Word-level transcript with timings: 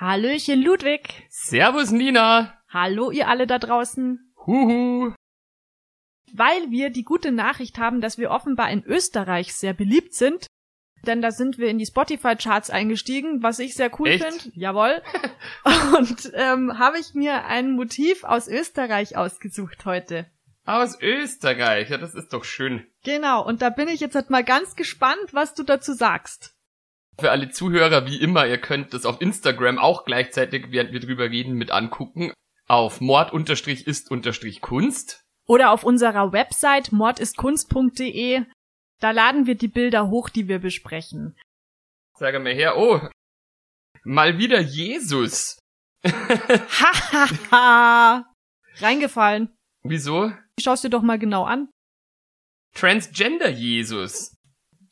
Hallöchen 0.00 0.62
Ludwig. 0.62 1.26
Servus 1.28 1.90
Nina. 1.90 2.54
Hallo 2.70 3.10
ihr 3.10 3.28
alle 3.28 3.46
da 3.46 3.58
draußen. 3.58 4.32
Huhu. 4.46 5.12
Weil 6.32 6.70
wir 6.70 6.88
die 6.88 7.04
gute 7.04 7.32
Nachricht 7.32 7.76
haben, 7.76 8.00
dass 8.00 8.16
wir 8.16 8.30
offenbar 8.30 8.70
in 8.70 8.82
Österreich 8.82 9.52
sehr 9.52 9.74
beliebt 9.74 10.14
sind, 10.14 10.46
denn 11.02 11.20
da 11.20 11.32
sind 11.32 11.58
wir 11.58 11.68
in 11.68 11.76
die 11.76 11.84
Spotify-Charts 11.84 12.70
eingestiegen, 12.70 13.42
was 13.42 13.58
ich 13.58 13.74
sehr 13.74 13.90
cool 14.00 14.12
finde. 14.12 14.50
Jawohl. 14.54 15.02
Und 15.98 16.32
ähm, 16.32 16.78
habe 16.78 16.98
ich 16.98 17.12
mir 17.12 17.44
ein 17.44 17.72
Motiv 17.72 18.24
aus 18.24 18.48
Österreich 18.48 19.18
ausgesucht 19.18 19.84
heute. 19.84 20.30
Aus 20.64 20.98
Österreich, 21.02 21.90
ja, 21.90 21.98
das 21.98 22.14
ist 22.14 22.32
doch 22.32 22.44
schön. 22.44 22.86
Genau, 23.04 23.44
und 23.44 23.60
da 23.60 23.68
bin 23.68 23.88
ich 23.88 24.00
jetzt 24.00 24.14
halt 24.14 24.30
mal 24.30 24.44
ganz 24.44 24.76
gespannt, 24.76 25.32
was 25.32 25.52
du 25.52 25.62
dazu 25.62 25.92
sagst. 25.92 26.54
Für 27.18 27.30
alle 27.30 27.50
Zuhörer, 27.50 28.06
wie 28.06 28.20
immer, 28.20 28.46
ihr 28.46 28.58
könnt 28.58 28.94
das 28.94 29.04
auf 29.04 29.20
Instagram 29.20 29.78
auch 29.78 30.04
gleichzeitig, 30.04 30.70
während 30.70 30.92
wir 30.92 31.00
drüber 31.00 31.30
reden, 31.30 31.54
mit 31.54 31.70
angucken. 31.70 32.32
Auf 32.66 33.00
mord-ist-kunst. 33.00 35.22
Oder 35.46 35.72
auf 35.72 35.84
unserer 35.84 36.32
Website 36.32 36.92
mordistkunst.de. 36.92 38.44
Da 39.00 39.10
laden 39.10 39.46
wir 39.46 39.56
die 39.56 39.68
Bilder 39.68 40.08
hoch, 40.08 40.28
die 40.28 40.46
wir 40.46 40.60
besprechen. 40.60 41.36
Sag 42.16 42.40
mal 42.40 42.54
her, 42.54 42.76
oh, 42.76 43.00
mal 44.04 44.38
wieder 44.38 44.60
Jesus. 44.60 45.58
Hahaha. 46.04 48.24
Reingefallen. 48.76 49.56
Wieso? 49.82 50.32
Schaust 50.60 50.84
dir 50.84 50.90
doch 50.90 51.02
mal 51.02 51.18
genau 51.18 51.44
an. 51.44 51.68
Transgender 52.74 53.50
Jesus. 53.50 54.36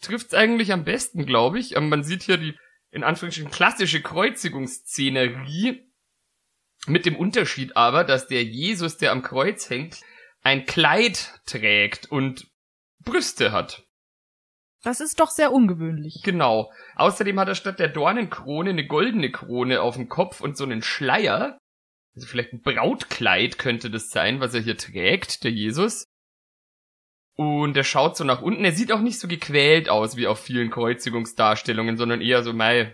Trifft's 0.01 0.35
eigentlich 0.35 0.73
am 0.73 0.85
besten, 0.85 1.27
glaube 1.27 1.59
ich. 1.59 1.79
Man 1.79 2.05
sieht 2.05 2.23
hier 2.23 2.37
die, 2.37 2.57
in 2.91 3.05
Anführungsstrichen, 3.05 3.51
klassische 3.51 4.01
Kreuzigungsszenerie. 4.03 5.85
Mit 6.87 7.07
dem 7.07 7.17
Unterschied 7.17 7.77
aber, 7.77 8.05
dass 8.05 8.29
der 8.29 8.45
Jesus, 8.45 8.97
der 8.99 9.11
am 9.11 9.23
Kreuz 9.23 9.69
hängt, 9.69 10.01
ein 10.43 10.65
Kleid 10.65 11.41
trägt 11.45 12.11
und 12.11 12.49
Brüste 13.05 13.53
hat. 13.53 13.85
Das 14.85 15.01
ist 15.01 15.19
doch 15.19 15.31
sehr 15.31 15.53
ungewöhnlich. 15.53 16.21
Genau. 16.23 16.73
Außerdem 16.95 17.39
hat 17.41 17.49
er 17.49 17.55
statt 17.57 17.81
der 17.81 17.89
Dornenkrone 17.89 18.71
eine 18.71 18.87
goldene 18.87 19.33
Krone 19.33 19.83
auf 19.83 19.97
dem 19.97 20.09
Kopf 20.09 20.41
und 20.41 20.57
so 20.57 20.65
einen 20.65 20.83
Schleier. 20.83 21.59
Also 22.15 22.29
vielleicht 22.29 22.53
ein 22.53 22.63
Brautkleid 22.63 23.59
könnte 23.59 23.91
das 23.91 24.11
sein, 24.11 24.41
was 24.41 24.55
er 24.55 24.61
hier 24.61 24.77
trägt, 24.77 25.43
der 25.43 25.51
Jesus. 25.51 26.05
Und 27.41 27.77
er 27.77 27.85
schaut 27.85 28.17
so 28.17 28.25
nach 28.25 28.43
unten. 28.43 28.65
Er 28.65 28.73
sieht 28.73 28.91
auch 28.91 29.01
nicht 29.01 29.21
so 29.21 29.29
gequält 29.29 29.89
aus 29.89 30.17
wie 30.17 30.27
auf 30.27 30.41
vielen 30.41 30.73
Kreuzigungsdarstellungen, 30.73 31.97
sondern 31.97 32.21
eher 32.21 32.43
so, 32.43 32.53
mei. 32.53 32.93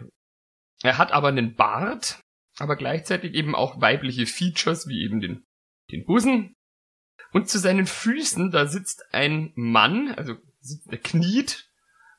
Er 0.83 0.99
hat 0.99 1.13
aber 1.13 1.29
einen 1.29 1.55
Bart, 1.55 2.21
aber 2.59 2.77
gleichzeitig 2.77 3.33
eben 3.33 3.55
auch 3.55 3.81
weibliche 3.81 4.27
Features, 4.27 4.87
wie 4.87 5.03
eben 5.03 5.23
den, 5.23 5.47
den 5.91 6.05
Busen. 6.05 6.55
Und 7.33 7.49
zu 7.49 7.59
seinen 7.59 7.87
Füßen, 7.87 8.51
da 8.51 8.67
sitzt 8.67 9.15
ein 9.15 9.53
Mann, 9.55 10.15
also 10.15 10.35
er 10.91 10.99
kniet 10.99 11.71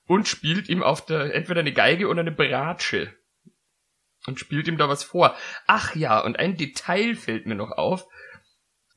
und 0.08 0.28
spielt 0.28 0.68
ihm 0.68 0.82
auf 0.82 1.06
der, 1.06 1.32
entweder 1.36 1.60
eine 1.60 1.74
Geige 1.74 2.08
oder 2.08 2.22
eine 2.22 2.32
Bratsche. 2.32 3.16
Und 4.26 4.40
spielt 4.40 4.68
ihm 4.68 4.80
da 4.80 4.90
was 4.90 5.04
vor. 5.04 5.38
Ach 5.68 5.96
ja, 5.96 6.20
und 6.22 6.40
ein 6.40 6.58
Detail 6.58 7.14
fällt 7.14 7.46
mir 7.46 7.54
noch 7.54 7.70
auf. 7.70 8.08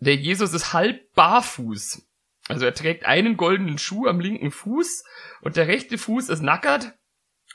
Der 0.00 0.16
Jesus 0.16 0.54
ist 0.54 0.72
halb 0.72 1.12
barfuß. 1.12 2.07
Also 2.48 2.64
er 2.64 2.74
trägt 2.74 3.04
einen 3.04 3.36
goldenen 3.36 3.78
Schuh 3.78 4.06
am 4.06 4.20
linken 4.20 4.50
Fuß 4.50 5.04
und 5.42 5.56
der 5.56 5.68
rechte 5.68 5.98
Fuß 5.98 6.28
ist 6.30 6.42
nackert 6.42 6.94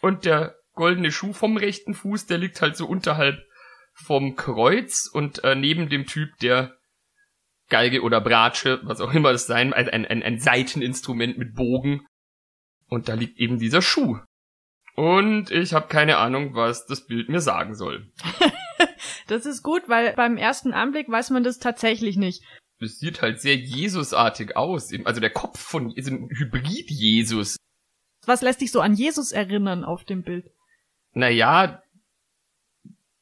und 0.01 0.25
der 0.25 0.55
goldene 0.73 1.11
Schuh 1.11 1.33
vom 1.33 1.57
rechten 1.57 1.93
Fuß, 1.93 2.27
der 2.27 2.37
liegt 2.37 2.61
halt 2.61 2.77
so 2.77 2.87
unterhalb 2.87 3.43
vom 3.93 4.35
Kreuz 4.35 5.09
und 5.11 5.43
äh, 5.43 5.55
neben 5.55 5.89
dem 5.89 6.05
Typ, 6.05 6.29
der 6.41 6.75
Geige 7.69 8.01
oder 8.01 8.21
Bratsche, 8.21 8.81
was 8.83 9.01
auch 9.01 9.13
immer 9.13 9.31
es 9.31 9.47
sein, 9.47 9.73
ein, 9.73 9.89
ein, 9.89 10.23
ein 10.23 10.39
Seiteninstrument 10.39 11.37
mit 11.37 11.55
Bogen. 11.55 12.05
Und 12.87 13.07
da 13.07 13.13
liegt 13.13 13.39
eben 13.39 13.57
dieser 13.57 13.81
Schuh. 13.81 14.19
Und 14.95 15.49
ich 15.49 15.73
habe 15.73 15.87
keine 15.87 16.17
Ahnung, 16.17 16.53
was 16.53 16.85
das 16.85 17.05
Bild 17.05 17.29
mir 17.29 17.39
sagen 17.39 17.73
soll. 17.73 18.11
das 19.27 19.45
ist 19.45 19.63
gut, 19.63 19.83
weil 19.87 20.13
beim 20.13 20.37
ersten 20.37 20.73
Anblick 20.73 21.09
weiß 21.09 21.31
man 21.31 21.43
das 21.43 21.57
tatsächlich 21.57 22.17
nicht. 22.17 22.43
Es 22.83 22.99
sieht 22.99 23.21
halt 23.21 23.41
sehr 23.41 23.55
Jesusartig 23.55 24.55
aus. 24.55 24.91
Also 25.05 25.19
der 25.19 25.29
Kopf 25.29 25.59
von 25.59 25.91
ist 25.91 26.07
ein 26.07 26.29
Hybrid-Jesus. 26.29 27.57
Was 28.25 28.41
lässt 28.41 28.61
dich 28.61 28.71
so 28.71 28.81
an 28.81 28.93
Jesus 28.93 29.31
erinnern 29.31 29.83
auf 29.83 30.03
dem 30.03 30.23
Bild? 30.23 30.51
Naja, 31.13 31.81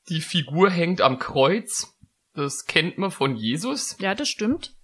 die 0.10 0.22
Figur 0.22 0.70
hängt 0.70 1.02
am 1.02 1.20
Kreuz. 1.20 1.96
Das 2.34 2.66
kennt 2.66 2.98
man 2.98 3.12
von 3.12 3.36
Jesus. 3.36 3.98
Ja, 4.00 4.16
das 4.16 4.30
stimmt. 4.30 4.76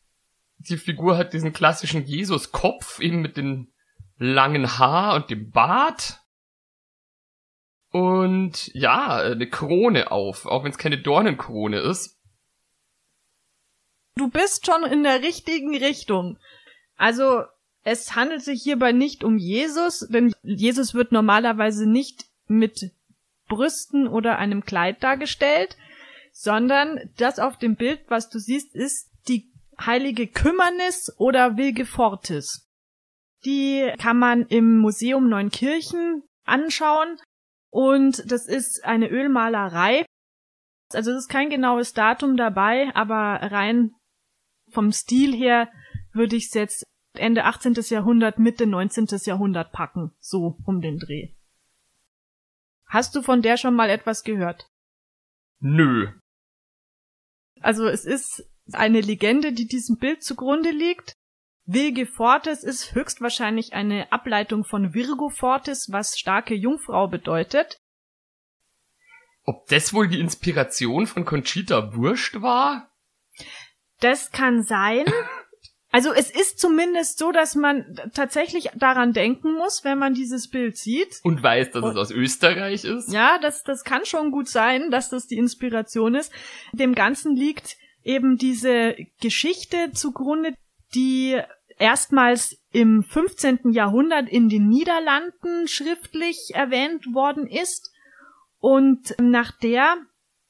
Die 0.58 0.78
Figur 0.78 1.18
hat 1.18 1.34
diesen 1.34 1.54
klassischen 1.54 2.06
Jesus-Kopf, 2.06 3.00
eben 3.00 3.22
mit 3.22 3.38
dem 3.38 3.72
langen 4.18 4.78
Haar 4.80 5.16
und 5.16 5.30
dem 5.30 5.52
Bart. 5.52 6.22
Und 7.92 8.68
ja, 8.74 9.18
eine 9.18 9.50
Krone 9.50 10.12
auf, 10.12 10.46
auch 10.46 10.64
wenn 10.64 10.72
es 10.72 10.78
keine 10.78 10.98
Dornenkrone 10.98 11.80
ist. 11.80 12.17
Du 14.18 14.30
bist 14.30 14.66
schon 14.66 14.84
in 14.84 15.04
der 15.04 15.22
richtigen 15.22 15.78
Richtung. 15.78 16.40
Also, 16.96 17.44
es 17.84 18.16
handelt 18.16 18.42
sich 18.42 18.64
hierbei 18.64 18.92
nicht 18.92 19.24
um 19.24 19.38
Jesus, 19.38 20.08
denn 20.10 20.34
Jesus 20.42 20.96
wird 20.96 21.12
normalerweise 21.12 21.88
nicht 21.88 22.26
mit 22.48 22.92
Brüsten 23.48 24.08
oder 24.08 24.40
einem 24.40 24.66
Kleid 24.66 25.04
dargestellt, 25.04 25.78
sondern 26.32 27.00
das 27.18 27.38
auf 27.38 27.58
dem 27.58 27.76
Bild, 27.76 28.02
was 28.08 28.30
du 28.30 28.40
siehst, 28.40 28.74
ist 28.74 29.12
die 29.28 29.52
heilige 29.80 30.28
Kümmernis 30.28 31.14
oder 31.18 31.56
Wilgefortis. 31.56 32.68
Die 33.46 33.94
kann 34.00 34.18
man 34.18 34.48
im 34.48 34.80
Museum 34.80 35.30
Neunkirchen 35.30 36.24
anschauen 36.44 37.20
und 37.70 38.32
das 38.32 38.48
ist 38.48 38.84
eine 38.84 39.10
Ölmalerei. 39.10 40.06
Also 40.94 41.12
es 41.12 41.18
ist 41.26 41.30
kein 41.30 41.52
genaues 41.52 41.94
Datum 41.94 42.36
dabei, 42.36 42.90
aber 42.96 43.40
rein 43.52 43.92
vom 44.70 44.92
Stil 44.92 45.36
her 45.36 45.70
würde 46.14 46.36
ich 46.36 46.48
es 46.48 46.54
jetzt 46.54 46.84
Ende 47.14 47.46
18. 47.46 47.74
Jahrhundert, 47.90 48.40
Mitte 48.40 48.68
19. 48.68 49.08
Jahrhundert 49.26 49.72
packen, 49.72 50.12
so 50.20 50.58
um 50.66 50.82
den 50.82 51.00
Dreh. 51.00 51.34
Hast 52.86 53.16
du 53.16 53.22
von 53.22 53.42
der 53.42 53.58
schon 53.58 53.76
mal 53.76 53.90
etwas 53.90 54.24
gehört? 54.24 54.70
Nö. 55.60 56.12
Also 57.60 57.88
es 57.88 58.06
ist 58.06 58.44
eine 58.72 59.02
Legende, 59.02 59.54
die 59.54 59.68
diesem 59.68 59.98
Bild 59.98 60.24
zugrunde 60.24 60.72
liegt. 60.72 61.14
Vilge 61.66 62.06
Fortis 62.06 62.64
ist 62.64 62.96
höchstwahrscheinlich 62.96 63.74
eine 63.74 64.12
Ableitung 64.12 64.64
von 64.64 64.94
Virgo 64.94 65.30
Fortis, 65.30 65.92
was 65.92 66.18
starke 66.18 66.54
Jungfrau 66.54 67.08
bedeutet. 67.08 67.78
Ob 69.44 69.68
das 69.68 69.94
wohl 69.94 70.08
die 70.08 70.20
Inspiration 70.20 71.08
von 71.08 71.26
Conchita 71.26 71.96
Wurst 71.96 72.42
war? 72.42 72.90
Das 74.00 74.32
kann 74.32 74.64
sein. 74.64 75.06
Also 75.92 76.14
es 76.14 76.30
ist 76.30 76.60
zumindest 76.60 77.18
so, 77.18 77.32
dass 77.32 77.56
man 77.56 78.00
tatsächlich 78.14 78.70
daran 78.76 79.14
denken 79.14 79.54
muss, 79.54 79.84
wenn 79.84 79.98
man 79.98 80.14
dieses 80.14 80.50
Bild 80.50 80.78
sieht. 80.78 81.20
Und 81.24 81.42
weiß, 81.42 81.72
dass 81.72 81.84
Und, 81.84 81.92
es 81.92 81.98
aus 81.98 82.12
Österreich 82.12 82.84
ist. 82.84 83.12
Ja, 83.12 83.40
das, 83.40 83.64
das 83.64 83.84
kann 83.84 84.06
schon 84.06 84.32
gut 84.32 84.50
sein, 84.50 84.92
dass 84.92 85.10
das 85.10 85.28
die 85.28 85.38
Inspiration 85.38 86.14
ist. 86.14 86.32
Dem 86.74 86.94
Ganzen 86.94 87.36
liegt 87.36 87.78
eben 88.04 88.38
diese 88.38 88.96
Geschichte 89.22 89.92
zugrunde, 89.92 90.54
die 90.94 91.42
erstmals 91.80 92.58
im 92.72 93.04
15. 93.04 93.72
Jahrhundert 93.72 94.30
in 94.30 94.50
den 94.50 94.68
Niederlanden 94.68 95.68
schriftlich 95.68 96.52
erwähnt 96.54 97.14
worden 97.14 97.48
ist. 97.48 97.92
Und 98.60 99.16
nach 99.20 99.52
der 99.52 99.98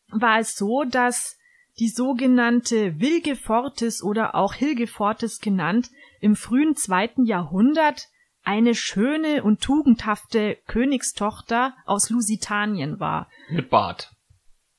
war 0.09 0.39
es 0.39 0.55
so, 0.55 0.83
dass 0.83 1.36
die 1.79 1.89
sogenannte 1.89 2.99
Wilgefortis 2.99 4.03
oder 4.03 4.35
auch 4.35 4.53
Hilgefortis 4.53 5.39
genannt 5.39 5.89
im 6.19 6.35
frühen 6.35 6.75
zweiten 6.75 7.25
Jahrhundert 7.25 8.07
eine 8.43 8.75
schöne 8.75 9.43
und 9.43 9.61
tugendhafte 9.61 10.57
Königstochter 10.67 11.75
aus 11.85 12.09
Lusitanien 12.09 12.99
war. 12.99 13.29
Mit 13.49 13.69
Bart. 13.69 14.11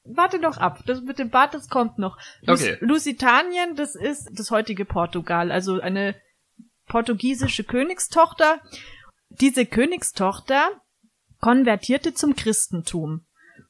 warte 0.04 0.38
noch 0.38 0.56
ab. 0.56 0.82
Das 0.86 1.02
mit 1.02 1.18
dem 1.18 1.28
Bart, 1.28 1.52
das 1.52 1.68
kommt 1.68 1.98
noch. 1.98 2.16
Lus 2.40 2.62
Okay. 2.62 2.78
Lusitanien, 2.80 3.76
das 3.76 3.94
ist 3.94 4.30
das 4.32 4.50
heutige 4.50 4.86
Portugal, 4.86 5.52
also 5.52 5.80
eine 5.80 6.14
portugiesische 6.86 7.62
Königstochter. 7.62 8.60
Diese 9.28 9.66
Königstochter 9.66 10.70
konvertierte 11.40 12.14
zum 12.14 12.34
Christentum. 12.34 13.26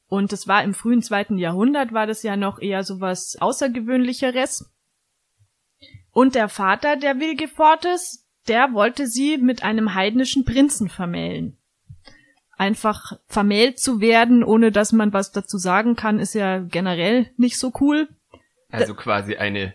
Und 0.09 0.33
es 0.33 0.49
war 0.49 0.65
im 0.65 0.73
frühen 0.73 1.03
zweiten 1.03 1.39
Jahrhundert, 1.39 1.93
war 1.93 2.07
das 2.07 2.23
ja 2.23 2.37
noch 2.37 2.59
eher 2.61 2.83
so 2.83 3.01
was 3.01 3.37
Außergewöhnlicheres. 3.41 4.71
Und 6.11 6.35
der 6.35 6.49
Vater 6.49 6.97
der 6.97 7.21
Wilgefortes, 7.21 8.27
der 8.49 8.73
wollte 8.73 9.07
sie 9.07 9.37
mit 9.37 9.63
einem 9.63 9.95
heidnischen 9.95 10.47
Prinzen 10.47 10.89
vermählen. 10.89 11.59
Einfach 12.57 13.19
vermählt 13.27 13.79
zu 13.79 14.01
werden, 14.01 14.43
ohne 14.43 14.73
dass 14.73 14.93
man 14.93 15.13
was 15.13 15.31
dazu 15.31 15.59
sagen 15.59 15.95
kann, 15.95 16.19
ist 16.19 16.35
ja 16.35 16.59
generell 16.59 17.31
nicht 17.37 17.59
so 17.59 17.73
cool. 17.81 18.09
Also 18.71 18.95
quasi 18.95 19.37
eine 19.37 19.75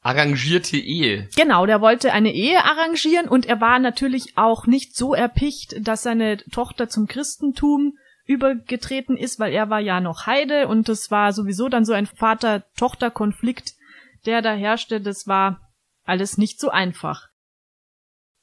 arrangierte 0.00 0.76
Ehe. 0.76 1.28
Genau, 1.36 1.66
der 1.66 1.80
wollte 1.80 2.12
eine 2.12 2.32
Ehe 2.32 2.64
arrangieren 2.64 3.28
und 3.28 3.46
er 3.46 3.60
war 3.60 3.78
natürlich 3.78 4.36
auch 4.36 4.66
nicht 4.66 4.96
so 4.96 5.14
erpicht, 5.14 5.86
dass 5.86 6.02
seine 6.02 6.38
Tochter 6.38 6.88
zum 6.88 7.06
Christentum 7.06 7.98
übergetreten 8.32 9.16
ist, 9.16 9.38
weil 9.38 9.52
er 9.52 9.70
war 9.70 9.80
ja 9.80 10.00
noch 10.00 10.26
Heide 10.26 10.68
und 10.68 10.88
das 10.88 11.10
war 11.10 11.32
sowieso 11.32 11.68
dann 11.68 11.84
so 11.84 11.92
ein 11.92 12.06
Vater-Tochter-Konflikt, 12.06 13.74
der 14.26 14.42
da 14.42 14.52
herrschte. 14.52 15.00
Das 15.00 15.26
war 15.26 15.72
alles 16.04 16.38
nicht 16.38 16.60
so 16.60 16.70
einfach. 16.70 17.28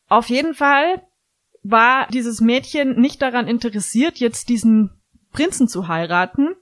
Auf 0.08 0.30
jeden 0.30 0.54
Fall 0.54 1.04
war 1.64 2.08
dieses 2.08 2.42
Mädchen 2.42 3.00
nicht 3.00 3.22
daran 3.22 3.48
interessiert, 3.48 4.18
jetzt 4.18 4.50
diesen 4.50 5.02
Prinzen 5.32 5.68
zu 5.68 5.88
heiraten 5.88 6.56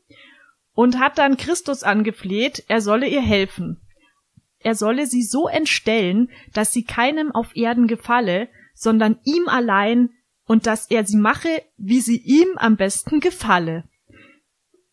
und 0.73 0.99
hat 0.99 1.17
dann 1.17 1.37
Christus 1.37 1.83
angefleht, 1.83 2.63
er 2.67 2.81
solle 2.81 3.07
ihr 3.07 3.21
helfen. 3.21 3.81
Er 4.59 4.75
solle 4.75 5.05
sie 5.05 5.23
so 5.23 5.47
entstellen, 5.47 6.29
dass 6.53 6.73
sie 6.73 6.83
keinem 6.83 7.31
auf 7.31 7.55
Erden 7.55 7.87
gefalle, 7.87 8.49
sondern 8.73 9.19
ihm 9.23 9.47
allein 9.47 10.09
und 10.47 10.65
dass 10.65 10.89
er 10.89 11.05
sie 11.05 11.17
mache, 11.17 11.61
wie 11.77 12.01
sie 12.01 12.17
ihm 12.17 12.57
am 12.57 12.77
besten 12.77 13.19
gefalle. 13.19 13.83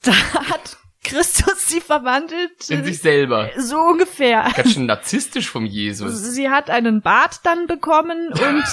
Da 0.02 0.12
hat 0.12 0.76
Christus 1.02 1.68
sie 1.68 1.80
verwandelt. 1.80 2.68
In 2.68 2.84
sich 2.84 2.98
selber. 2.98 3.50
so 3.56 3.78
ungefähr. 3.78 4.50
Ganz 4.56 4.72
schön 4.74 4.86
narzisstisch 4.86 5.48
vom 5.48 5.64
Jesus. 5.64 6.18
Sie 6.34 6.50
hat 6.50 6.70
einen 6.70 7.00
Bart 7.02 7.40
dann 7.44 7.66
bekommen 7.66 8.28
und 8.28 8.64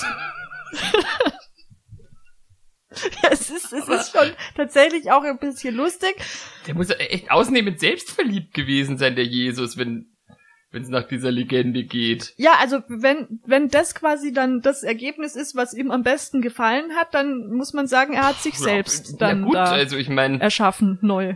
es 3.32 3.50
ist, 3.50 3.72
es 3.72 3.88
ist 3.88 4.12
schon 4.12 4.32
tatsächlich 4.56 5.12
auch 5.12 5.24
ein 5.24 5.40
bisschen 5.40 5.76
lustig. 5.76 6.16
Der 6.68 6.76
muss 6.76 6.90
ja 6.90 6.96
echt 6.96 7.32
ausnehmend 7.32 7.80
selbstverliebt 7.80 8.54
gewesen 8.54 8.98
sein, 8.98 9.16
der 9.16 9.26
Jesus, 9.26 9.78
wenn 9.78 10.11
wenn 10.72 10.84
es 10.84 10.90
nach 10.90 11.08
dieser 11.08 11.32
Legende 11.32 11.84
geht. 11.84 12.34
Ja, 12.38 12.54
also 12.60 12.82
wenn, 12.88 13.42
wenn 13.46 13.68
das 13.68 13.94
quasi 13.94 14.32
dann 14.32 14.62
das 14.62 14.84
Ergebnis 14.84 15.36
ist, 15.36 15.56
was 15.56 15.74
ihm 15.74 15.92
am 15.92 16.04
besten 16.04 16.42
gefallen 16.42 16.96
hat, 16.96 17.14
dann 17.14 17.52
muss 17.52 17.74
man 17.74 17.88
sagen, 17.88 18.14
er 18.14 18.28
hat 18.28 18.42
sich 18.42 18.58
selbst 18.58 19.12
ja, 19.12 19.18
dann 19.18 19.44
gut, 19.44 19.56
da 19.56 19.66
also 19.66 19.98
ich 19.98 20.10
meine, 20.10 20.40
erschaffen, 20.40 20.98
neu. 21.02 21.36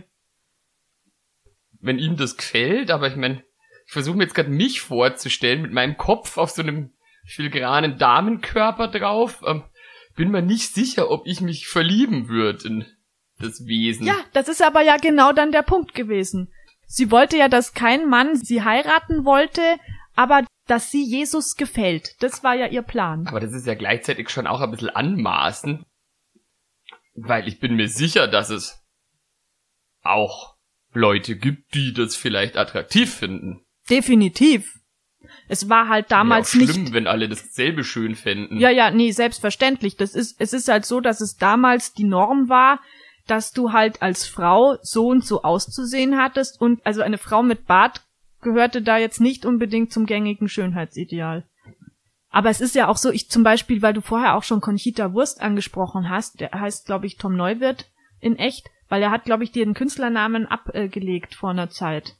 wenn 1.80 1.98
ihm 1.98 2.16
das 2.16 2.36
gefällt, 2.36 2.90
aber 2.90 3.08
ich 3.08 3.16
meine, 3.16 3.44
ich 3.86 3.92
versuche 3.92 4.16
mir 4.16 4.24
jetzt 4.24 4.34
gerade 4.34 4.50
mich 4.50 4.80
vorzustellen 4.80 5.62
mit 5.62 5.72
meinem 5.72 5.96
Kopf 5.96 6.38
auf 6.38 6.50
so 6.50 6.62
einem 6.62 6.92
filigranen 7.26 7.98
Damenkörper 7.98 8.88
drauf. 8.88 9.42
Ähm, 9.46 9.64
bin 10.16 10.30
mir 10.30 10.42
nicht 10.42 10.74
sicher, 10.74 11.10
ob 11.10 11.26
ich 11.26 11.40
mich 11.40 11.68
verlieben 11.68 12.28
würde 12.28 12.66
in 12.66 12.86
das 13.38 13.66
Wesen. 13.66 14.06
Ja, 14.06 14.16
das 14.32 14.48
ist 14.48 14.62
aber 14.62 14.80
ja 14.80 14.96
genau 14.96 15.32
dann 15.32 15.52
der 15.52 15.62
Punkt 15.62 15.94
gewesen. 15.94 16.50
Sie 16.86 17.10
wollte 17.10 17.36
ja, 17.36 17.48
dass 17.48 17.74
kein 17.74 18.08
Mann 18.08 18.36
sie 18.36 18.62
heiraten 18.62 19.24
wollte, 19.24 19.78
aber 20.14 20.44
dass 20.66 20.90
sie 20.90 21.04
Jesus 21.04 21.56
gefällt. 21.56 22.14
Das 22.20 22.42
war 22.42 22.54
ja 22.54 22.66
ihr 22.66 22.82
Plan. 22.82 23.26
Aber 23.26 23.40
das 23.40 23.52
ist 23.52 23.66
ja 23.66 23.74
gleichzeitig 23.74 24.30
schon 24.30 24.46
auch 24.46 24.60
ein 24.60 24.70
bisschen 24.70 24.90
anmaßend, 24.90 25.84
weil 27.14 27.46
ich 27.48 27.60
bin 27.60 27.76
mir 27.76 27.88
sicher, 27.88 28.28
dass 28.28 28.50
es 28.50 28.82
auch 30.02 30.56
Leute 30.92 31.36
gibt, 31.36 31.74
die 31.74 31.92
das 31.92 32.16
vielleicht 32.16 32.56
attraktiv 32.56 33.12
finden. 33.14 33.64
Definitiv. 33.90 34.72
Es 35.48 35.68
war 35.68 35.88
halt 35.88 36.10
damals 36.10 36.54
Wäre 36.54 36.64
auch 36.64 36.66
nicht. 36.68 36.74
schlimm, 36.74 36.92
wenn 36.92 37.06
alle 37.06 37.28
dasselbe 37.28 37.84
schön 37.84 38.14
fänden. 38.14 38.58
Ja, 38.58 38.70
ja, 38.70 38.90
nee, 38.90 39.10
selbstverständlich. 39.10 39.96
Das 39.96 40.14
ist, 40.14 40.40
es 40.40 40.52
ist 40.52 40.68
halt 40.68 40.84
so, 40.86 41.00
dass 41.00 41.20
es 41.20 41.36
damals 41.36 41.92
die 41.92 42.04
Norm 42.04 42.48
war, 42.48 42.80
dass 43.26 43.52
du 43.52 43.72
halt 43.72 44.02
als 44.02 44.26
Frau 44.26 44.78
so 44.82 45.08
und 45.08 45.24
so 45.24 45.42
auszusehen 45.42 46.16
hattest 46.16 46.60
und 46.60 46.84
also 46.84 47.02
eine 47.02 47.18
Frau 47.18 47.42
mit 47.42 47.66
Bart 47.66 48.02
gehörte 48.40 48.82
da 48.82 48.96
jetzt 48.96 49.20
nicht 49.20 49.44
unbedingt 49.44 49.92
zum 49.92 50.06
gängigen 50.06 50.48
Schönheitsideal. 50.48 51.44
Aber 52.30 52.50
es 52.50 52.60
ist 52.60 52.74
ja 52.74 52.88
auch 52.88 52.96
so, 52.96 53.10
ich 53.10 53.30
zum 53.30 53.42
Beispiel, 53.42 53.82
weil 53.82 53.94
du 53.94 54.02
vorher 54.02 54.34
auch 54.36 54.42
schon 54.42 54.60
Conchita 54.60 55.12
Wurst 55.14 55.40
angesprochen 55.40 56.10
hast, 56.10 56.40
der 56.40 56.52
heißt, 56.52 56.86
glaube 56.86 57.06
ich, 57.06 57.16
Tom 57.16 57.34
Neuwirth 57.34 57.90
in 58.20 58.36
echt, 58.36 58.68
weil 58.88 59.02
er 59.02 59.10
hat, 59.10 59.24
glaube 59.24 59.44
ich, 59.44 59.52
dir 59.52 59.64
den 59.64 59.74
Künstlernamen 59.74 60.46
abgelegt 60.46 61.34
vor 61.34 61.50
einer 61.50 61.70
Zeit. 61.70 62.16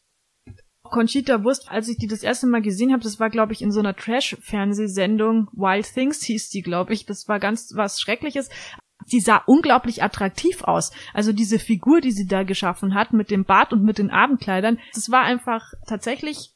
Conchita 0.84 1.44
Wurst, 1.44 1.70
als 1.70 1.88
ich 1.88 1.98
die 1.98 2.06
das 2.06 2.22
erste 2.22 2.46
Mal 2.46 2.62
gesehen 2.62 2.92
habe, 2.92 3.02
das 3.02 3.20
war, 3.20 3.28
glaube 3.30 3.52
ich, 3.52 3.60
in 3.60 3.72
so 3.72 3.80
einer 3.80 3.94
Trash-Fernsehsendung, 3.94 5.48
Wild 5.52 5.92
Things 5.92 6.22
hieß 6.22 6.48
die, 6.48 6.62
glaube 6.62 6.92
ich. 6.92 7.06
Das 7.06 7.28
war 7.28 7.38
ganz 7.38 7.72
was 7.74 8.00
Schreckliches. 8.00 8.48
Sie 9.06 9.20
sah 9.20 9.42
unglaublich 9.46 10.02
attraktiv 10.02 10.62
aus. 10.62 10.92
Also 11.14 11.32
diese 11.32 11.58
Figur, 11.58 12.00
die 12.00 12.10
sie 12.10 12.26
da 12.26 12.42
geschaffen 12.42 12.94
hat, 12.94 13.12
mit 13.12 13.30
dem 13.30 13.44
Bart 13.44 13.72
und 13.72 13.82
mit 13.84 13.98
den 13.98 14.10
Abendkleidern, 14.10 14.78
das 14.94 15.10
war 15.10 15.22
einfach 15.22 15.72
tatsächlich 15.86 16.50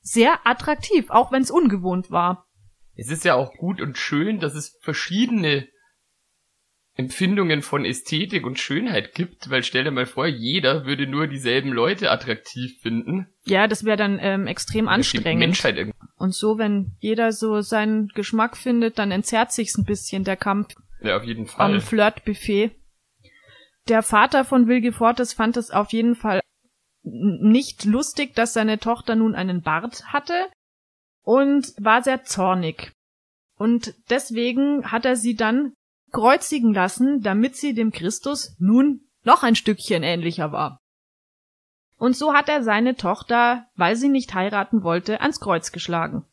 sehr 0.00 0.46
attraktiv, 0.46 1.10
auch 1.10 1.32
wenn 1.32 1.42
es 1.42 1.50
ungewohnt 1.50 2.10
war. 2.10 2.46
Es 2.94 3.10
ist 3.10 3.24
ja 3.24 3.34
auch 3.34 3.52
gut 3.54 3.80
und 3.80 3.98
schön, 3.98 4.38
dass 4.38 4.54
es 4.54 4.78
verschiedene 4.82 5.66
Empfindungen 6.94 7.62
von 7.62 7.86
Ästhetik 7.86 8.44
und 8.44 8.58
Schönheit 8.58 9.14
gibt, 9.14 9.48
weil 9.48 9.62
stell 9.62 9.84
dir 9.84 9.90
mal 9.90 10.04
vor, 10.04 10.26
jeder 10.26 10.84
würde 10.84 11.06
nur 11.06 11.26
dieselben 11.26 11.72
Leute 11.72 12.10
attraktiv 12.10 12.78
finden. 12.82 13.28
Ja, 13.44 13.66
das 13.66 13.84
wäre 13.84 13.96
dann 13.96 14.18
ähm, 14.20 14.46
extrem 14.46 14.84
Das 14.84 14.94
anstrengend. 14.94 15.38
Menschheit 15.38 15.76
irgendwie. 15.78 15.96
Und 16.16 16.34
so, 16.34 16.58
wenn 16.58 16.92
jeder 17.00 17.32
so 17.32 17.62
seinen 17.62 18.08
Geschmack 18.08 18.58
findet, 18.58 18.98
dann 18.98 19.10
entzerrt 19.10 19.52
sich's 19.52 19.78
ein 19.78 19.84
bisschen 19.84 20.24
der 20.24 20.36
Kampf 20.36 20.74
Ja, 21.02 21.16
auf 21.16 21.24
jeden 21.24 21.42
am 21.42 21.48
Fall. 21.48 21.80
Flirtbuffet. 21.80 22.72
Der 23.88 24.02
Vater 24.02 24.44
von 24.44 24.68
Wilgefortis 24.68 25.32
fand 25.32 25.56
es 25.56 25.70
auf 25.70 25.92
jeden 25.92 26.14
Fall 26.14 26.40
nicht 27.02 27.84
lustig, 27.84 28.34
dass 28.34 28.52
seine 28.52 28.78
Tochter 28.78 29.16
nun 29.16 29.34
einen 29.34 29.62
Bart 29.62 30.04
hatte 30.12 30.48
und 31.24 31.74
war 31.78 32.02
sehr 32.02 32.22
zornig. 32.24 32.92
Und 33.56 33.94
deswegen 34.08 34.90
hat 34.90 35.04
er 35.04 35.16
sie 35.16 35.34
dann 35.34 35.74
kreuzigen 36.12 36.72
lassen, 36.72 37.22
damit 37.22 37.56
sie 37.56 37.74
dem 37.74 37.90
Christus 37.90 38.54
nun 38.58 39.08
noch 39.24 39.42
ein 39.42 39.56
Stückchen 39.56 40.02
ähnlicher 40.02 40.52
war. 40.52 40.78
Und 41.96 42.16
so 42.16 42.34
hat 42.34 42.48
er 42.48 42.62
seine 42.62 42.96
Tochter, 42.96 43.66
weil 43.76 43.96
sie 43.96 44.08
nicht 44.08 44.34
heiraten 44.34 44.82
wollte, 44.82 45.20
ans 45.20 45.40
Kreuz 45.40 45.72
geschlagen. 45.72 46.24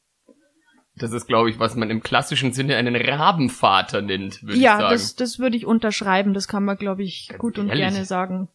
Das 1.00 1.12
ist, 1.13 1.27
glaube 1.27 1.50
ich, 1.50 1.60
was 1.60 1.75
man 1.75 1.89
im 1.89 2.01
klassischen 2.03 2.51
Sinne 2.53 2.75
einen 2.75 2.96
Rabenvater 2.96 4.01
nennt, 4.01 4.44
würde 4.44 4.56
ich 4.56 4.62
Ja, 4.62 4.77
sagen. 4.79 4.91
das, 4.94 5.15
das 5.15 5.39
würde 5.39 5.58
ich 5.58 5.65
unterschreiben. 5.65 6.34
Das 6.34 6.48
kann 6.48 6.63
man, 6.65 6.77
glaube 6.77 7.03
ich, 7.03 7.27
Ganz 7.29 7.39
gut 7.39 7.58
und 7.58 7.70
ehrlich. 7.70 7.82
gerne 7.84 8.06
sagen. 8.06 8.50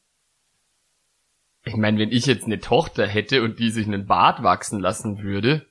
Ich 1.64 1.76
meine, 1.76 1.98
wenn 1.98 2.12
ich 2.12 2.26
jetzt 2.26 2.44
eine 2.44 2.60
Tochter 2.60 3.06
hätte 3.06 3.42
und 3.42 3.58
die 3.58 3.70
sich 3.70 3.86
einen 3.86 4.06
Bart 4.06 4.42
wachsen 4.42 4.80
lassen 4.80 5.22
würde, 5.22 5.66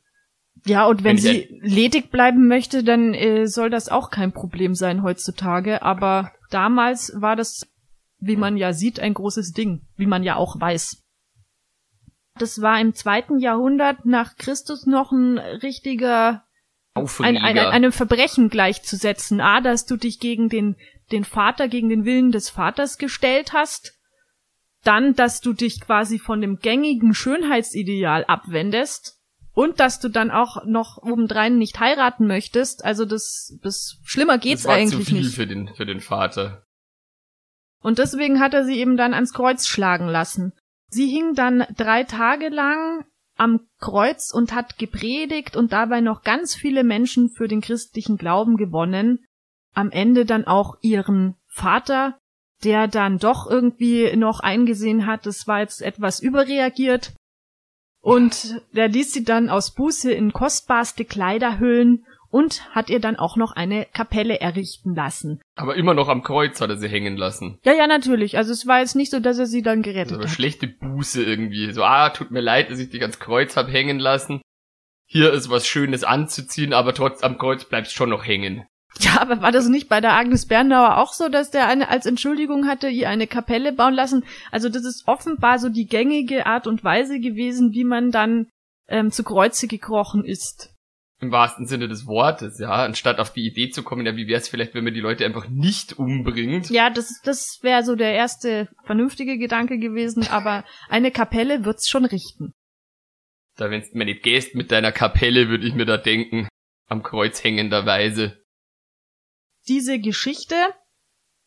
Ja, 0.66 0.86
und 0.86 1.04
wenn, 1.04 1.18
Wenn 1.18 1.18
ich 1.18 1.22
sie 1.50 1.60
ledig 1.62 2.10
bleiben 2.10 2.48
möchte, 2.48 2.84
dann 2.84 3.14
äh, 3.14 3.46
soll 3.48 3.70
das 3.70 3.90
auch 3.90 4.10
kein 4.10 4.32
Problem 4.34 4.74
sein 4.76 5.04
heutzutage. 5.04 5.82
Aber 5.84 6.32
damals 6.50 7.14
war 7.16 7.36
das, 7.36 7.68
wie 8.20 8.36
man 8.38 8.58
ja 8.58 8.74
sieht, 8.74 9.00
ein 9.00 9.14
großes 9.14 9.52
Ding, 9.52 9.82
wie 9.98 10.08
man 10.08 10.24
ja 10.24 10.36
auch 10.38 10.60
weiß. 10.60 11.04
Das 12.40 12.62
war 12.62 12.80
im 12.82 12.96
zweiten 12.96 13.38
Jahrhundert 13.38 14.06
nach 14.06 14.36
Christus 14.38 14.88
noch 14.88 15.12
ein 15.12 15.38
richtiger, 15.38 16.44
ein, 16.94 17.38
ein, 17.38 17.58
einem 17.58 17.92
Verbrechen 17.92 18.50
gleichzusetzen. 18.50 19.42
A, 19.42 19.62
dass 19.62 19.86
du 19.86 19.98
dich 19.98 20.20
gegen 20.20 20.50
den, 20.50 20.76
den 21.12 21.24
Vater, 21.24 21.68
gegen 21.68 21.90
den 21.90 22.06
Willen 22.06 22.32
des 22.32 22.50
Vaters 22.50 22.98
gestellt 22.98 23.54
hast. 23.54 23.94
Dann, 24.84 25.16
dass 25.16 25.40
du 25.42 25.54
dich 25.54 25.80
quasi 25.82 26.20
von 26.20 26.42
dem 26.42 26.58
gängigen 26.60 27.14
Schönheitsideal 27.14 28.26
abwendest. 28.26 29.20
Und 29.56 29.80
dass 29.80 30.00
du 30.00 30.10
dann 30.10 30.32
auch 30.32 30.66
noch 30.66 30.98
obendrein 30.98 31.58
nicht 31.58 31.80
heiraten 31.80 32.26
möchtest. 32.26 32.84
Also 32.84 33.06
das, 33.06 33.58
das 33.62 34.00
schlimmer 34.04 34.40
geht's 34.40 34.64
das 34.64 34.70
war 34.70 34.78
eigentlich 34.78 35.06
zu 35.06 35.12
viel 35.12 35.22
nicht. 35.22 35.36
für 35.36 35.46
den, 35.46 35.68
für 35.76 35.86
den 35.86 36.00
Vater. 36.00 36.66
Und 37.80 38.00
deswegen 38.00 38.40
hat 38.40 38.54
er 38.54 38.64
sie 38.64 38.80
eben 38.80 38.98
dann 38.98 39.14
ans 39.14 39.34
Kreuz 39.34 39.68
schlagen 39.68 40.08
lassen. 40.08 40.54
Sie 40.88 41.08
hing 41.08 41.36
dann 41.36 41.66
drei 41.76 42.04
Tage 42.04 42.50
lang 42.50 43.06
am 43.36 43.62
Kreuz 43.80 44.32
und 44.34 44.54
hat 44.54 44.78
gepredigt 44.78 45.56
und 45.56 45.74
dabei 45.74 46.02
noch 46.02 46.24
ganz 46.24 46.56
viele 46.56 46.84
Menschen 46.84 47.30
für 47.30 47.48
den 47.48 47.62
christlichen 47.62 48.18
Glauben 48.18 48.58
gewonnen. 48.58 49.26
Am 49.74 49.90
Ende 49.90 50.26
dann 50.26 50.46
auch 50.46 50.78
ihren 50.82 51.36
Vater, 51.48 52.20
der 52.64 52.88
dann 52.88 53.18
doch 53.18 53.50
irgendwie 53.50 54.16
noch 54.16 54.40
eingesehen 54.40 55.06
hat, 55.06 55.26
das 55.26 55.48
war 55.48 55.60
jetzt 55.60 55.82
etwas 55.82 56.20
überreagiert. 56.20 57.14
Und 58.02 58.62
der 58.74 58.90
ließ 58.90 59.14
sie 59.14 59.24
dann 59.24 59.50
aus 59.50 59.74
Buße 59.74 60.12
in 60.12 60.34
kostbarste 60.34 61.06
Kleider 61.06 61.60
hüllen 61.60 62.06
und 62.34 62.68
hat 62.72 62.90
ihr 62.90 63.00
dann 63.00 63.16
auch 63.16 63.38
noch 63.38 63.52
eine 63.52 63.86
Kapelle 63.94 64.42
errichten 64.42 64.96
lassen. 64.96 65.40
Aber 65.56 65.76
immer 65.76 65.94
noch 65.94 66.10
am 66.10 66.24
Kreuz 66.24 66.60
hat 66.62 66.72
er 66.72 66.78
sie 66.78 66.90
hängen 66.90 67.16
lassen. 67.16 67.60
Ja, 67.64 67.74
ja, 67.74 67.86
natürlich. 67.86 68.38
Also 68.38 68.52
es 68.52 68.66
war 68.66 68.80
jetzt 68.80 68.96
nicht 68.96 69.12
so, 69.12 69.20
dass 69.20 69.38
er 69.38 69.46
sie 69.46 69.62
dann 69.62 69.84
gerettet 69.84 70.16
aber 70.16 70.24
hat. 70.24 70.32
schlechte 70.32 70.68
Buße 70.68 71.24
irgendwie. 71.24 71.72
So, 71.72 71.84
ah, 71.84 72.10
tut 72.10 72.32
mir 72.32 72.42
leid, 72.42 72.72
dass 72.72 72.80
ich 72.80 72.90
dich 72.90 73.02
ans 73.02 73.20
Kreuz 73.20 73.56
hab 73.56 73.72
hängen 73.72 74.00
lassen. 74.00 74.42
Hier 75.06 75.32
ist 75.32 75.52
was 75.52 75.68
Schönes 75.68 76.04
anzuziehen, 76.04 76.74
aber 76.74 76.96
trotz 76.96 77.22
am 77.22 77.38
Kreuz 77.38 77.66
bleibst 77.66 77.94
schon 77.94 78.10
noch 78.10 78.26
hängen. 78.26 78.66
Ja, 79.00 79.22
aber 79.22 79.44
war 79.44 79.52
das 79.52 79.68
nicht 79.68 79.88
bei 79.88 80.02
der 80.02 80.14
Agnes 80.14 80.48
Bernauer 80.48 80.98
auch 80.98 81.14
so, 81.14 81.30
dass 81.30 81.52
der 81.52 81.68
eine 81.68 81.90
als 81.90 82.08
Entschuldigung 82.08 82.68
hatte, 82.68 82.88
ihr 82.88 83.10
eine 83.10 83.28
Kapelle 83.28 83.74
bauen 83.74 83.94
lassen? 83.94 84.26
Also 84.52 84.70
das 84.70 84.86
ist 84.86 85.08
offenbar 85.08 85.60
so 85.60 85.70
die 85.70 85.86
gängige 85.86 86.48
Art 86.48 86.66
und 86.66 86.84
Weise 86.84 87.20
gewesen, 87.20 87.74
wie 87.74 87.84
man 87.84 88.10
dann 88.10 88.48
ähm, 88.88 89.12
zu 89.12 89.24
Kreuze 89.24 89.68
gekrochen 89.68 90.26
ist. 90.26 90.73
Im 91.24 91.32
wahrsten 91.32 91.66
Sinne 91.66 91.88
des 91.88 92.06
Wortes, 92.06 92.60
ja. 92.60 92.84
Anstatt 92.84 93.20
auf 93.20 93.32
die 93.32 93.48
Idee 93.48 93.70
zu 93.70 93.82
kommen, 93.82 94.06
ja, 94.06 94.18
wie 94.18 94.28
wär's 94.28 94.50
vielleicht, 94.50 94.74
wenn 94.74 94.84
man 94.84 94.94
die 94.94 95.00
Leute 95.00 95.26
einfach 95.26 95.48
nicht 95.48 95.98
umbringt? 95.98 96.70
Ja, 96.70 96.90
das, 96.90 97.22
das 97.24 97.60
wäre 97.62 97.86
so 97.86 97.96
der 97.96 98.12
erste 98.12 98.68
vernünftige 98.84 99.38
Gedanke 99.38 99.80
gewesen, 99.80 100.28
aber 100.32 100.66
eine 100.90 101.12
Kapelle 101.12 101.64
wird's 101.64 101.88
schon 101.88 102.04
richten. 102.04 102.52
Da, 103.56 103.72
wenn's 103.72 103.94
mir 103.94 104.04
nicht 104.04 104.22
gehst 104.22 104.54
mit 104.54 104.70
deiner 104.70 104.92
Kapelle, 104.92 105.48
würde 105.48 105.66
ich 105.66 105.74
mir 105.74 105.86
da 105.86 105.96
denken. 105.96 106.50
Am 106.88 107.04
Kreuz 107.04 107.42
hängenderweise. 107.42 108.44
diese 109.70 110.00
Geschichte, 110.00 110.56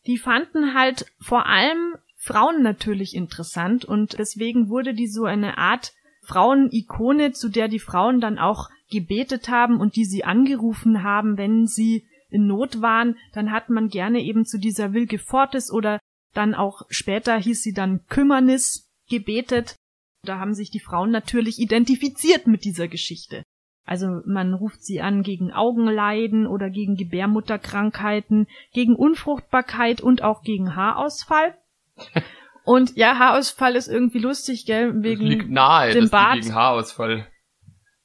die 0.07 0.17
fanden 0.17 0.73
halt 0.73 1.05
vor 1.19 1.45
allem 1.45 1.97
Frauen 2.15 2.63
natürlich 2.63 3.13
interessant 3.13 3.85
und 3.85 4.17
deswegen 4.17 4.69
wurde 4.69 4.95
die 4.95 5.07
so 5.07 5.25
eine 5.25 5.59
Art 5.59 5.93
Frauenikone, 6.23 7.31
zu 7.31 7.49
der 7.49 7.67
die 7.67 7.79
Frauen 7.79 8.19
dann 8.19 8.39
auch 8.39 8.69
gebetet 8.89 9.49
haben 9.49 9.79
und 9.79 9.95
die 9.95 10.05
sie 10.05 10.23
angerufen 10.23 11.03
haben, 11.03 11.37
wenn 11.37 11.67
sie 11.67 12.07
in 12.29 12.47
Not 12.47 12.81
waren, 12.81 13.17
dann 13.33 13.51
hat 13.51 13.69
man 13.69 13.87
gerne 13.89 14.21
eben 14.21 14.45
zu 14.45 14.57
dieser 14.57 14.93
Wilge 14.93 15.19
Fortis 15.19 15.71
oder 15.71 15.99
dann 16.33 16.55
auch 16.55 16.83
später 16.89 17.37
hieß 17.37 17.61
sie 17.61 17.73
dann 17.73 18.05
Kümmernis 18.07 18.89
gebetet. 19.09 19.75
Da 20.23 20.39
haben 20.39 20.53
sich 20.53 20.71
die 20.71 20.79
Frauen 20.79 21.11
natürlich 21.11 21.59
identifiziert 21.59 22.47
mit 22.47 22.65
dieser 22.65 22.87
Geschichte. 22.87 23.43
Also 23.85 24.21
man 24.25 24.53
ruft 24.53 24.83
sie 24.83 24.99
an 24.99 25.23
gegen 25.23 25.53
Augenleiden 25.53 26.45
oder 26.45 26.69
gegen 26.69 26.97
Gebärmutterkrankheiten, 26.97 28.47
gegen 28.73 28.95
Unfruchtbarkeit 28.95 30.01
und 30.01 30.21
auch 30.23 30.43
gegen 30.43 30.75
Haarausfall. 30.75 31.57
Und 32.65 32.97
ja, 32.97 33.17
Haarausfall 33.17 33.77
ist 33.77 33.87
irgendwie 33.87 34.19
lustig, 34.19 34.65
gell? 34.65 35.01
Wegen 35.01 35.23
liegt 35.25 35.49
nahe, 35.49 35.93
dem 35.93 36.09
Bart. 36.09 36.41
gegen 36.41 36.53
Haarausfall 36.53 37.25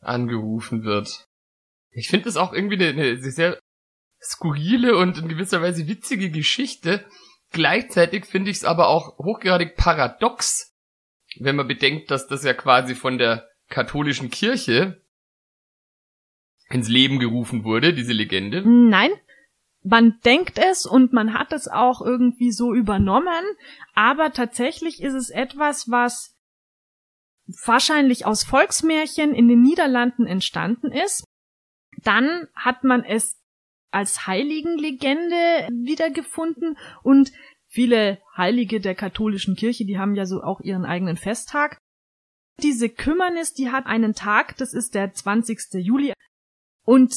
angerufen 0.02 0.84
wird. 0.84 1.26
Ich 1.90 2.08
finde 2.08 2.26
das 2.26 2.36
auch 2.36 2.52
irgendwie 2.52 2.76
eine, 2.76 2.88
eine 2.88 3.16
sehr 3.18 3.58
skurrile 4.20 4.96
und 4.96 5.18
in 5.18 5.28
gewisser 5.28 5.62
Weise 5.62 5.88
witzige 5.88 6.30
Geschichte. 6.30 7.04
Gleichzeitig 7.50 8.24
finde 8.26 8.50
ich 8.50 8.58
es 8.58 8.64
aber 8.64 8.88
auch 8.88 9.18
hochgradig 9.18 9.76
paradox, 9.76 10.74
wenn 11.38 11.56
man 11.56 11.68
bedenkt, 11.68 12.10
dass 12.10 12.26
das 12.26 12.44
ja 12.44 12.54
quasi 12.54 12.94
von 12.94 13.18
der 13.18 13.48
katholischen 13.68 14.30
Kirche 14.30 15.02
ins 16.70 16.88
Leben 16.88 17.18
gerufen 17.18 17.64
wurde, 17.64 17.92
diese 17.92 18.12
Legende. 18.12 18.62
Nein, 18.66 19.10
man 19.82 20.18
denkt 20.24 20.58
es 20.58 20.86
und 20.86 21.12
man 21.12 21.34
hat 21.34 21.52
es 21.52 21.68
auch 21.68 22.00
irgendwie 22.00 22.52
so 22.52 22.72
übernommen, 22.72 23.44
aber 23.94 24.32
tatsächlich 24.32 25.02
ist 25.02 25.14
es 25.14 25.30
etwas, 25.30 25.90
was 25.90 26.31
wahrscheinlich 27.46 28.26
aus 28.26 28.44
Volksmärchen 28.44 29.34
in 29.34 29.48
den 29.48 29.62
Niederlanden 29.62 30.26
entstanden 30.26 30.92
ist. 30.92 31.24
Dann 32.02 32.48
hat 32.54 32.84
man 32.84 33.04
es 33.04 33.38
als 33.90 34.26
Heiligenlegende 34.26 35.68
wiedergefunden 35.70 36.78
und 37.02 37.32
viele 37.68 38.20
Heilige 38.36 38.80
der 38.80 38.94
katholischen 38.94 39.56
Kirche, 39.56 39.84
die 39.84 39.98
haben 39.98 40.14
ja 40.14 40.26
so 40.26 40.42
auch 40.42 40.60
ihren 40.60 40.84
eigenen 40.84 41.16
Festtag. 41.16 41.78
Diese 42.62 42.88
Kümmernis, 42.88 43.54
die 43.54 43.70
hat 43.70 43.86
einen 43.86 44.14
Tag, 44.14 44.56
das 44.56 44.72
ist 44.72 44.94
der 44.94 45.12
20. 45.12 45.74
Juli. 45.74 46.12
Und 46.84 47.14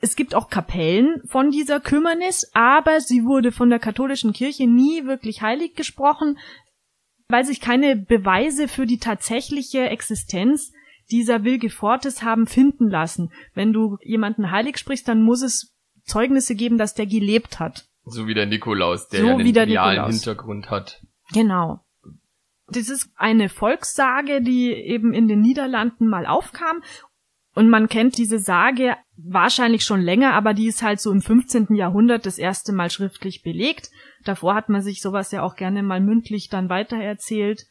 es 0.00 0.16
gibt 0.16 0.34
auch 0.34 0.50
Kapellen 0.50 1.22
von 1.26 1.50
dieser 1.50 1.80
Kümmernis, 1.80 2.50
aber 2.52 3.00
sie 3.00 3.24
wurde 3.24 3.52
von 3.52 3.70
der 3.70 3.78
katholischen 3.78 4.32
Kirche 4.32 4.66
nie 4.66 5.06
wirklich 5.06 5.40
heilig 5.40 5.74
gesprochen, 5.74 6.38
weil 7.28 7.44
sich 7.44 7.60
keine 7.60 7.96
Beweise 7.96 8.68
für 8.68 8.86
die 8.86 8.98
tatsächliche 8.98 9.88
Existenz 9.88 10.72
dieser 11.10 11.44
Wilge 11.44 11.70
Fortis 11.70 12.22
haben 12.22 12.46
finden 12.46 12.90
lassen. 12.90 13.32
Wenn 13.54 13.72
du 13.72 13.98
jemanden 14.02 14.50
heilig 14.50 14.78
sprichst, 14.78 15.06
dann 15.08 15.22
muss 15.22 15.42
es 15.42 15.74
Zeugnisse 16.04 16.54
geben, 16.54 16.78
dass 16.78 16.94
der 16.94 17.06
gelebt 17.06 17.58
hat. 17.60 17.86
So 18.04 18.26
wie 18.26 18.34
der 18.34 18.46
Nikolaus, 18.46 19.08
der 19.08 19.20
So 19.20 19.26
ja 19.26 19.34
einen 19.34 19.52
realen. 19.56 20.12
Hintergrund 20.12 20.70
hat. 20.70 21.02
Genau. 21.32 21.80
Das 22.68 22.88
ist 22.88 23.10
eine 23.16 23.48
Volkssage, 23.48 24.42
die 24.42 24.72
eben 24.72 25.12
in 25.12 25.28
den 25.28 25.40
Niederlanden 25.40 26.08
mal 26.08 26.26
aufkam. 26.26 26.82
Und 27.54 27.70
man 27.70 27.88
kennt 27.88 28.18
diese 28.18 28.38
Sage 28.38 28.96
wahrscheinlich 29.16 29.84
schon 29.84 30.00
länger, 30.00 30.34
aber 30.34 30.52
die 30.52 30.66
ist 30.66 30.82
halt 30.82 31.00
so 31.00 31.10
im 31.10 31.22
15. 31.22 31.74
Jahrhundert 31.74 32.26
das 32.26 32.38
erste 32.38 32.72
Mal 32.72 32.90
schriftlich 32.90 33.42
belegt. 33.42 33.90
Davor 34.26 34.54
hat 34.54 34.68
man 34.68 34.82
sich 34.82 35.00
sowas 35.00 35.30
ja 35.30 35.42
auch 35.42 35.54
gerne 35.54 35.82
mal 35.82 36.00
mündlich 36.00 36.48
dann 36.48 36.68
weitererzählt. 36.68 37.66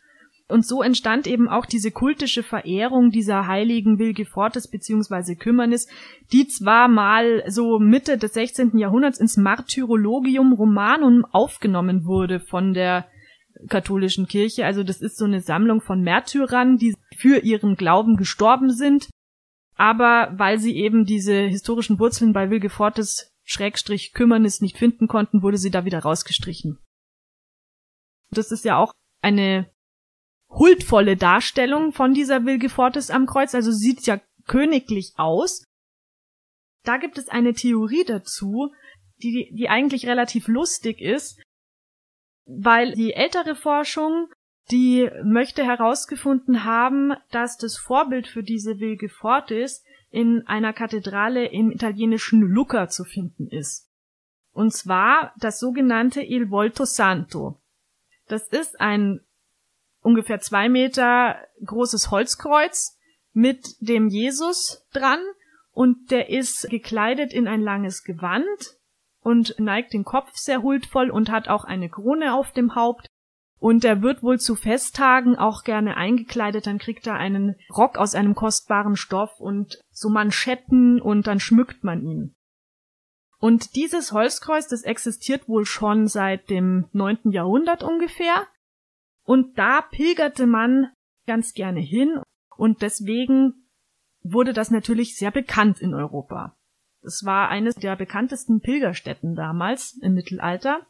Und 0.47 0.65
so 0.65 0.83
entstand 0.83 1.25
eben 1.25 1.49
auch 1.49 1.65
diese 1.65 1.91
kultische 1.91 2.43
Verehrung 2.43 3.09
dieser 3.09 3.47
heiligen 3.47 3.97
Wilgefortis 3.97 4.69
bzw. 4.69 5.35
Kümmernis, 5.35 5.87
die 6.31 6.47
zwar 6.47 6.87
mal 6.87 7.43
so 7.47 7.79
Mitte 7.79 8.17
des 8.17 8.33
16. 8.33 8.77
Jahrhunderts 8.77 9.19
ins 9.19 9.37
Martyrologium 9.37 10.53
Romanum 10.53 11.25
aufgenommen 11.31 12.05
wurde 12.05 12.39
von 12.39 12.73
der 12.73 13.07
katholischen 13.69 14.27
Kirche. 14.27 14.65
Also 14.65 14.83
das 14.83 15.01
ist 15.01 15.17
so 15.17 15.25
eine 15.25 15.41
Sammlung 15.41 15.81
von 15.81 16.01
Märtyrern, 16.01 16.77
die 16.77 16.93
für 17.17 17.39
ihren 17.39 17.75
Glauben 17.75 18.15
gestorben 18.15 18.69
sind. 18.69 19.09
Aber 19.75 20.31
weil 20.37 20.59
sie 20.59 20.75
eben 20.75 21.05
diese 21.05 21.33
historischen 21.33 21.99
Wurzeln 21.99 22.33
bei 22.33 22.49
Wilgefortis 22.49 23.34
Schrägstrich 23.45 24.13
Kümmernis 24.13 24.59
nicht 24.59 24.77
finden 24.77 25.07
konnten, 25.07 25.41
wurde 25.41 25.57
sie 25.57 25.71
da 25.71 25.85
wieder 25.85 25.99
rausgestrichen. 25.99 26.79
Das 28.31 28.51
ist 28.51 28.65
ja 28.65 28.77
auch 28.77 28.91
eine 29.21 29.71
huldvolle 30.49 31.15
Darstellung 31.15 31.93
von 31.93 32.13
dieser 32.13 32.45
Wilgefortis 32.45 33.11
am 33.11 33.25
Kreuz, 33.25 33.53
also 33.55 33.71
sieht 33.71 34.05
ja 34.05 34.19
königlich 34.47 35.13
aus. 35.15 35.63
Da 36.83 36.97
gibt 36.97 37.17
es 37.17 37.29
eine 37.29 37.53
Theorie 37.53 38.03
dazu, 38.03 38.73
die, 39.21 39.51
die 39.53 39.69
eigentlich 39.69 40.07
relativ 40.07 40.47
lustig 40.47 41.01
ist, 41.01 41.41
weil 42.45 42.93
die 42.93 43.13
ältere 43.13 43.55
Forschung, 43.55 44.27
die 44.71 45.09
möchte 45.23 45.63
herausgefunden 45.63 46.63
haben, 46.63 47.13
dass 47.31 47.57
das 47.57 47.77
Vorbild 47.77 48.27
für 48.27 48.43
diese 48.43 48.79
Wilgefortis 48.79 49.83
in 50.15 50.47
einer 50.47 50.71
Kathedrale 50.71 51.45
im 51.47 51.71
italienischen 51.71 52.39
Lucca 52.39 52.87
zu 52.87 53.03
finden 53.03 53.49
ist. 53.49 53.91
Und 54.53 54.71
zwar 54.71 55.33
das 55.37 55.59
sogenannte 55.59 56.21
Il 56.21 56.49
Volto 56.49 56.85
Santo. 56.85 57.61
Das 58.27 58.47
ist 58.47 58.79
ein 58.79 59.19
ungefähr 59.99 60.39
zwei 60.39 60.69
Meter 60.69 61.35
großes 61.65 62.11
Holzkreuz 62.11 62.97
mit 63.33 63.75
dem 63.81 64.07
Jesus 64.07 64.87
dran 64.93 65.19
und 65.71 66.11
der 66.11 66.29
ist 66.29 66.69
gekleidet 66.69 67.33
in 67.33 67.49
ein 67.49 67.61
langes 67.61 68.05
Gewand 68.05 68.47
und 69.19 69.59
neigt 69.59 69.91
den 69.91 70.05
Kopf 70.05 70.31
sehr 70.35 70.61
huldvoll 70.61 71.09
und 71.09 71.29
hat 71.29 71.49
auch 71.49 71.65
eine 71.65 71.89
Krone 71.89 72.33
auf 72.33 72.53
dem 72.53 72.75
Haupt. 72.75 73.07
Und 73.65 73.83
er 73.83 74.03
wird 74.03 74.21
wohl 74.21 74.37
zu 74.37 74.53
Festtagen 74.53 75.37
auch 75.37 75.63
gerne 75.63 75.97
eingekleidet, 75.97 76.67
dann 76.67 76.77
kriegt 76.77 77.07
er 77.07 77.15
einen 77.15 77.55
Rock 77.75 77.97
aus 77.97 78.13
einem 78.13 78.35
kostbaren 78.35 78.95
Stoff 78.95 79.39
und 79.39 79.79
so 79.89 80.09
Manschetten 80.09 81.01
und 81.01 81.25
dann 81.25 81.39
schmückt 81.39 81.83
man 81.83 82.03
ihn. 82.03 82.35
Und 83.39 83.75
dieses 83.75 84.11
Holzkreuz, 84.11 84.67
das 84.67 84.83
existiert 84.83 85.49
wohl 85.49 85.65
schon 85.65 86.07
seit 86.07 86.51
dem 86.51 86.89
neunten 86.91 87.31
Jahrhundert 87.31 87.81
ungefähr. 87.81 88.45
Und 89.23 89.57
da 89.57 89.81
pilgerte 89.81 90.45
man 90.45 90.93
ganz 91.25 91.53
gerne 91.53 91.79
hin 91.79 92.21
und 92.57 92.83
deswegen 92.83 93.67
wurde 94.21 94.53
das 94.53 94.69
natürlich 94.69 95.17
sehr 95.17 95.31
bekannt 95.31 95.81
in 95.81 95.95
Europa. 95.95 96.55
Es 97.01 97.25
war 97.25 97.49
eines 97.49 97.73
der 97.73 97.95
bekanntesten 97.95 98.61
Pilgerstätten 98.61 99.33
damals 99.33 99.97
im 100.03 100.13
Mittelalter. 100.13 100.85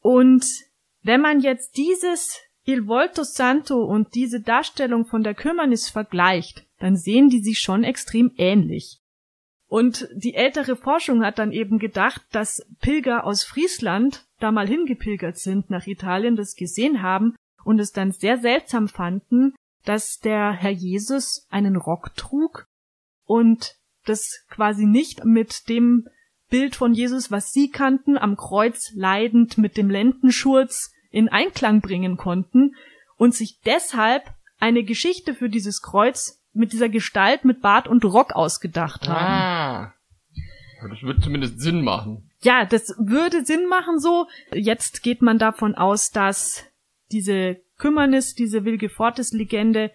Und 0.00 0.44
wenn 1.02 1.20
man 1.20 1.40
jetzt 1.40 1.76
dieses 1.76 2.40
Il 2.64 2.86
Volto 2.86 3.24
Santo 3.24 3.82
und 3.82 4.14
diese 4.14 4.40
Darstellung 4.40 5.04
von 5.04 5.22
der 5.22 5.34
Kümmernis 5.34 5.88
vergleicht, 5.88 6.64
dann 6.78 6.96
sehen 6.96 7.28
die 7.28 7.42
sich 7.42 7.58
schon 7.58 7.82
extrem 7.82 8.32
ähnlich. 8.36 9.00
Und 9.66 10.08
die 10.14 10.34
ältere 10.34 10.76
Forschung 10.76 11.24
hat 11.24 11.38
dann 11.38 11.50
eben 11.50 11.78
gedacht, 11.78 12.22
dass 12.30 12.64
Pilger 12.80 13.24
aus 13.24 13.42
Friesland 13.42 14.26
da 14.38 14.52
mal 14.52 14.68
hingepilgert 14.68 15.38
sind 15.38 15.70
nach 15.70 15.86
Italien, 15.86 16.36
das 16.36 16.54
gesehen 16.54 17.02
haben 17.02 17.34
und 17.64 17.78
es 17.80 17.90
dann 17.90 18.12
sehr 18.12 18.38
seltsam 18.38 18.86
fanden, 18.86 19.54
dass 19.84 20.18
der 20.18 20.52
Herr 20.52 20.70
Jesus 20.70 21.46
einen 21.48 21.76
Rock 21.76 22.14
trug 22.16 22.66
und 23.24 23.76
das 24.04 24.44
quasi 24.50 24.84
nicht 24.84 25.24
mit 25.24 25.68
dem 25.68 26.06
Bild 26.52 26.76
von 26.76 26.92
Jesus, 26.92 27.30
was 27.30 27.50
sie 27.50 27.70
kannten, 27.70 28.18
am 28.18 28.36
Kreuz 28.36 28.92
leidend 28.94 29.56
mit 29.56 29.78
dem 29.78 29.88
Lendenschurz 29.88 30.92
in 31.10 31.30
Einklang 31.30 31.80
bringen 31.80 32.18
konnten 32.18 32.74
und 33.16 33.34
sich 33.34 33.58
deshalb 33.64 34.22
eine 34.60 34.84
Geschichte 34.84 35.34
für 35.34 35.48
dieses 35.48 35.80
Kreuz 35.80 36.42
mit 36.52 36.74
dieser 36.74 36.90
Gestalt 36.90 37.46
mit 37.46 37.62
Bart 37.62 37.88
und 37.88 38.04
Rock 38.04 38.36
ausgedacht 38.36 39.08
haben. 39.08 39.24
Ah. 39.24 39.94
Das 40.90 41.02
würde 41.02 41.22
zumindest 41.22 41.58
Sinn 41.58 41.82
machen. 41.82 42.30
Ja, 42.42 42.66
das 42.66 42.94
würde 42.98 43.46
Sinn 43.46 43.66
machen 43.66 43.98
so. 43.98 44.26
Jetzt 44.52 45.02
geht 45.02 45.22
man 45.22 45.38
davon 45.38 45.74
aus, 45.74 46.10
dass 46.10 46.66
diese 47.12 47.62
Kümmernis, 47.78 48.34
diese 48.34 48.66
Wilgefortes-Legende 48.66 49.90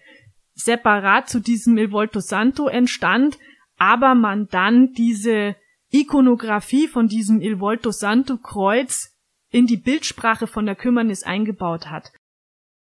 separat 0.54 1.28
zu 1.28 1.38
diesem 1.38 1.78
Il 1.78 1.92
Volto 1.92 2.18
Santo 2.18 2.66
entstand, 2.66 3.38
aber 3.76 4.16
man 4.16 4.48
dann 4.48 4.92
diese 4.94 5.54
Ikonografie 5.90 6.88
von 6.88 7.08
diesem 7.08 7.40
Il 7.40 7.60
Volto 7.60 7.90
Santo 7.90 8.36
Kreuz 8.36 9.16
in 9.50 9.66
die 9.66 9.76
Bildsprache 9.76 10.46
von 10.46 10.66
der 10.66 10.74
Kümmernis 10.74 11.22
eingebaut 11.22 11.90
hat. 11.90 12.12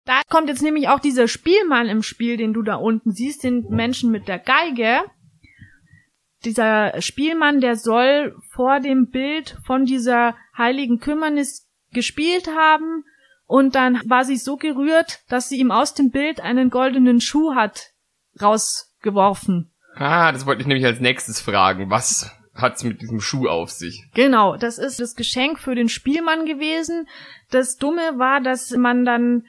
Da 0.05 0.21
kommt 0.29 0.49
jetzt 0.49 0.61
nämlich 0.61 0.89
auch 0.89 0.99
dieser 0.99 1.27
Spielmann 1.27 1.87
im 1.87 2.03
Spiel, 2.03 2.37
den 2.37 2.53
du 2.53 2.61
da 2.61 2.75
unten 2.75 3.11
siehst, 3.11 3.43
den 3.43 3.65
Menschen 3.69 4.11
mit 4.11 4.27
der 4.27 4.39
Geige. 4.39 5.01
Dieser 6.43 7.01
Spielmann, 7.01 7.61
der 7.61 7.77
soll 7.77 8.35
vor 8.51 8.81
dem 8.81 9.09
Bild 9.09 9.57
von 9.65 9.85
dieser 9.85 10.35
heiligen 10.57 10.99
Kümmernis 10.99 11.69
gespielt 11.91 12.47
haben 12.47 13.05
und 13.45 13.75
dann 13.75 14.01
war 14.05 14.25
sie 14.25 14.37
so 14.37 14.57
gerührt, 14.57 15.19
dass 15.29 15.47
sie 15.47 15.57
ihm 15.59 15.71
aus 15.71 15.93
dem 15.93 16.09
Bild 16.09 16.41
einen 16.41 16.69
goldenen 16.69 17.21
Schuh 17.21 17.55
hat 17.55 17.91
rausgeworfen. 18.41 19.71
Ah, 19.95 20.31
das 20.31 20.45
wollte 20.45 20.61
ich 20.61 20.67
nämlich 20.67 20.85
als 20.85 20.99
nächstes 20.99 21.39
fragen. 21.39 21.89
Was 21.89 22.31
hat's 22.53 22.83
mit 22.83 23.01
diesem 23.01 23.19
Schuh 23.19 23.47
auf 23.47 23.71
sich? 23.71 24.05
Genau, 24.13 24.55
das 24.57 24.77
ist 24.77 24.99
das 24.99 25.15
Geschenk 25.15 25.59
für 25.59 25.75
den 25.75 25.89
Spielmann 25.89 26.45
gewesen. 26.45 27.07
Das 27.49 27.77
Dumme 27.77 28.17
war, 28.17 28.41
dass 28.41 28.71
man 28.71 29.05
dann 29.05 29.43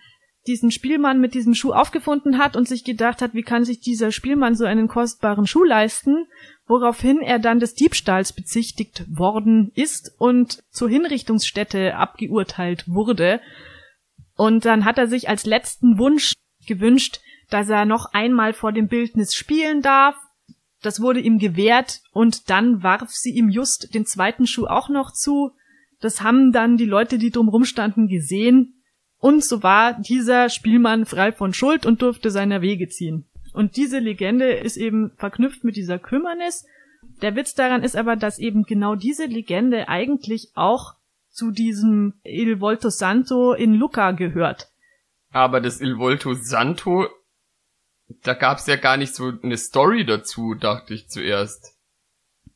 diesen 0.46 0.70
Spielmann 0.70 1.20
mit 1.20 1.34
diesem 1.34 1.54
Schuh 1.54 1.72
aufgefunden 1.72 2.38
hat 2.38 2.56
und 2.56 2.68
sich 2.68 2.84
gedacht 2.84 3.22
hat, 3.22 3.34
wie 3.34 3.42
kann 3.42 3.64
sich 3.64 3.80
dieser 3.80 4.12
Spielmann 4.12 4.54
so 4.54 4.64
einen 4.64 4.88
kostbaren 4.88 5.46
Schuh 5.46 5.64
leisten, 5.64 6.26
woraufhin 6.66 7.20
er 7.20 7.38
dann 7.38 7.60
des 7.60 7.74
Diebstahls 7.74 8.32
bezichtigt 8.32 9.04
worden 9.08 9.72
ist 9.74 10.12
und 10.18 10.62
zur 10.70 10.88
Hinrichtungsstätte 10.88 11.96
abgeurteilt 11.96 12.84
wurde. 12.86 13.40
Und 14.36 14.64
dann 14.64 14.84
hat 14.84 14.98
er 14.98 15.06
sich 15.06 15.28
als 15.28 15.46
letzten 15.46 15.98
Wunsch 15.98 16.34
gewünscht, 16.66 17.20
dass 17.50 17.68
er 17.68 17.84
noch 17.84 18.12
einmal 18.12 18.52
vor 18.52 18.72
dem 18.72 18.88
Bildnis 18.88 19.34
spielen 19.34 19.80
darf. 19.80 20.16
Das 20.84 21.00
wurde 21.00 21.20
ihm 21.20 21.38
gewährt 21.38 22.02
und 22.12 22.50
dann 22.50 22.82
warf 22.82 23.10
sie 23.10 23.30
ihm 23.30 23.48
just 23.48 23.94
den 23.94 24.04
zweiten 24.04 24.46
Schuh 24.46 24.66
auch 24.66 24.88
noch 24.88 25.12
zu. 25.12 25.52
Das 26.00 26.20
haben 26.20 26.52
dann 26.52 26.76
die 26.76 26.84
Leute, 26.84 27.16
die 27.16 27.30
drumrum 27.30 27.64
standen, 27.64 28.06
gesehen 28.06 28.74
und 29.24 29.42
so 29.42 29.62
war 29.62 29.94
dieser 29.94 30.50
Spielmann 30.50 31.06
frei 31.06 31.32
von 31.32 31.54
Schuld 31.54 31.86
und 31.86 32.02
durfte 32.02 32.30
seiner 32.30 32.60
Wege 32.60 32.90
ziehen. 32.90 33.24
Und 33.54 33.78
diese 33.78 33.98
Legende 33.98 34.52
ist 34.52 34.76
eben 34.76 35.12
verknüpft 35.16 35.64
mit 35.64 35.76
dieser 35.76 35.98
Kümmernis. 35.98 36.66
Der 37.22 37.34
Witz 37.34 37.54
daran 37.54 37.82
ist 37.82 37.96
aber, 37.96 38.16
dass 38.16 38.38
eben 38.38 38.64
genau 38.64 38.96
diese 38.96 39.24
Legende 39.24 39.88
eigentlich 39.88 40.50
auch 40.54 40.96
zu 41.30 41.52
diesem 41.52 42.20
Il 42.22 42.60
Volto 42.60 42.90
Santo 42.90 43.54
in 43.54 43.72
Lucca 43.72 44.10
gehört. 44.10 44.68
Aber 45.32 45.62
das 45.62 45.80
Il 45.80 45.96
Volto 45.96 46.34
Santo, 46.34 47.06
da 48.22 48.34
gab's 48.34 48.66
ja 48.66 48.76
gar 48.76 48.96
nicht 48.96 49.14
so 49.14 49.32
eine 49.42 49.56
Story 49.56 50.04
dazu, 50.04 50.54
dachte 50.54 50.94
ich 50.94 51.08
zuerst. 51.08 51.72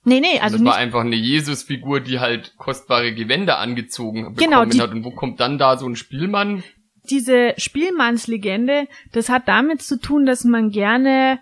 Nee, 0.05 0.21
nee, 0.21 0.39
also 0.41 0.55
das 0.57 0.61
nicht. 0.63 0.71
war 0.71 0.77
einfach 0.77 1.01
eine 1.01 1.17
Jesusfigur, 1.17 2.01
die 2.01 2.19
halt 2.21 2.55
kostbare 2.57 3.15
Gewänder 3.15 3.59
angezogen 3.59 4.35
bekommen 4.35 4.37
Genau, 4.37 4.65
die- 4.65 4.81
hat. 4.81 4.91
Und 4.93 5.05
wo 5.05 5.11
kommt 5.11 5.41
dann 5.41 5.59
da 5.59 5.77
so 5.77 5.87
ein 5.89 5.97
Spielmann? 5.97 6.63
diese 7.11 7.55
Spielmannslegende, 7.57 8.87
das 9.13 9.31
hat 9.31 9.49
damit 9.49 9.81
zu 9.81 9.99
tun, 9.99 10.27
dass 10.27 10.45
man 10.45 10.69
gerne 10.71 11.41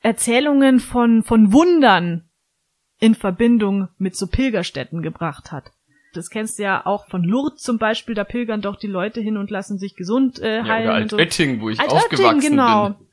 Erzählungen 0.00 0.78
von, 0.78 1.24
von 1.24 1.52
Wundern 1.52 2.28
in 3.00 3.16
Verbindung 3.16 3.88
mit 3.98 4.16
so 4.16 4.28
Pilgerstätten 4.28 5.02
gebracht 5.02 5.50
hat. 5.50 5.72
Das 6.16 6.30
kennst 6.30 6.58
du 6.58 6.62
ja 6.64 6.84
auch 6.86 7.08
von 7.08 7.22
Lourdes 7.22 7.62
zum 7.62 7.78
Beispiel, 7.78 8.14
da 8.14 8.24
pilgern 8.24 8.60
doch 8.60 8.76
die 8.76 8.86
Leute 8.86 9.20
hin 9.20 9.36
und 9.36 9.50
lassen 9.50 9.78
sich 9.78 9.94
gesund 9.94 10.38
äh, 10.40 10.58
Ja, 10.58 10.64
heilen. 10.64 10.88
oder 10.88 10.96
und 11.02 11.10
so. 11.10 11.16
Altötting, 11.16 11.60
wo 11.60 11.68
ich 11.68 11.80
Altötting, 11.80 11.98
aufgewachsen 11.98 12.50
genau. 12.50 12.88
bin. 12.90 13.06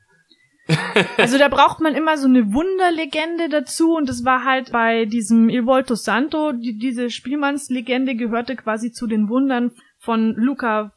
Also 1.18 1.36
da 1.36 1.48
braucht 1.48 1.80
man 1.80 1.94
immer 1.94 2.16
so 2.16 2.26
eine 2.26 2.52
Wunderlegende 2.52 3.50
dazu 3.50 3.94
und 3.96 4.08
das 4.08 4.24
war 4.24 4.44
halt 4.44 4.72
bei 4.72 5.04
diesem 5.04 5.50
Il 5.50 5.66
Volto 5.66 5.94
Santo, 5.94 6.52
die, 6.52 6.78
diese 6.78 7.10
Spielmannslegende 7.10 8.14
gehörte 8.14 8.56
quasi 8.56 8.90
zu 8.90 9.06
den 9.06 9.28
Wundern 9.28 9.72
von 9.98 10.34
Luca. 10.36 10.92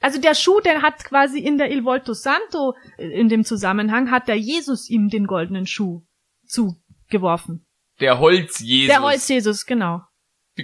Also 0.00 0.20
der 0.20 0.34
Schuh, 0.34 0.60
der 0.60 0.82
hat 0.82 1.04
quasi 1.04 1.38
in 1.38 1.58
der 1.58 1.70
Il 1.70 1.84
Volto 1.84 2.14
Santo, 2.14 2.74
äh, 2.96 3.08
in 3.08 3.28
dem 3.28 3.44
Zusammenhang, 3.44 4.10
hat 4.10 4.26
der 4.28 4.36
Jesus 4.38 4.88
ihm 4.88 5.08
den 5.08 5.26
goldenen 5.26 5.66
Schuh 5.66 6.02
zugeworfen. 6.46 7.66
Der 8.00 8.18
Holz-Jesus. 8.18 8.92
Der 8.92 9.02
Holz 9.02 9.28
Jesus, 9.28 9.66
genau. 9.66 10.00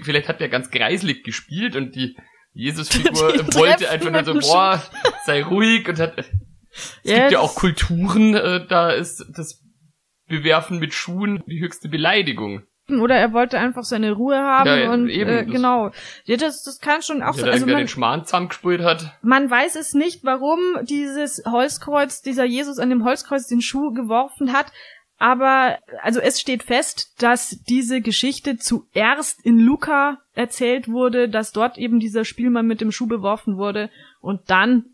Vielleicht 0.03 0.29
hat 0.29 0.41
der 0.41 0.49
ganz 0.49 0.71
greislig 0.71 1.25
gespielt 1.25 1.77
und 1.77 1.95
die 1.95 2.17
Jesus-Figur 2.53 3.35
wollte 3.55 3.91
einfach 3.91 4.11
nur 4.11 4.25
so, 4.25 4.35
boah, 4.35 4.83
sei 5.25 5.43
ruhig 5.43 5.89
und 5.89 5.99
hat, 5.99 6.19
es 6.19 6.31
Ja, 7.03 7.19
gibt 7.21 7.33
ja 7.33 7.41
auch 7.41 7.55
Kulturen, 7.55 8.35
äh, 8.35 8.67
da 8.67 8.91
ist 8.91 9.25
das 9.37 9.63
Bewerfen 10.29 10.79
mit 10.79 10.95
Schuhen 10.95 11.43
die 11.47 11.61
höchste 11.61 11.89
Beleidigung. 11.89 12.63
Oder 12.89 13.17
er 13.17 13.33
wollte 13.33 13.59
einfach 13.59 13.85
seine 13.85 14.13
Ruhe 14.13 14.37
haben 14.37 14.67
Ja, 14.67 14.93
und 14.93 15.09
eben, 15.09 15.31
äh, 15.31 15.45
genau. 15.45 15.93
Ja, 16.25 16.37
das, 16.37 16.63
das 16.65 16.81
kann 16.81 17.03
schon 17.03 17.23
auch 17.23 17.37
Ja, 17.37 17.45
so. 17.45 17.51
Also 17.51 17.67
man, 17.67 17.77
den 17.77 17.89
Schmarrn 17.89 18.25
zusammengespult 18.25 18.83
hat. 18.83 19.17
Man 19.23 19.49
weiß 19.49 19.77
es 19.77 19.95
nicht, 19.95 20.25
warum 20.25 20.59
dieses 20.83 21.43
Holzkreuz, 21.47 22.21
dieser 22.23 22.45
Jesus 22.45 22.79
an 22.79 22.91
dem 22.91 23.05
Holzkreuz 23.05 23.47
den 23.47 23.61
Schuh 23.61 23.93
geworfen 23.93 24.53
hat, 24.53 24.73
aber 25.21 25.79
also 26.03 26.19
es 26.19 26.41
steht 26.41 26.63
fest, 26.63 27.13
dass 27.19 27.51
diese 27.69 28.01
Geschichte 28.01 28.57
zuerst 28.57 29.45
in 29.45 29.59
Luca 29.59 30.17
erzählt 30.33 30.89
wurde, 30.89 31.29
dass 31.29 31.53
dort 31.53 31.77
eben 31.77 32.01
dieser 32.01 32.25
Spielmann 32.25 32.67
mit 32.67 32.81
dem 32.81 32.91
Schuh 32.91 33.07
beworfen 33.07 33.59
wurde 33.59 33.91
und 34.23 34.49
dann 34.49 34.87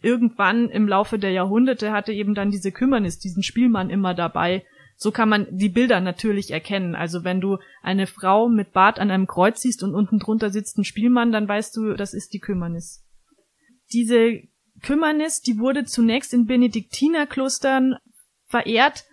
irgendwann 0.00 0.70
im 0.70 0.88
Laufe 0.88 1.18
der 1.18 1.32
Jahrhunderte 1.32 1.92
hatte 1.92 2.10
eben 2.10 2.34
dann 2.34 2.50
diese 2.50 2.72
Kümmernis 2.72 3.18
diesen 3.18 3.42
Spielmann 3.42 3.90
immer 3.90 4.14
dabei. 4.14 4.64
So 4.96 5.10
kann 5.10 5.28
man 5.28 5.46
die 5.50 5.68
Bilder 5.68 6.00
natürlich 6.00 6.52
erkennen. 6.52 6.94
Also 6.94 7.22
wenn 7.22 7.42
du 7.42 7.58
eine 7.82 8.06
Frau 8.06 8.48
mit 8.48 8.72
Bart 8.72 8.98
an 8.98 9.10
einem 9.10 9.26
Kreuz 9.26 9.60
siehst 9.60 9.82
und 9.82 9.94
unten 9.94 10.20
drunter 10.20 10.48
sitzt 10.48 10.78
ein 10.78 10.84
Spielmann, 10.84 11.32
dann 11.32 11.46
weißt 11.46 11.76
du, 11.76 11.92
das 11.92 12.14
ist 12.14 12.32
die 12.32 12.40
Kümmernis. 12.40 13.04
Diese 13.92 14.40
Kümmernis, 14.80 15.42
die 15.42 15.58
wurde 15.58 15.84
zunächst 15.84 16.32
in 16.32 16.46
Benediktinerklostern 16.46 17.96
verehrt, 18.46 19.04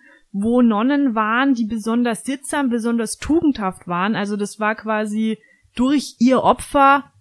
wo 0.41 0.61
Nonnen 0.61 1.15
waren, 1.15 1.53
die 1.53 1.65
besonders 1.65 2.23
sittsam, 2.23 2.69
besonders 2.69 3.17
tugendhaft 3.17 3.87
waren. 3.87 4.15
Also 4.15 4.37
das 4.37 4.59
war 4.59 4.75
quasi 4.75 5.37
durch 5.75 6.15
ihr 6.19 6.43
Opfer 6.43 7.11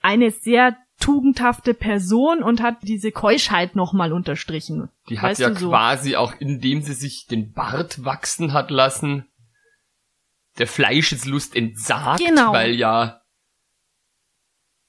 eine 0.00 0.30
sehr 0.30 0.76
tugendhafte 1.00 1.74
Person 1.74 2.42
und 2.42 2.62
hat 2.62 2.76
diese 2.82 3.10
Keuschheit 3.10 3.74
nochmal 3.76 4.12
unterstrichen. 4.12 4.88
Die 5.08 5.18
hat 5.18 5.30
Weißt 5.30 5.40
ja 5.40 5.54
so? 5.54 5.70
quasi 5.70 6.16
auch, 6.16 6.34
indem 6.38 6.82
sie 6.82 6.92
sich 6.94 7.26
den 7.26 7.52
Bart 7.52 8.04
wachsen 8.04 8.52
hat 8.52 8.70
lassen, 8.70 9.26
der 10.58 10.66
Fleischeslust 10.66 11.56
entsagt, 11.56 12.20
Genau. 12.24 12.52
weil 12.52 12.74
ja, 12.74 13.20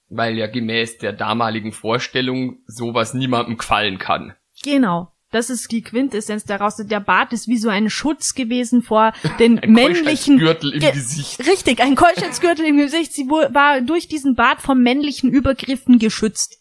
weil 0.09 0.37
ja 0.37 0.47
gemäß 0.47 0.99
der 0.99 1.13
damaligen 1.13 1.71
Vorstellung 1.71 2.57
sowas 2.67 3.13
niemandem 3.13 3.57
gefallen 3.57 3.97
kann. 3.97 4.35
Genau. 4.61 5.12
Das 5.33 5.49
ist 5.49 5.69
die 5.71 5.81
Quintessenz 5.81 6.45
daraus. 6.45 6.77
Der 6.77 6.99
Bart 7.01 7.33
ist 7.33 7.47
wie 7.49 7.57
so 7.57 7.67
ein 7.67 7.89
Schutz 7.89 8.35
gewesen 8.35 8.81
vor 8.83 9.11
den 9.39 9.59
Ein 9.63 9.71
männlichen 9.73 10.37
Gürtel 10.37 10.73
im 10.73 10.79
Ge- 10.79 10.91
Gesicht. 10.93 11.39
Richtig, 11.45 11.81
ein 11.81 11.95
Keuschheitsgürtel 11.95 12.65
im 12.65 12.77
Gesicht. 12.77 13.11
Sie 13.13 13.27
war 13.27 13.81
durch 13.81 14.07
diesen 14.07 14.35
Bart 14.35 14.61
vom 14.61 14.81
männlichen 14.81 15.29
Übergriffen 15.31 15.99
geschützt. 15.99 16.59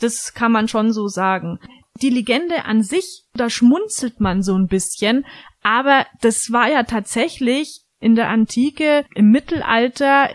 Das 0.00 0.32
kann 0.32 0.52
man 0.52 0.68
schon 0.68 0.92
so 0.92 1.08
sagen. 1.08 1.58
Die 2.02 2.10
Legende 2.10 2.64
an 2.64 2.82
sich, 2.82 3.24
da 3.34 3.50
schmunzelt 3.50 4.20
man 4.20 4.42
so 4.42 4.54
ein 4.56 4.66
bisschen, 4.68 5.26
aber 5.62 6.06
das 6.20 6.50
war 6.50 6.68
ja 6.70 6.84
tatsächlich 6.84 7.82
in 8.00 8.14
der 8.16 8.28
Antike, 8.28 9.04
im 9.14 9.30
Mittelalter 9.30 10.30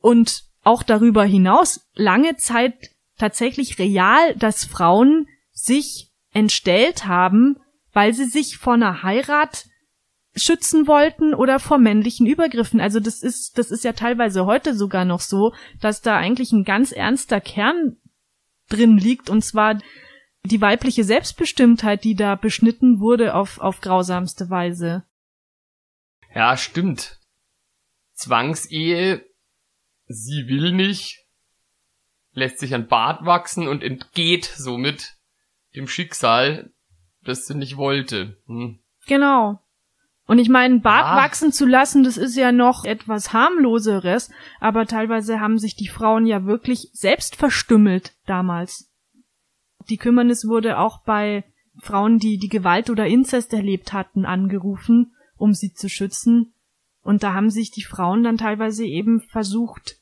und 0.00 0.42
auch 0.62 0.82
darüber 0.82 1.24
hinaus 1.24 1.80
lange 1.94 2.36
Zeit 2.36 2.74
tatsächlich 3.18 3.78
real, 3.78 4.34
dass 4.36 4.64
Frauen 4.64 5.26
sich 5.52 6.11
entstellt 6.32 7.06
haben, 7.06 7.56
weil 7.92 8.14
sie 8.14 8.24
sich 8.24 8.56
vor 8.58 8.74
einer 8.74 9.02
Heirat 9.02 9.66
schützen 10.34 10.86
wollten 10.86 11.34
oder 11.34 11.58
vor 11.58 11.78
männlichen 11.78 12.26
Übergriffen. 12.26 12.80
Also 12.80 13.00
das 13.00 13.22
ist, 13.22 13.58
das 13.58 13.70
ist 13.70 13.84
ja 13.84 13.92
teilweise 13.92 14.46
heute 14.46 14.74
sogar 14.74 15.04
noch 15.04 15.20
so, 15.20 15.52
dass 15.80 16.00
da 16.00 16.16
eigentlich 16.16 16.52
ein 16.52 16.64
ganz 16.64 16.92
ernster 16.92 17.40
Kern 17.40 17.96
drin 18.68 18.96
liegt 18.96 19.28
und 19.28 19.42
zwar 19.42 19.78
die 20.44 20.60
weibliche 20.60 21.04
Selbstbestimmtheit, 21.04 22.02
die 22.04 22.14
da 22.14 22.34
beschnitten 22.34 22.98
wurde 23.00 23.34
auf, 23.34 23.58
auf 23.58 23.80
grausamste 23.80 24.50
Weise. 24.50 25.04
Ja, 26.34 26.56
stimmt. 26.56 27.20
Zwangsehe, 28.14 29.24
sie 30.06 30.46
will 30.48 30.72
nicht, 30.72 31.24
lässt 32.32 32.58
sich 32.58 32.74
ein 32.74 32.88
Bart 32.88 33.24
wachsen 33.24 33.68
und 33.68 33.82
entgeht 33.82 34.44
somit 34.44 35.14
dem 35.74 35.88
Schicksal, 35.88 36.70
das 37.24 37.46
sie 37.46 37.54
nicht 37.54 37.76
wollte. 37.76 38.36
Hm. 38.46 38.78
Genau. 39.06 39.60
Und 40.26 40.38
ich 40.38 40.48
meine, 40.48 40.78
Bart 40.78 41.16
ja. 41.16 41.16
wachsen 41.16 41.52
zu 41.52 41.66
lassen, 41.66 42.04
das 42.04 42.16
ist 42.16 42.36
ja 42.36 42.52
noch 42.52 42.84
etwas 42.84 43.32
harmloseres, 43.32 44.30
aber 44.60 44.86
teilweise 44.86 45.40
haben 45.40 45.58
sich 45.58 45.74
die 45.74 45.88
Frauen 45.88 46.26
ja 46.26 46.44
wirklich 46.44 46.90
selbst 46.92 47.36
verstümmelt 47.36 48.14
damals. 48.26 48.90
Die 49.88 49.96
Kümmernis 49.96 50.46
wurde 50.46 50.78
auch 50.78 51.02
bei 51.02 51.44
Frauen, 51.80 52.18
die 52.18 52.38
die 52.38 52.48
Gewalt 52.48 52.88
oder 52.88 53.06
Inzest 53.06 53.52
erlebt 53.52 53.92
hatten, 53.92 54.24
angerufen, 54.24 55.14
um 55.36 55.54
sie 55.54 55.72
zu 55.72 55.88
schützen. 55.88 56.54
Und 57.02 57.24
da 57.24 57.34
haben 57.34 57.50
sich 57.50 57.72
die 57.72 57.82
Frauen 57.82 58.22
dann 58.22 58.38
teilweise 58.38 58.86
eben 58.86 59.20
versucht, 59.20 59.98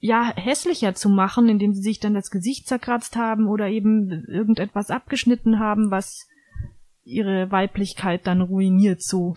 ja, 0.00 0.32
hässlicher 0.36 0.94
zu 0.94 1.08
machen, 1.08 1.48
indem 1.48 1.72
sie 1.72 1.82
sich 1.82 1.98
dann 1.98 2.14
das 2.14 2.30
Gesicht 2.30 2.68
zerkratzt 2.68 3.16
haben 3.16 3.48
oder 3.48 3.68
eben 3.68 4.24
irgendetwas 4.28 4.90
abgeschnitten 4.90 5.58
haben, 5.58 5.90
was 5.90 6.28
ihre 7.02 7.50
Weiblichkeit 7.50 8.26
dann 8.26 8.40
ruiniert 8.40 9.02
so. 9.02 9.36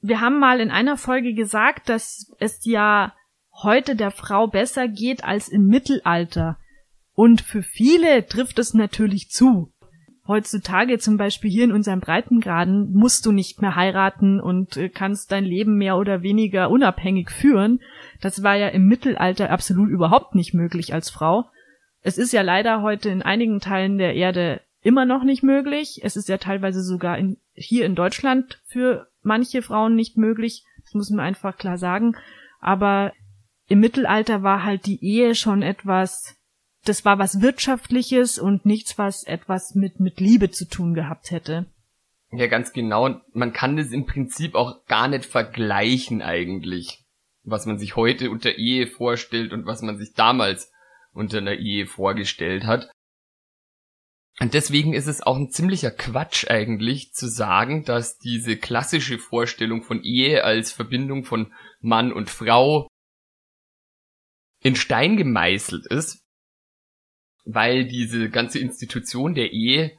Wir 0.00 0.20
haben 0.20 0.38
mal 0.38 0.60
in 0.60 0.70
einer 0.70 0.96
Folge 0.96 1.34
gesagt, 1.34 1.88
dass 1.88 2.32
es 2.38 2.64
ja 2.64 3.14
heute 3.62 3.96
der 3.96 4.10
Frau 4.10 4.46
besser 4.46 4.88
geht 4.88 5.24
als 5.24 5.48
im 5.48 5.66
Mittelalter. 5.66 6.58
Und 7.12 7.40
für 7.40 7.62
viele 7.62 8.26
trifft 8.26 8.58
es 8.58 8.74
natürlich 8.74 9.30
zu. 9.30 9.72
Heutzutage 10.28 10.98
zum 10.98 11.16
Beispiel 11.16 11.50
hier 11.50 11.64
in 11.64 11.72
unserem 11.72 12.00
Breitengraden 12.00 12.92
musst 12.92 13.24
du 13.24 13.32
nicht 13.32 13.62
mehr 13.62 13.76
heiraten 13.76 14.40
und 14.40 14.76
äh, 14.76 14.90
kannst 14.90 15.32
dein 15.32 15.46
Leben 15.46 15.76
mehr 15.76 15.96
oder 15.96 16.22
weniger 16.22 16.70
unabhängig 16.70 17.30
führen. 17.30 17.80
Das 18.20 18.42
war 18.42 18.54
ja 18.54 18.68
im 18.68 18.86
Mittelalter 18.86 19.48
absolut 19.48 19.88
überhaupt 19.88 20.34
nicht 20.34 20.52
möglich 20.52 20.92
als 20.92 21.08
Frau. 21.08 21.46
Es 22.02 22.18
ist 22.18 22.34
ja 22.34 22.42
leider 22.42 22.82
heute 22.82 23.08
in 23.08 23.22
einigen 23.22 23.58
Teilen 23.60 23.96
der 23.96 24.14
Erde 24.14 24.60
immer 24.82 25.06
noch 25.06 25.24
nicht 25.24 25.42
möglich. 25.42 26.00
Es 26.02 26.14
ist 26.14 26.28
ja 26.28 26.36
teilweise 26.36 26.82
sogar 26.82 27.16
in, 27.16 27.38
hier 27.54 27.86
in 27.86 27.94
Deutschland 27.94 28.60
für 28.66 29.08
manche 29.22 29.62
Frauen 29.62 29.94
nicht 29.94 30.18
möglich. 30.18 30.62
Das 30.84 30.92
muss 30.92 31.08
man 31.08 31.20
einfach 31.20 31.56
klar 31.56 31.78
sagen. 31.78 32.16
Aber 32.60 33.14
im 33.66 33.80
Mittelalter 33.80 34.42
war 34.42 34.62
halt 34.62 34.84
die 34.84 35.02
Ehe 35.02 35.34
schon 35.34 35.62
etwas, 35.62 36.37
das 36.84 37.04
war 37.04 37.18
was 37.18 37.40
Wirtschaftliches 37.40 38.38
und 38.38 38.64
nichts, 38.64 38.98
was 38.98 39.24
etwas 39.24 39.74
mit, 39.74 40.00
mit 40.00 40.20
Liebe 40.20 40.50
zu 40.50 40.66
tun 40.66 40.94
gehabt 40.94 41.30
hätte. 41.30 41.66
Ja, 42.30 42.46
ganz 42.46 42.72
genau. 42.72 43.20
Man 43.32 43.52
kann 43.52 43.76
das 43.76 43.90
im 43.90 44.06
Prinzip 44.06 44.54
auch 44.54 44.84
gar 44.86 45.08
nicht 45.08 45.24
vergleichen 45.24 46.22
eigentlich. 46.22 47.04
Was 47.42 47.66
man 47.66 47.78
sich 47.78 47.96
heute 47.96 48.30
unter 48.30 48.56
Ehe 48.56 48.86
vorstellt 48.86 49.52
und 49.52 49.64
was 49.64 49.80
man 49.82 49.98
sich 49.98 50.12
damals 50.12 50.70
unter 51.12 51.38
einer 51.38 51.54
Ehe 51.54 51.86
vorgestellt 51.86 52.64
hat. 52.64 52.90
Und 54.40 54.54
deswegen 54.54 54.92
ist 54.92 55.06
es 55.06 55.20
auch 55.20 55.36
ein 55.36 55.50
ziemlicher 55.50 55.90
Quatsch 55.90 56.48
eigentlich 56.48 57.12
zu 57.12 57.28
sagen, 57.28 57.84
dass 57.84 58.18
diese 58.18 58.56
klassische 58.56 59.18
Vorstellung 59.18 59.82
von 59.82 60.02
Ehe 60.04 60.44
als 60.44 60.70
Verbindung 60.70 61.24
von 61.24 61.52
Mann 61.80 62.12
und 62.12 62.30
Frau 62.30 62.86
in 64.62 64.76
Stein 64.76 65.16
gemeißelt 65.16 65.86
ist, 65.86 66.20
weil 67.50 67.86
diese 67.86 68.28
ganze 68.28 68.58
Institution 68.58 69.34
der 69.34 69.52
Ehe 69.52 69.98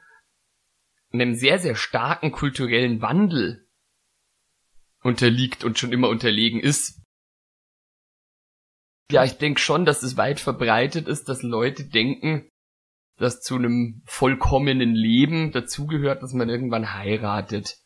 einem 1.12 1.34
sehr, 1.34 1.58
sehr 1.58 1.76
starken 1.76 2.32
kulturellen 2.32 3.02
Wandel 3.02 3.68
unterliegt 5.02 5.64
und 5.64 5.80
schon 5.80 5.92
immer 5.92 6.10
unterlegen 6.10 6.60
ist. 6.60 7.02
Ja, 9.12 9.24
ich 9.24 9.40
denke 9.40 9.60
schon, 9.60 9.86
dass 9.86 10.04
es 10.04 10.18
weit 10.18 10.40
verbreitet 10.40 11.08
ist, 11.08 11.28
dass 11.28 11.42
Leute 11.42 11.86
denken, 11.86 12.48
dass 13.18 13.42
zu 13.42 13.56
einem 13.56 14.04
vollkommenen 14.06 14.94
Leben 14.94 15.52
dazugehört, 15.52 16.22
dass 16.22 16.34
man 16.34 16.50
irgendwann 16.50 16.94
heiratet. 16.94 17.78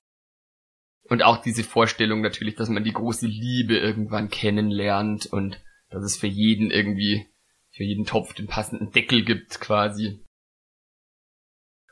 Und 1.08 1.24
auch 1.24 1.38
diese 1.38 1.64
Vorstellung 1.64 2.20
natürlich, 2.20 2.56
dass 2.56 2.68
man 2.68 2.84
die 2.84 2.92
große 2.92 3.28
Liebe 3.28 3.78
irgendwann 3.78 4.30
kennenlernt 4.30 5.26
und 5.28 5.64
dass 5.90 6.04
es 6.04 6.18
für 6.18 6.28
jeden 6.28 6.70
irgendwie, 6.70 7.26
für 7.74 7.84
jeden 7.84 8.06
Topf 8.06 8.34
den 8.34 8.48
passenden 8.48 8.92
Deckel 8.92 9.26
gibt 9.26 9.60
quasi. 9.60 10.24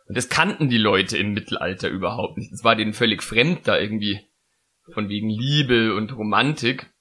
Und 0.05 0.15
das 0.15 0.29
kannten 0.29 0.69
die 0.69 0.77
Leute 0.77 1.17
im 1.17 1.33
Mittelalter 1.33 1.89
überhaupt 1.89 2.37
nicht. 2.37 2.51
Es 2.51 2.63
war 2.63 2.75
denen 2.75 2.93
völlig 2.93 3.23
fremd 3.23 3.67
da 3.67 3.77
irgendwie 3.79 4.19
von 4.93 5.09
wegen 5.09 5.29
Liebe 5.29 5.95
und 5.95 6.15
Romantik. 6.15 6.91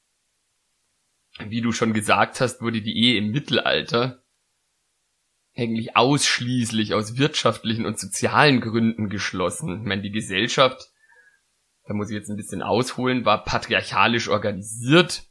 Wie 1.39 1.61
du 1.61 1.73
schon 1.73 1.93
gesagt 1.93 2.41
hast, 2.41 2.63
wurde 2.63 2.83
die 2.83 2.97
Ehe 2.97 3.19
im 3.19 3.31
Mittelalter 3.31 4.23
eigentlich 5.57 5.97
ausschließlich 5.97 6.95
aus 6.95 7.19
wirtschaftlichen 7.19 7.85
und 7.85 7.99
sozialen 7.99 8.61
Gründen 8.61 9.09
geschlossen. 9.09 9.81
Ich 9.81 9.87
meine, 9.87 10.03
die 10.03 10.13
Gesellschaft, 10.13 10.91
da 11.87 11.95
muss 11.95 12.09
ich 12.09 12.15
jetzt 12.15 12.31
ein 12.31 12.37
bisschen 12.37 12.63
ausholen, 12.63 13.25
war 13.25 13.45
patriarchalisch 13.45 14.29
organisiert. 14.29 15.30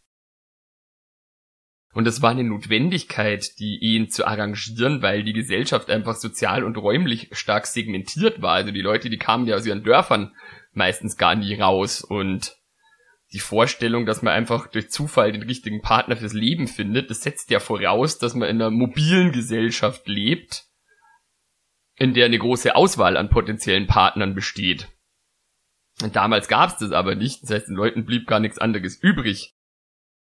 Und 1.93 2.07
es 2.07 2.21
war 2.21 2.31
eine 2.31 2.43
Notwendigkeit, 2.43 3.57
die 3.59 3.79
Ehen 3.81 4.09
zu 4.09 4.25
arrangieren, 4.25 5.01
weil 5.01 5.23
die 5.23 5.33
Gesellschaft 5.33 5.89
einfach 5.89 6.15
sozial 6.15 6.63
und 6.63 6.77
räumlich 6.77 7.29
stark 7.31 7.65
segmentiert 7.65 8.41
war. 8.41 8.53
Also 8.53 8.71
die 8.71 8.81
Leute, 8.81 9.09
die 9.09 9.17
kamen 9.17 9.47
ja 9.47 9.55
aus 9.55 9.65
ihren 9.65 9.83
Dörfern 9.83 10.35
meistens 10.71 11.17
gar 11.17 11.35
nie 11.35 11.55
raus 11.55 12.01
und 12.01 12.55
die 13.31 13.39
Vorstellung, 13.39 14.05
dass 14.05 14.21
man 14.21 14.33
einfach 14.33 14.67
durch 14.67 14.89
Zufall 14.89 15.31
den 15.31 15.43
richtigen 15.43 15.81
Partner 15.81 16.17
fürs 16.17 16.33
Leben 16.33 16.67
findet, 16.67 17.09
das 17.09 17.21
setzt 17.21 17.51
ja 17.51 17.59
voraus, 17.59 18.17
dass 18.17 18.33
man 18.33 18.49
in 18.49 18.55
einer 18.55 18.71
mobilen 18.71 19.31
Gesellschaft 19.31 20.07
lebt, 20.07 20.65
in 21.95 22.13
der 22.13 22.25
eine 22.25 22.39
große 22.39 22.75
Auswahl 22.75 23.17
an 23.17 23.29
potenziellen 23.29 23.87
Partnern 23.87 24.33
besteht. 24.33 24.87
Und 26.01 26.15
damals 26.15 26.47
gab 26.47 26.69
es 26.69 26.77
das 26.77 26.91
aber 26.91 27.15
nicht, 27.15 27.43
das 27.43 27.51
heißt, 27.51 27.67
den 27.67 27.75
Leuten 27.75 28.05
blieb 28.05 28.25
gar 28.25 28.39
nichts 28.39 28.57
anderes 28.57 28.95
übrig. 28.95 29.53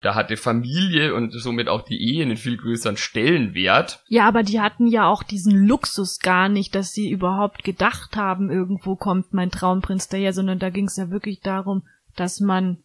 Da 0.06 0.14
hatte 0.14 0.36
Familie 0.36 1.16
und 1.16 1.32
somit 1.32 1.66
auch 1.66 1.82
die 1.82 2.00
Ehe 2.00 2.22
einen 2.22 2.36
viel 2.36 2.56
größeren 2.56 2.96
Stellenwert. 2.96 4.04
Ja, 4.06 4.28
aber 4.28 4.44
die 4.44 4.60
hatten 4.60 4.86
ja 4.86 5.08
auch 5.08 5.24
diesen 5.24 5.66
Luxus 5.66 6.20
gar 6.20 6.48
nicht, 6.48 6.76
dass 6.76 6.92
sie 6.92 7.10
überhaupt 7.10 7.64
gedacht 7.64 8.14
haben, 8.14 8.48
irgendwo 8.48 8.94
kommt 8.94 9.34
mein 9.34 9.50
Traumprinz 9.50 10.06
daher, 10.06 10.32
sondern 10.32 10.60
da 10.60 10.70
ging 10.70 10.84
es 10.84 10.96
ja 10.96 11.10
wirklich 11.10 11.40
darum, 11.40 11.88
dass 12.14 12.38
man 12.38 12.84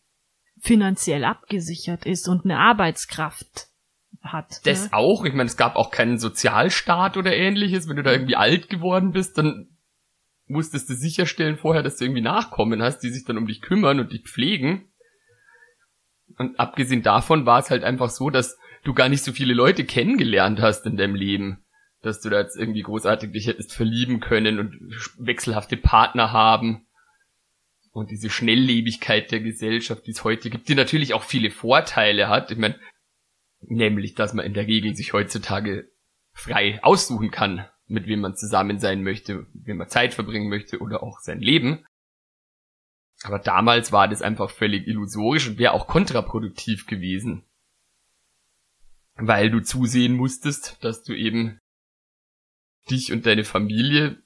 finanziell 0.60 1.24
abgesichert 1.24 2.08
ist 2.08 2.28
und 2.28 2.44
eine 2.44 2.58
Arbeitskraft 2.58 3.68
hat. 4.24 4.66
Das 4.66 4.86
ne? 4.86 4.94
auch. 4.94 5.24
Ich 5.24 5.34
meine, 5.34 5.48
es 5.48 5.58
gab 5.58 5.76
auch 5.76 5.92
keinen 5.92 6.18
Sozialstaat 6.18 7.18
oder 7.18 7.36
ähnliches. 7.36 7.88
Wenn 7.88 7.98
du 7.98 8.04
da 8.04 8.14
irgendwie 8.14 8.36
alt 8.36 8.68
geworden 8.68 9.12
bist, 9.12 9.38
dann 9.38 9.68
musstest 10.48 10.90
du 10.90 10.96
sicherstellen 10.96 11.58
vorher, 11.58 11.84
dass 11.84 11.98
du 11.98 12.06
irgendwie 12.06 12.22
Nachkommen 12.22 12.82
hast, 12.82 13.02
die 13.02 13.12
sich 13.12 13.26
dann 13.26 13.38
um 13.38 13.46
dich 13.46 13.62
kümmern 13.62 14.00
und 14.00 14.12
dich 14.12 14.24
pflegen. 14.24 14.91
Und 16.38 16.60
abgesehen 16.60 17.04
davon 17.04 17.46
war 17.46 17.60
es 17.60 17.70
halt 17.70 17.84
einfach 17.84 18.10
so, 18.10 18.30
dass 18.30 18.58
du 18.84 18.94
gar 18.94 19.10
nicht 19.10 19.24
so 19.24 19.32
viele 19.32 19.54
Leute 19.54 19.86
kennengelernt 19.86 20.60
hast 20.60 20.86
in 20.86 20.98
deinem 20.98 21.16
Leben. 21.16 21.64
Dass 22.02 22.22
du 22.22 22.30
da 22.30 22.42
jetzt 22.42 22.58
irgendwie 22.58 22.82
großartig 22.82 23.32
dich 23.32 23.48
hättest 23.48 23.74
verlieben 23.74 24.20
können 24.20 24.60
und 24.60 24.76
wechselhafte 25.20 25.78
Partner 25.78 26.32
haben 26.32 26.88
und 27.92 28.10
diese 28.10 28.30
Schnelllebigkeit 28.30 29.32
der 29.32 29.42
Gesellschaft, 29.42 30.08
die 30.08 30.12
es 30.12 30.24
heute 30.24 30.50
gibt, 30.50 30.70
die 30.70 30.76
natürlich 30.76 31.14
auch 31.14 31.24
viele 31.24 31.52
Vorteile 31.52 32.30
hat. 32.30 32.52
Ich 32.52 32.58
meine, 32.58 32.80
nämlich, 33.62 34.16
dass 34.16 34.34
man 34.34 34.46
in 34.46 34.54
der 34.54 34.68
Regel 34.68 34.96
sich 34.96 35.14
heutzutage 35.14 35.90
frei 36.34 36.80
aussuchen 36.84 37.32
kann, 37.32 37.66
mit 37.88 38.08
wem 38.08 38.22
man 38.22 38.36
zusammen 38.36 38.80
sein 38.80 39.04
möchte, 39.04 39.46
wem 39.54 39.78
man 39.78 39.90
Zeit 39.90 40.14
verbringen 40.14 40.50
möchte 40.50 40.80
oder 40.80 41.04
auch 41.04 41.20
sein 41.20 41.40
Leben. 41.40 41.86
Aber 43.24 43.40
damals 43.40 43.92
war 43.92 44.08
das 44.08 44.22
einfach 44.22 44.50
völlig 44.50 44.88
illusorisch 44.88 45.48
und 45.48 45.58
wäre 45.60 45.74
auch 45.74 45.88
kontraproduktiv 45.88 46.88
gewesen. 46.88 47.44
Weil 49.16 49.52
du 49.52 49.62
zusehen 49.62 50.16
musstest, 50.16 50.84
dass 50.84 51.04
du 51.04 51.14
eben 51.14 51.60
dich 52.90 53.12
und 53.12 53.26
deine 53.26 53.44
Familie 53.44 54.24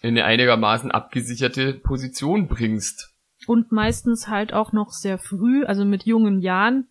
in 0.00 0.10
eine 0.10 0.24
einigermaßen 0.24 0.90
abgesicherte 0.90 1.74
Position 1.74 2.46
bringst. 2.46 3.14
Und 3.46 3.72
meistens 3.72 4.28
halt 4.28 4.52
auch 4.52 4.72
noch 4.72 4.90
sehr 4.90 5.18
früh, 5.18 5.64
also 5.64 5.84
mit 5.84 6.04
jungen 6.04 6.40
Jahren. 6.40 6.88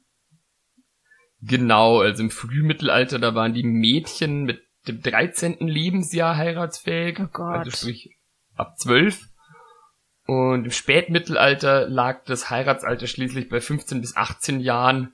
Genau, 1.42 2.02
also 2.02 2.24
im 2.24 2.30
Frühmittelalter, 2.30 3.20
da 3.20 3.34
waren 3.34 3.54
die 3.54 3.64
Mädchen 3.64 4.44
mit 4.44 4.62
dem 4.88 5.02
13. 5.02 5.68
Lebensjahr 5.68 6.36
heiratsfähig. 6.36 7.20
Oh 7.20 7.28
Gott. 7.32 7.60
Also 7.60 7.72
sprich 7.72 8.18
ab 8.56 8.78
12. 8.78 9.29
Und 10.30 10.66
im 10.66 10.70
Spätmittelalter 10.70 11.90
lag 11.90 12.24
das 12.26 12.52
Heiratsalter 12.52 13.08
schließlich 13.08 13.50
bei 13.50 13.60
15 13.60 14.00
bis 14.00 14.16
18 14.16 14.60
Jahren, 14.60 15.12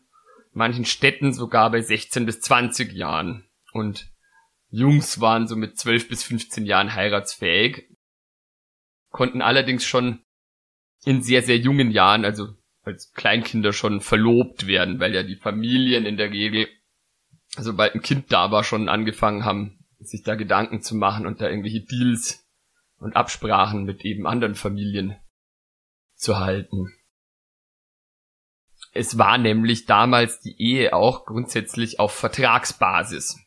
manchen 0.52 0.84
Städten 0.84 1.32
sogar 1.32 1.72
bei 1.72 1.80
16 1.80 2.26
bis 2.26 2.42
20 2.42 2.92
Jahren. 2.92 3.48
Und 3.72 4.12
Jungs 4.68 5.22
waren 5.22 5.48
so 5.48 5.56
mit 5.56 5.80
12 5.80 6.10
bis 6.10 6.26
15 6.26 6.66
Jahren 6.66 6.94
heiratsfähig, 6.94 7.86
konnten 9.10 9.42
allerdings 9.42 9.86
schon 9.86 10.20
in 11.06 11.22
sehr, 11.22 11.44
sehr 11.44 11.60
jungen 11.60 11.92
Jahren, 11.92 12.26
also 12.26 12.50
als 12.82 13.14
Kleinkinder 13.14 13.72
schon 13.72 14.02
verlobt 14.02 14.68
werden, 14.68 15.00
weil 15.00 15.16
ja 15.16 15.24
die 15.24 15.38
Familien 15.38 16.06
in 16.06 16.18
der 16.18 16.32
Regel, 16.32 16.68
sobald 17.56 17.96
ein 17.96 18.02
Kind 18.02 18.34
da 18.34 18.52
war, 18.52 18.66
schon 18.66 18.90
angefangen 18.90 19.46
haben, 19.46 19.80
sich 19.98 20.24
da 20.24 20.36
Gedanken 20.36 20.82
zu 20.82 20.94
machen 20.94 21.26
und 21.26 21.40
da 21.40 21.48
irgendwelche 21.48 21.86
Deals 21.86 22.45
und 22.98 23.16
Absprachen 23.16 23.84
mit 23.84 24.04
eben 24.06 24.28
anderen 24.28 24.56
Familien 24.56 25.16
zu 26.16 26.38
halten. 26.38 26.94
Es 28.92 29.18
war 29.18 29.38
nämlich 29.38 29.86
damals 29.86 30.40
die 30.40 30.56
Ehe 30.58 30.94
auch 30.94 31.26
grundsätzlich 31.26 32.00
auf 32.00 32.14
Vertragsbasis. 32.14 33.38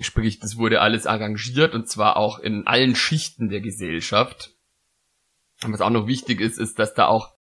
Sprich, 0.00 0.38
das 0.38 0.56
wurde 0.56 0.80
alles 0.80 1.06
arrangiert 1.06 1.74
und 1.74 1.88
zwar 1.88 2.16
auch 2.16 2.38
in 2.38 2.66
allen 2.66 2.94
Schichten 2.94 3.48
der 3.48 3.60
Gesellschaft. 3.60 4.54
Und 5.64 5.72
was 5.72 5.80
auch 5.80 5.90
noch 5.90 6.06
wichtig 6.06 6.40
ist, 6.40 6.58
ist, 6.58 6.78
dass 6.78 6.94
da 6.94 7.06
auch 7.06 7.36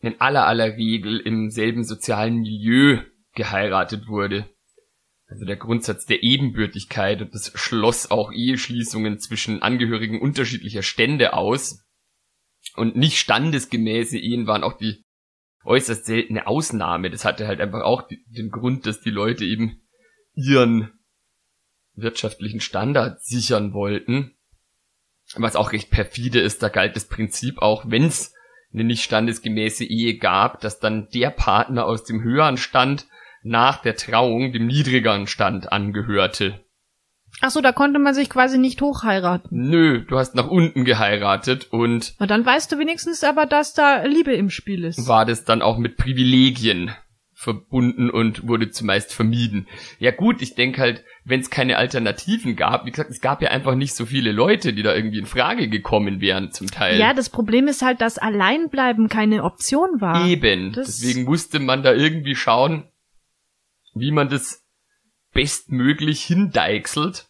in 0.00 0.20
aller 0.20 0.46
aller 0.46 0.76
Regel 0.76 1.18
im 1.18 1.50
selben 1.50 1.84
sozialen 1.84 2.36
Milieu 2.40 3.02
geheiratet 3.34 4.08
wurde. 4.08 4.48
Also 5.30 5.44
der 5.44 5.56
Grundsatz 5.56 6.06
der 6.06 6.24
Ebenbürtigkeit 6.24 7.22
und 7.22 7.32
das 7.32 7.52
schloss 7.54 8.10
auch 8.10 8.32
Eheschließungen 8.32 9.20
zwischen 9.20 9.62
Angehörigen 9.62 10.20
unterschiedlicher 10.20 10.82
Stände 10.82 11.34
aus. 11.34 11.84
Und 12.74 12.96
nicht 12.96 13.18
standesgemäße 13.18 14.18
Ehen 14.18 14.48
waren 14.48 14.64
auch 14.64 14.76
die 14.76 15.04
äußerst 15.64 16.04
seltene 16.04 16.48
Ausnahme. 16.48 17.10
Das 17.10 17.24
hatte 17.24 17.46
halt 17.46 17.60
einfach 17.60 17.82
auch 17.82 18.08
den 18.08 18.50
Grund, 18.50 18.86
dass 18.86 19.00
die 19.00 19.10
Leute 19.10 19.44
eben 19.44 19.82
ihren 20.34 20.90
wirtschaftlichen 21.94 22.60
Standard 22.60 23.22
sichern 23.22 23.72
wollten. 23.72 24.36
Was 25.36 25.54
auch 25.54 25.72
recht 25.72 25.90
perfide 25.90 26.40
ist, 26.40 26.60
da 26.62 26.68
galt 26.68 26.96
das 26.96 27.06
Prinzip 27.06 27.58
auch, 27.58 27.84
wenn 27.86 28.04
es 28.04 28.34
eine 28.72 28.82
nicht 28.84 29.04
standesgemäße 29.04 29.84
Ehe 29.84 30.16
gab, 30.16 30.60
dass 30.60 30.80
dann 30.80 31.08
der 31.10 31.30
Partner 31.30 31.86
aus 31.86 32.02
dem 32.02 32.22
höheren 32.22 32.56
Stand 32.56 33.06
nach 33.42 33.82
der 33.82 33.96
Trauung 33.96 34.52
dem 34.52 34.66
niedrigeren 34.66 35.26
Stand 35.26 35.72
angehörte. 35.72 36.60
Ach 37.40 37.50
so, 37.50 37.60
da 37.60 37.72
konnte 37.72 37.98
man 37.98 38.12
sich 38.12 38.28
quasi 38.28 38.58
nicht 38.58 38.82
hochheiraten. 38.82 39.48
Nö, 39.50 40.04
du 40.04 40.18
hast 40.18 40.34
nach 40.34 40.48
unten 40.48 40.84
geheiratet 40.84 41.68
und. 41.70 42.14
Na 42.18 42.26
dann 42.26 42.44
weißt 42.44 42.72
du 42.72 42.78
wenigstens 42.78 43.24
aber, 43.24 43.46
dass 43.46 43.72
da 43.72 44.04
Liebe 44.04 44.32
im 44.32 44.50
Spiel 44.50 44.84
ist. 44.84 45.06
War 45.06 45.24
das 45.24 45.44
dann 45.44 45.62
auch 45.62 45.78
mit 45.78 45.96
Privilegien 45.96 46.92
verbunden 47.40 48.10
und 48.10 48.46
wurde 48.46 48.70
zumeist 48.70 49.14
vermieden. 49.14 49.66
Ja 49.98 50.10
gut, 50.10 50.42
ich 50.42 50.56
denke 50.56 50.82
halt, 50.82 51.04
wenn 51.24 51.40
es 51.40 51.48
keine 51.48 51.78
Alternativen 51.78 52.54
gab, 52.54 52.84
wie 52.84 52.90
gesagt, 52.90 53.08
es 53.08 53.22
gab 53.22 53.40
ja 53.40 53.48
einfach 53.48 53.76
nicht 53.76 53.94
so 53.94 54.04
viele 54.04 54.30
Leute, 54.30 54.74
die 54.74 54.82
da 54.82 54.94
irgendwie 54.94 55.20
in 55.20 55.24
Frage 55.24 55.68
gekommen 55.68 56.20
wären 56.20 56.52
zum 56.52 56.66
Teil. 56.66 56.98
Ja, 56.98 57.14
das 57.14 57.30
Problem 57.30 57.66
ist 57.66 57.80
halt, 57.80 58.02
dass 58.02 58.18
Alleinbleiben 58.18 59.08
keine 59.08 59.42
Option 59.42 60.02
war. 60.02 60.26
Eben. 60.26 60.72
Das 60.72 60.98
Deswegen 60.98 61.24
musste 61.24 61.60
man 61.60 61.82
da 61.82 61.94
irgendwie 61.94 62.34
schauen, 62.34 62.89
wie 63.94 64.12
man 64.12 64.28
das 64.28 64.64
bestmöglich 65.32 66.22
hindeichselt. 66.22 67.28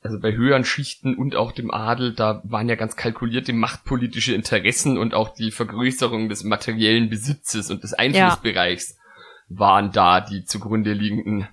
Also 0.00 0.20
bei 0.20 0.32
höheren 0.32 0.64
Schichten 0.64 1.16
und 1.16 1.34
auch 1.34 1.52
dem 1.52 1.72
Adel, 1.72 2.14
da 2.14 2.40
waren 2.44 2.68
ja 2.68 2.76
ganz 2.76 2.94
kalkulierte 2.96 3.52
machtpolitische 3.52 4.32
Interessen 4.32 4.96
und 4.96 5.12
auch 5.12 5.34
die 5.34 5.50
Vergrößerung 5.50 6.28
des 6.28 6.44
materiellen 6.44 7.10
Besitzes 7.10 7.70
und 7.70 7.82
des 7.82 7.94
Einflussbereichs 7.94 8.96
ja. 8.96 9.58
waren 9.58 9.90
da 9.90 10.20
die 10.20 10.44
zugrunde 10.44 10.92
liegenden 10.92 11.48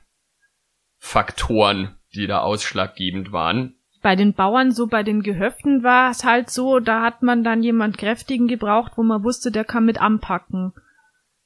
Faktoren, 0.99 1.95
die 2.13 2.27
da 2.27 2.41
ausschlaggebend 2.41 3.31
waren. 3.31 3.75
Bei 4.01 4.15
den 4.15 4.35
Bauern, 4.35 4.71
so 4.71 4.85
bei 4.85 5.01
den 5.01 5.23
Gehöften 5.23 5.81
war 5.81 6.11
es 6.11 6.23
halt 6.23 6.51
so, 6.51 6.79
da 6.79 7.01
hat 7.01 7.23
man 7.23 7.43
dann 7.43 7.63
jemand 7.63 7.97
Kräftigen 7.97 8.47
gebraucht, 8.47 8.91
wo 8.95 9.03
man 9.03 9.23
wusste, 9.23 9.51
der 9.51 9.63
kann 9.63 9.85
mit 9.85 9.99
anpacken. 9.99 10.73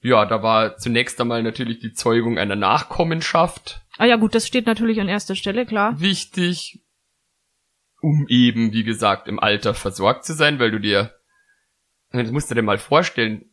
Ja, 0.01 0.25
da 0.25 0.41
war 0.41 0.77
zunächst 0.77 1.19
einmal 1.19 1.43
natürlich 1.43 1.79
die 1.79 1.91
Zeugung 1.93 2.37
einer 2.37 2.55
Nachkommenschaft. 2.55 3.81
Ah 3.97 4.05
ja, 4.05 4.15
gut, 4.15 4.33
das 4.33 4.47
steht 4.47 4.65
natürlich 4.65 5.01
an 5.01 5.09
erster 5.09 5.35
Stelle, 5.35 5.65
klar. 5.65 5.99
Wichtig, 5.99 6.81
um 8.01 8.25
eben, 8.29 8.71
wie 8.71 8.83
gesagt, 8.83 9.27
im 9.27 9.39
Alter 9.39 9.73
versorgt 9.73 10.23
zu 10.23 10.33
sein, 10.33 10.59
weil 10.59 10.71
du 10.71 10.79
dir, 10.79 11.13
das 12.11 12.31
musst 12.31 12.49
du 12.49 12.55
dir 12.55 12.61
mal 12.61 12.77
vorstellen, 12.77 13.45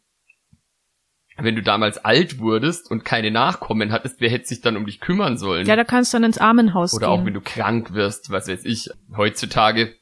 wenn 1.37 1.56
du 1.56 1.62
damals 1.62 1.98
alt 1.98 2.38
wurdest 2.38 2.90
und 2.90 3.04
keine 3.04 3.30
Nachkommen 3.30 3.92
hattest, 3.92 4.20
wer 4.20 4.30
hätte 4.30 4.46
sich 4.46 4.61
dann 4.62 4.76
um 4.76 4.87
dich 4.87 5.00
kümmern 5.00 5.37
sollen? 5.37 5.66
Ja, 5.66 5.76
da 5.76 5.85
kannst 5.85 6.12
du 6.12 6.16
dann 6.16 6.24
ins 6.24 6.38
Armenhaus 6.38 6.94
Oder 6.94 7.09
gehen. 7.09 7.20
auch 7.20 7.26
wenn 7.26 7.35
du 7.35 7.40
krank 7.42 7.92
wirst, 7.92 8.30
was 8.30 8.48
weiß 8.48 8.64
ich. 8.64 8.88
Heutzutage 9.14 9.94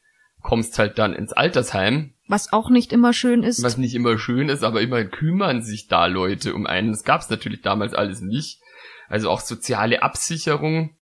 kommst 0.43 0.79
halt 0.79 0.99
dann 0.99 1.15
ins 1.15 1.33
Altersheim 1.33 2.14
was 2.27 2.53
auch 2.53 2.71
nicht 2.71 2.93
immer 2.93 3.13
schön 3.13 3.43
ist. 3.43 3.63
Was 3.63 3.77
nicht 3.77 3.95
immer 3.95 4.19
schön 4.19 4.49
ist, 4.49 4.63
aber 4.63 4.81
immerhin 4.81 5.11
kümmern 5.11 5.63
sich 5.63 5.89
da 5.89 6.07
Leute 6.07 6.55
um 6.55 6.67
einen. 6.67 6.91
Das 6.91 7.05
gab 7.05 7.21
es 7.21 7.31
natürlich 7.31 7.61
damals 7.61 7.95
alles 7.95 8.21
nicht. 8.21 8.61
Also 9.09 9.31
auch 9.31 9.41
soziale 9.41 10.03
Absicherung 10.03 10.97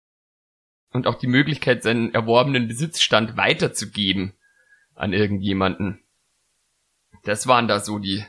und 0.93 1.07
auch 1.07 1.17
die 1.17 1.27
Möglichkeit, 1.27 1.83
seinen 1.83 2.15
erworbenen 2.15 2.69
Besitzstand 2.69 3.37
weiterzugeben 3.37 4.33
an 4.95 5.13
irgendjemanden. 5.13 6.03
Das 7.25 7.47
waren 7.47 7.69
da 7.69 7.81
so 7.81 7.99
die, 7.99 8.25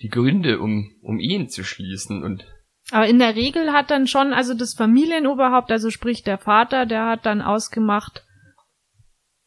die 0.00 0.08
Gründe, 0.08 0.60
um, 0.60 0.94
um 1.02 1.18
Ehen 1.18 1.48
zu 1.48 1.64
schließen 1.64 2.22
und 2.22 2.46
aber 2.92 3.06
in 3.06 3.20
der 3.20 3.36
Regel 3.36 3.72
hat 3.72 3.90
dann 3.90 4.08
schon, 4.08 4.32
also 4.32 4.52
das 4.52 4.74
Familienoberhaupt, 4.74 5.70
also 5.70 5.90
sprich 5.90 6.24
der 6.24 6.38
Vater, 6.38 6.86
der 6.86 7.06
hat 7.06 7.24
dann 7.24 7.40
ausgemacht, 7.40 8.24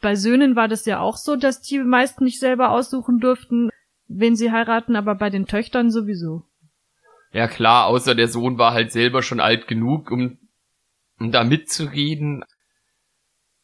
bei 0.03 0.15
Söhnen 0.15 0.55
war 0.55 0.67
das 0.67 0.85
ja 0.85 0.99
auch 0.99 1.17
so, 1.17 1.35
dass 1.35 1.61
die 1.61 1.79
meisten 1.79 2.25
nicht 2.25 2.39
selber 2.39 2.69
aussuchen 2.71 3.19
durften, 3.19 3.69
wen 4.07 4.35
sie 4.35 4.51
heiraten, 4.51 4.95
aber 4.95 5.15
bei 5.15 5.31
den 5.31 5.47
Töchtern 5.47 5.89
sowieso. 5.89 6.43
Ja 7.31 7.47
klar, 7.47 7.87
außer 7.87 8.13
der 8.13 8.27
Sohn 8.27 8.59
war 8.59 8.73
halt 8.73 8.91
selber 8.91 9.23
schon 9.23 9.39
alt 9.39 9.67
genug, 9.67 10.11
um, 10.11 10.37
um 11.19 11.31
da 11.31 11.43
mitzureden. 11.43 12.43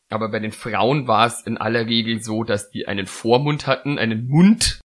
Aber 0.09 0.29
bei 0.29 0.39
den 0.39 0.53
Frauen 0.53 1.07
war 1.07 1.27
es 1.27 1.41
in 1.41 1.57
aller 1.57 1.85
Regel 1.85 2.23
so, 2.23 2.43
dass 2.43 2.71
die 2.71 2.87
einen 2.87 3.05
Vormund 3.05 3.67
hatten, 3.67 3.99
einen 3.99 4.27
Mund. 4.27 4.79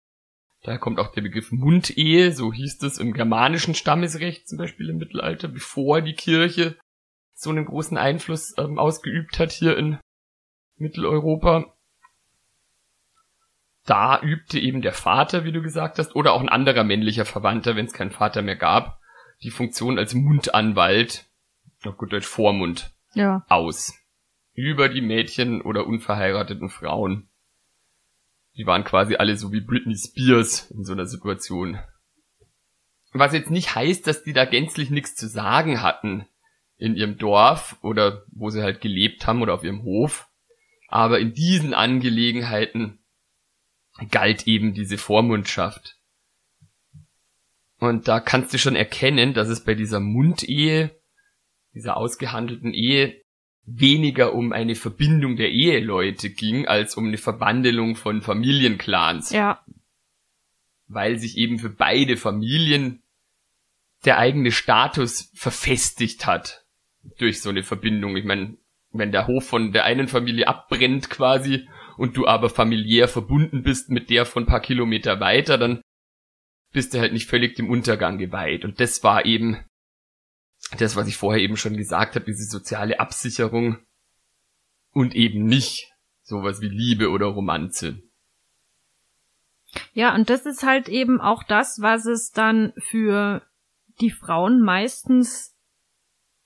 Daher 0.63 0.79
kommt 0.79 0.99
auch 0.99 1.13
der 1.13 1.23
Begriff 1.23 1.51
Mundehe, 1.53 2.33
so 2.33 2.53
hieß 2.53 2.83
es 2.83 2.99
im 2.99 3.13
germanischen 3.13 3.75
Stammesrecht 3.75 4.49
zum 4.49 4.57
Beispiel 4.57 4.89
im 4.89 4.99
Mittelalter, 4.99 5.49
bevor 5.49 6.01
die 6.01 6.15
Kirche 6.15 6.77
so 7.35 7.51
einen 7.51 7.65
großen 7.65 7.99
Einfluss 7.99 8.55
ähm, 8.57 8.79
ausgeübt 8.79 9.39
hat 9.39 9.51
hier 9.51 9.77
in 9.77 9.99
Mitteleuropa. 10.81 11.73
Da 13.87 14.21
übte 14.21 14.59
eben 14.59 14.83
der 14.83 14.93
Vater, 14.93 15.45
wie 15.45 15.53
du 15.53 15.63
gesagt 15.63 15.99
hast, 15.99 16.15
oder 16.15 16.33
auch 16.33 16.41
ein 16.41 16.49
anderer 16.49 16.85
männlicher 16.85 17.25
Verwandter, 17.25 17.77
wenn 17.77 17.87
es 17.87 17.93
keinen 17.93 18.11
Vater 18.11 18.43
mehr 18.43 18.57
gab, 18.57 19.01
die 19.43 19.51
Funktion 19.51 19.99
als 19.99 20.15
Mundanwalt, 20.15 21.27
auf 21.85 21.97
gut 21.97 22.13
Deutsch 22.13 22.27
Vormund, 22.27 22.91
ja. 23.15 23.45
aus. 23.49 23.95
Über 24.55 24.89
die 24.89 25.01
Mädchen 25.01 25.63
oder 25.63 25.87
unverheirateten 25.87 26.69
Frauen. 26.69 27.29
Die 28.57 28.67
waren 28.67 28.85
quasi 28.85 29.17
alle 29.17 29.37
so 29.37 29.53
wie 29.53 29.61
Britney 29.61 29.97
Spears 29.97 30.71
in 30.71 30.85
so 30.85 30.93
einer 30.93 31.07
Situation. 31.07 31.79
Was 33.13 33.33
jetzt 33.33 33.51
nicht 33.51 33.75
heißt, 33.75 34.07
dass 34.07 34.23
die 34.23 34.33
da 34.33 34.45
gänzlich 34.45 34.91
nichts 34.91 35.15
zu 35.17 35.29
sagen 35.29 35.83
hatten 35.83 36.27
in 36.77 36.95
ihrem 36.95 37.19
Dorf 37.19 37.77
oder 37.83 38.25
wo 38.33 38.51
sie 38.51 38.63
halt 38.63 38.81
gelebt 38.81 39.27
haben 39.27 39.43
oder 39.43 39.55
auf 39.55 39.65
ihrem 39.65 39.83
Hof. 39.83 40.30
Aber 40.91 41.21
in 41.21 41.33
diesen 41.33 41.73
Angelegenheiten 41.73 42.99
galt 44.11 44.49
eben 44.49 44.75
diese 44.75 44.99
Vormundschaft. 44.99 45.97
Und 47.79 48.09
da 48.09 48.19
kannst 48.19 48.53
du 48.53 48.59
schon 48.59 48.75
erkennen, 48.75 49.33
dass 49.33 49.49
es 49.49 49.65
bei 49.65 49.75
dieser 49.75 50.01
Mundehe, 50.01 51.01
dieser 51.75 51.97
ausgehandelten 51.97 52.75
Ehe, 52.75 53.23
weniger 53.65 54.35
um 54.35 54.53
eine 54.53 54.75
Verbindung 54.75 55.37
der 55.37 55.53
Eheleute 55.53 56.29
ging, 56.29 56.67
als 56.67 56.97
um 56.97 57.07
eine 57.07 57.19
Verbandelung 57.19 57.95
von 57.95 58.21
Familienclans. 58.21 59.31
Ja. 59.31 59.65
Weil 60.89 61.21
sich 61.21 61.37
eben 61.39 61.61
für 61.61 61.71
beide 61.71 62.17
Familien 62.17 63.05
der 64.05 64.19
eigene 64.19 64.51
Status 64.51 65.31
verfestigt 65.35 66.27
hat 66.27 66.67
durch 67.19 67.41
so 67.41 67.51
eine 67.51 67.63
Verbindung. 67.63 68.17
Ich 68.17 68.25
meine, 68.25 68.57
wenn 68.93 69.13
der 69.13 69.27
Hof 69.27 69.47
von 69.47 69.73
der 69.73 69.85
einen 69.85 70.09
Familie 70.09 70.49
abbrennt 70.49 71.11
quasi 71.11 71.69
und 71.97 72.17
du 72.17 72.27
aber 72.27 72.51
familiär 72.51 73.09
verbunden 73.09 73.63
bist 73.63 73.91
mit 73.91 74.11
der 74.11 74.27
von 74.27 74.47
paar 74.47 74.61
Kilometer 74.61 75.21
weiter, 75.21 75.59
dann 75.59 75.83
bist 76.73 76.95
du 76.95 77.01
halt 77.01 77.13
nicht 77.13 77.29
völlig 77.29 77.57
dem 77.57 77.69
Untergang 77.69 78.19
geweiht. 78.19 78.65
Und 78.65 78.81
das 78.81 79.03
war 79.03 79.25
eben 79.27 79.65
das, 80.79 80.97
was 80.97 81.09
ich 81.09 81.17
vorher 81.17 81.43
eben 81.43 81.57
schon 81.57 81.77
gesagt 81.77 82.15
habe, 82.15 82.27
diese 82.27 82.45
soziale 82.45 83.01
Absicherung 83.01 83.79
und 84.93 85.15
eben 85.15 85.45
nicht 85.47 85.93
sowas 86.23 86.61
wie 86.61 86.69
Liebe 86.69 87.11
oder 87.11 87.27
Romanze. 87.27 88.03
Ja, 89.93 90.15
und 90.15 90.31
das 90.31 90.47
ist 90.47 90.63
halt 90.63 90.89
eben 90.89 91.21
auch 91.21 91.43
das, 91.43 91.81
was 91.81 92.07
es 92.07 92.31
dann 92.33 92.73
für 92.79 93.43
die 94.01 94.11
Frauen 94.11 94.61
meistens 94.61 95.55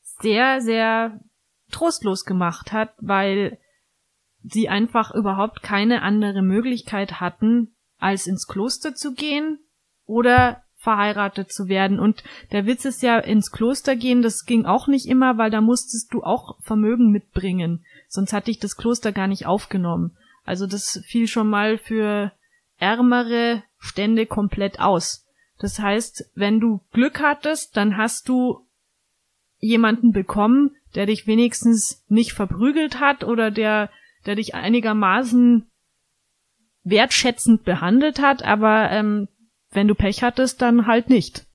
sehr, 0.03 0.61
sehr 0.61 1.21
trostlos 1.71 2.25
gemacht 2.25 2.73
hat, 2.73 2.95
weil 2.99 3.59
sie 4.43 4.69
einfach 4.69 5.15
überhaupt 5.15 5.63
keine 5.63 6.03
andere 6.03 6.43
Möglichkeit 6.43 7.21
hatten, 7.21 7.75
als 7.99 8.27
ins 8.27 8.47
Kloster 8.47 8.95
zu 8.95 9.15
gehen 9.15 9.59
oder 10.05 10.63
verheiratet 10.77 11.51
zu 11.51 11.69
werden. 11.69 11.99
Und 11.99 12.23
der 12.53 12.67
Witz 12.67 12.85
ist 12.85 13.03
ja, 13.03 13.19
ins 13.19 13.51
Kloster 13.51 13.97
gehen, 13.97 14.21
das 14.21 14.45
ging 14.45 14.67
auch 14.67 14.87
nicht 14.87 15.07
immer, 15.07 15.39
weil 15.39 15.51
da 15.51 15.63
musstest 15.63 16.13
du 16.13 16.23
auch 16.23 16.61
Vermögen 16.61 17.11
mitbringen. 17.11 17.85
Sonst 18.09 18.35
hatte 18.35 18.51
ich 18.51 18.59
das 18.59 18.77
Kloster 18.77 19.11
gar 19.11 19.27
nicht 19.27 19.47
aufgenommen. 19.47 20.17
Also 20.45 20.67
das 20.67 21.03
fiel 21.07 21.27
schon 21.27 21.49
mal 21.49 21.79
für 21.79 22.33
ärmere 22.79 23.63
Stände 23.79 24.27
komplett 24.27 24.79
aus. 24.79 25.27
Das 25.59 25.79
heißt, 25.79 26.31
wenn 26.35 26.61
du 26.61 26.81
Glück 26.93 27.21
hattest, 27.21 27.77
dann 27.77 27.97
hast 27.97 28.29
du 28.29 28.67
jemanden 29.59 30.13
bekommen, 30.13 30.77
der 30.95 31.07
dich 31.07 31.27
wenigstens 31.27 32.05
nicht 32.09 32.33
verprügelt 32.33 33.01
hat 33.01 33.25
oder 33.25 33.51
der, 33.51 33.91
der 34.27 34.37
dich 34.37 34.55
einigermaßen 34.55 35.71
wertschätzend 36.85 37.65
behandelt 37.65 38.21
hat, 38.21 38.43
aber 38.43 38.91
ähm, 38.91 39.29
wenn 39.71 39.89
du 39.89 39.95
Pech 39.95 40.23
hattest, 40.23 40.63
dann 40.63 40.87
halt 40.87 41.09
nicht. 41.09 41.47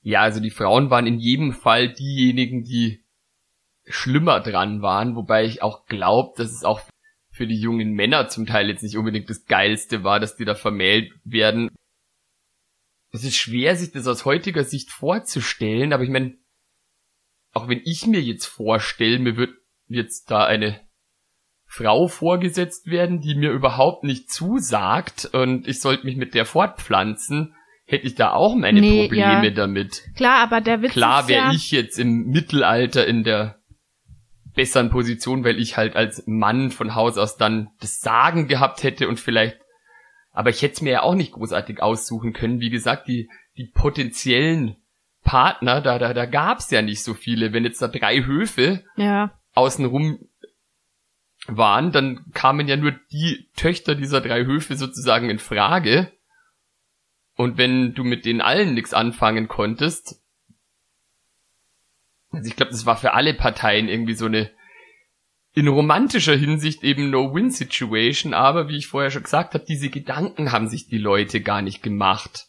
Ja, 0.00 0.22
also 0.22 0.40
die 0.40 0.50
Frauen 0.50 0.90
waren 0.90 1.06
in 1.06 1.18
jedem 1.18 1.52
Fall 1.52 1.92
diejenigen, 1.92 2.64
die 2.64 3.04
schlimmer 3.84 4.40
dran 4.40 4.82
waren, 4.82 5.14
wobei 5.14 5.44
ich 5.44 5.62
auch 5.62 5.86
glaube, 5.86 6.34
dass 6.36 6.50
es 6.50 6.64
auch 6.64 6.80
für 7.30 7.46
die 7.46 7.58
jungen 7.58 7.92
Männer 7.92 8.28
zum 8.28 8.46
Teil 8.46 8.68
jetzt 8.68 8.82
nicht 8.82 8.96
unbedingt 8.96 9.30
das 9.30 9.46
Geilste 9.46 10.04
war, 10.04 10.20
dass 10.20 10.36
die 10.36 10.44
da 10.44 10.54
vermählt 10.54 11.12
werden. 11.24 11.70
Es 13.12 13.24
ist 13.24 13.36
schwer, 13.36 13.76
sich 13.76 13.92
das 13.92 14.06
aus 14.06 14.24
heutiger 14.24 14.64
Sicht 14.64 14.90
vorzustellen, 14.90 15.92
aber 15.92 16.02
ich 16.02 16.10
meine, 16.10 16.34
auch 17.52 17.68
wenn 17.68 17.80
ich 17.84 18.06
mir 18.06 18.20
jetzt 18.20 18.46
vorstelle, 18.46 19.18
mir 19.18 19.36
wird 19.36 19.50
jetzt 19.86 20.30
da 20.30 20.44
eine 20.44 20.80
Frau 21.66 22.06
vorgesetzt 22.06 22.86
werden, 22.90 23.20
die 23.20 23.34
mir 23.34 23.50
überhaupt 23.50 24.04
nicht 24.04 24.30
zusagt 24.30 25.30
und 25.32 25.66
ich 25.66 25.80
sollte 25.80 26.04
mich 26.04 26.16
mit 26.16 26.34
der 26.34 26.44
fortpflanzen, 26.44 27.54
hätte 27.86 28.06
ich 28.06 28.14
da 28.14 28.32
auch 28.32 28.54
meine 28.54 28.80
nee, 28.80 29.02
Probleme 29.02 29.48
ja. 29.48 29.50
damit. 29.50 30.02
Klar, 30.16 30.40
aber 30.40 30.60
der 30.60 30.82
Witz 30.82 30.92
Klar 30.92 31.28
wäre 31.28 31.46
ja 31.46 31.52
ich 31.52 31.70
jetzt 31.70 31.98
im 31.98 32.26
Mittelalter 32.26 33.06
in 33.06 33.24
der 33.24 33.62
besseren 34.54 34.90
Position, 34.90 35.44
weil 35.44 35.58
ich 35.58 35.76
halt 35.76 35.96
als 35.96 36.24
Mann 36.26 36.70
von 36.70 36.94
Haus 36.94 37.16
aus 37.16 37.36
dann 37.36 37.70
das 37.80 38.00
Sagen 38.00 38.48
gehabt 38.48 38.82
hätte 38.82 39.08
und 39.08 39.18
vielleicht, 39.18 39.58
aber 40.30 40.50
ich 40.50 40.60
hätte 40.62 40.74
es 40.74 40.82
mir 40.82 40.92
ja 40.92 41.02
auch 41.02 41.14
nicht 41.14 41.32
großartig 41.32 41.82
aussuchen 41.82 42.32
können. 42.32 42.60
Wie 42.60 42.70
gesagt, 42.70 43.08
die, 43.08 43.30
die 43.56 43.70
potenziellen 43.72 44.76
Partner, 45.24 45.80
da, 45.80 45.98
da, 45.98 46.12
da 46.14 46.26
gab's 46.26 46.70
ja 46.70 46.82
nicht 46.82 47.02
so 47.02 47.14
viele. 47.14 47.52
Wenn 47.52 47.64
jetzt 47.64 47.80
da 47.80 47.88
drei 47.88 48.24
Höfe 48.24 48.84
ja. 48.96 49.38
außenrum 49.54 50.18
waren, 51.46 51.92
dann 51.92 52.24
kamen 52.32 52.68
ja 52.68 52.76
nur 52.76 52.92
die 53.12 53.48
Töchter 53.56 53.94
dieser 53.94 54.20
drei 54.20 54.44
Höfe 54.44 54.76
sozusagen 54.76 55.30
in 55.30 55.38
Frage. 55.38 56.12
Und 57.36 57.56
wenn 57.58 57.94
du 57.94 58.04
mit 58.04 58.24
denen 58.24 58.40
allen 58.40 58.74
nichts 58.74 58.94
anfangen 58.94 59.48
konntest, 59.48 60.20
also 62.30 62.48
ich 62.48 62.56
glaube, 62.56 62.72
das 62.72 62.86
war 62.86 62.96
für 62.96 63.14
alle 63.14 63.34
Parteien 63.34 63.88
irgendwie 63.88 64.14
so 64.14 64.26
eine 64.26 64.50
in 65.54 65.68
romantischer 65.68 66.34
Hinsicht 66.34 66.82
eben 66.82 67.10
No-Win-Situation, 67.10 68.32
aber 68.32 68.68
wie 68.68 68.78
ich 68.78 68.86
vorher 68.86 69.10
schon 69.10 69.24
gesagt 69.24 69.52
habe, 69.52 69.64
diese 69.66 69.90
Gedanken 69.90 70.50
haben 70.50 70.68
sich 70.68 70.86
die 70.86 70.98
Leute 70.98 71.42
gar 71.42 71.60
nicht 71.60 71.82
gemacht. 71.82 72.48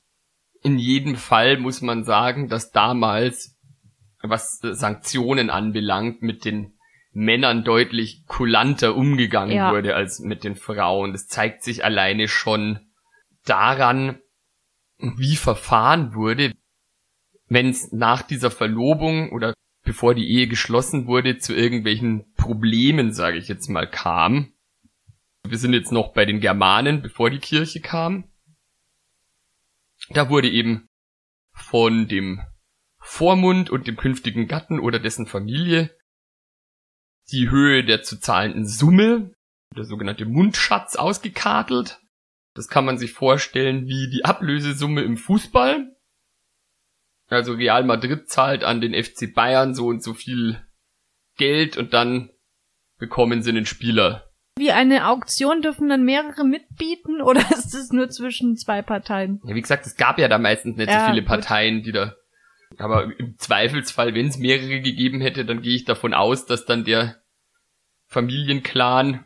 In 0.64 0.80
jedem 0.80 1.16
Fall 1.16 1.58
muss 1.58 1.82
man 1.82 2.04
sagen, 2.04 2.48
dass 2.48 2.72
damals, 2.72 3.58
was 4.22 4.60
Sanktionen 4.62 5.50
anbelangt, 5.50 6.22
mit 6.22 6.46
den 6.46 6.78
Männern 7.12 7.64
deutlich 7.64 8.26
kulanter 8.26 8.96
umgegangen 8.96 9.56
ja. 9.56 9.72
wurde 9.72 9.96
als 9.96 10.20
mit 10.20 10.44
den 10.44 10.56
Frauen. 10.56 11.12
Das 11.12 11.28
zeigt 11.28 11.64
sich 11.64 11.86
alleine 11.86 12.28
schon 12.28 12.80
daran, 13.46 14.20
wie 14.98 15.36
verfahren 15.36 16.16
wurde, 16.16 16.54
wenn 17.48 17.70
es 17.70 17.92
nach 17.92 18.22
dieser 18.22 18.50
Verlobung 18.50 19.32
oder 19.32 19.54
bevor 19.84 20.16
die 20.16 20.30
Ehe 20.30 20.48
geschlossen 20.48 21.08
wurde, 21.08 21.38
zu 21.38 21.54
irgendwelchen 21.54 22.34
Problemen, 22.36 23.14
sage 23.14 23.38
ich 23.38 23.48
jetzt 23.48 23.70
mal, 23.70 23.88
kam. 23.88 24.54
Wir 25.48 25.58
sind 25.58 25.74
jetzt 25.74 25.92
noch 25.92 26.14
bei 26.14 26.26
den 26.26 26.40
Germanen, 26.40 27.02
bevor 27.02 27.30
die 27.30 27.40
Kirche 27.40 27.82
kam. 27.82 28.24
Da 30.10 30.30
wurde 30.30 30.50
eben 30.50 30.88
von 31.54 32.08
dem 32.08 32.42
Vormund 33.00 33.70
und 33.70 33.88
dem 33.88 33.98
künftigen 33.98 34.48
Gatten 34.48 34.80
oder 34.80 35.00
dessen 35.00 35.28
Familie 35.28 35.96
die 37.32 37.50
Höhe 37.50 37.84
der 37.84 38.04
zu 38.04 38.20
zahlenden 38.20 38.68
Summe, 38.68 39.34
der 39.76 39.86
sogenannte 39.86 40.26
Mundschatz, 40.26 40.96
ausgekartelt. 40.96 42.02
Das 42.54 42.68
kann 42.68 42.86
man 42.86 42.98
sich 42.98 43.14
vorstellen 43.14 43.88
wie 43.88 44.10
die 44.10 44.26
Ablösesumme 44.26 45.02
im 45.04 45.18
Fußball. 45.18 45.96
Also 47.28 47.54
Real 47.54 47.84
Madrid 47.84 48.30
zahlt 48.30 48.64
an 48.64 48.82
den 48.82 48.94
FC 48.94 49.34
Bayern 49.34 49.74
so 49.74 49.88
und 49.88 50.04
so 50.04 50.14
viel 50.14 50.64
Geld 51.38 51.78
und 51.78 51.94
dann 51.94 52.30
bekommen 53.00 53.42
sie 53.42 53.50
einen 53.50 53.66
Spieler. 53.66 54.33
Wie 54.58 54.72
eine 54.72 55.08
Auktion 55.08 55.62
dürfen 55.62 55.90
dann 55.90 56.04
mehrere 56.04 56.46
mitbieten 56.46 57.22
oder 57.22 57.42
ist 57.52 57.74
es 57.74 57.92
nur 57.92 58.10
zwischen 58.10 58.56
zwei 58.56 58.82
Parteien? 58.82 59.42
Ja, 59.46 59.56
wie 59.56 59.62
gesagt, 59.62 59.86
es 59.86 59.96
gab 59.96 60.20
ja 60.20 60.28
da 60.28 60.38
meistens 60.38 60.78
nicht 60.78 60.90
ja, 60.90 61.06
so 61.06 61.12
viele 61.12 61.24
Parteien, 61.24 61.84
die 61.84 61.92
da 61.92 62.16
aber 62.78 63.20
im 63.20 63.38
Zweifelsfall, 63.38 64.14
wenn 64.14 64.28
es 64.28 64.38
mehrere 64.38 64.82
gegeben 64.82 65.22
hätte, 65.22 65.46
dann 65.46 65.62
gehe 65.62 65.76
ich 65.76 65.86
davon 65.86 66.14
aus, 66.14 66.46
dass 66.46 66.66
dann 66.66 66.84
der 66.84 67.22
Familienclan, 68.08 69.24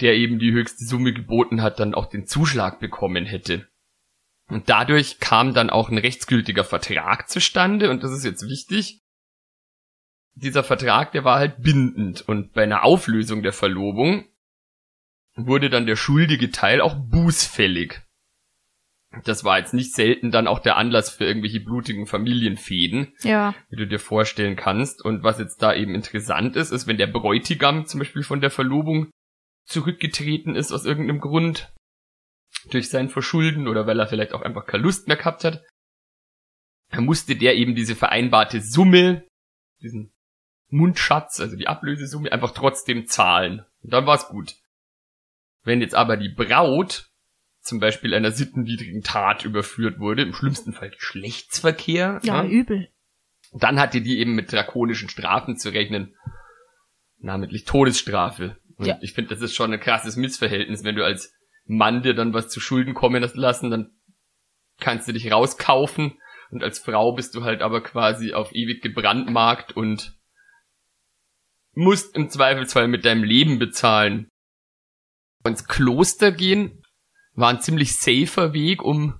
der 0.00 0.14
eben 0.14 0.38
die 0.38 0.52
höchste 0.52 0.84
Summe 0.84 1.12
geboten 1.12 1.62
hat, 1.62 1.80
dann 1.80 1.94
auch 1.94 2.06
den 2.06 2.26
Zuschlag 2.26 2.80
bekommen 2.80 3.24
hätte. 3.24 3.68
Und 4.48 4.68
dadurch 4.68 5.20
kam 5.20 5.54
dann 5.54 5.70
auch 5.70 5.90
ein 5.90 5.98
rechtsgültiger 5.98 6.64
Vertrag 6.64 7.28
zustande, 7.28 7.90
und 7.90 8.02
das 8.02 8.12
ist 8.12 8.24
jetzt 8.24 8.48
wichtig. 8.48 8.99
Dieser 10.34 10.64
Vertrag, 10.64 11.12
der 11.12 11.24
war 11.24 11.38
halt 11.38 11.62
bindend, 11.62 12.22
und 12.22 12.52
bei 12.52 12.62
einer 12.62 12.84
Auflösung 12.84 13.42
der 13.42 13.52
Verlobung 13.52 14.26
wurde 15.34 15.70
dann 15.70 15.86
der 15.86 15.96
schuldige 15.96 16.50
Teil 16.50 16.80
auch 16.80 16.94
bußfällig. 16.94 18.00
Das 19.24 19.42
war 19.42 19.58
jetzt 19.58 19.74
nicht 19.74 19.92
selten 19.92 20.30
dann 20.30 20.46
auch 20.46 20.60
der 20.60 20.76
Anlass 20.76 21.10
für 21.10 21.24
irgendwelche 21.24 21.60
blutigen 21.60 22.06
Familienfäden, 22.06 23.12
ja. 23.22 23.54
wie 23.68 23.76
du 23.76 23.86
dir 23.86 23.98
vorstellen 23.98 24.54
kannst. 24.54 25.04
Und 25.04 25.24
was 25.24 25.40
jetzt 25.40 25.62
da 25.62 25.74
eben 25.74 25.96
interessant 25.96 26.54
ist, 26.54 26.70
ist, 26.70 26.86
wenn 26.86 26.96
der 26.96 27.08
Bräutigam 27.08 27.86
zum 27.86 27.98
Beispiel 27.98 28.22
von 28.22 28.40
der 28.40 28.50
Verlobung 28.50 29.10
zurückgetreten 29.66 30.54
ist 30.54 30.70
aus 30.70 30.84
irgendeinem 30.84 31.20
Grund, 31.20 31.72
durch 32.70 32.88
sein 32.88 33.08
Verschulden 33.08 33.68
oder 33.68 33.86
weil 33.86 33.98
er 33.98 34.06
vielleicht 34.06 34.32
auch 34.32 34.42
einfach 34.42 34.66
keine 34.66 34.82
Lust 34.82 35.08
mehr 35.08 35.16
gehabt 35.16 35.44
hat, 35.44 35.64
dann 36.90 37.04
musste 37.04 37.36
der 37.36 37.56
eben 37.56 37.74
diese 37.74 37.96
vereinbarte 37.96 38.60
Summe, 38.60 39.26
diesen 39.80 40.12
Mundschatz, 40.70 41.40
also 41.40 41.56
die 41.56 41.66
Ablösesumme, 41.66 42.32
einfach 42.32 42.52
trotzdem 42.52 43.06
zahlen. 43.06 43.64
Und 43.82 43.92
dann 43.92 44.06
war's 44.06 44.28
gut. 44.28 44.54
Wenn 45.62 45.80
jetzt 45.80 45.94
aber 45.94 46.16
die 46.16 46.28
Braut 46.28 47.10
zum 47.60 47.78
Beispiel 47.78 48.14
einer 48.14 48.30
sittenwidrigen 48.30 49.02
Tat 49.02 49.44
überführt 49.44 49.98
wurde, 49.98 50.22
im 50.22 50.32
schlimmsten 50.32 50.72
Fall 50.72 50.90
Geschlechtsverkehr. 50.90 52.20
Ja, 52.22 52.42
ja, 52.42 52.48
übel. 52.48 52.88
Dann 53.52 53.78
hatte 53.78 54.00
die 54.00 54.18
eben 54.18 54.34
mit 54.34 54.52
drakonischen 54.52 55.08
Strafen 55.08 55.56
zu 55.56 55.70
rechnen, 55.70 56.14
namentlich 57.18 57.64
Todesstrafe. 57.64 58.56
Und 58.76 58.86
ja. 58.86 58.98
ich 59.02 59.12
finde, 59.12 59.30
das 59.34 59.42
ist 59.42 59.54
schon 59.54 59.72
ein 59.72 59.80
krasses 59.80 60.16
Missverhältnis, 60.16 60.84
wenn 60.84 60.96
du 60.96 61.04
als 61.04 61.34
Mann 61.66 62.02
dir 62.02 62.14
dann 62.14 62.32
was 62.32 62.48
zu 62.48 62.60
Schulden 62.60 62.94
kommen 62.94 63.22
lassen, 63.34 63.70
dann 63.70 63.90
kannst 64.78 65.06
du 65.06 65.12
dich 65.12 65.30
rauskaufen 65.30 66.18
und 66.50 66.64
als 66.64 66.78
Frau 66.78 67.12
bist 67.12 67.34
du 67.34 67.44
halt 67.44 67.62
aber 67.62 67.82
quasi 67.82 68.32
auf 68.32 68.54
ewig 68.54 68.82
gebrandmarkt 68.82 69.76
und 69.76 70.16
musst 71.74 72.16
im 72.16 72.28
Zweifelsfall 72.28 72.88
mit 72.88 73.04
deinem 73.04 73.24
Leben 73.24 73.58
bezahlen. 73.58 74.28
Ins 75.44 75.66
Kloster 75.66 76.32
gehen 76.32 76.82
war 77.32 77.48
ein 77.50 77.60
ziemlich 77.60 77.96
safer 77.96 78.52
Weg, 78.52 78.82
um 78.82 79.18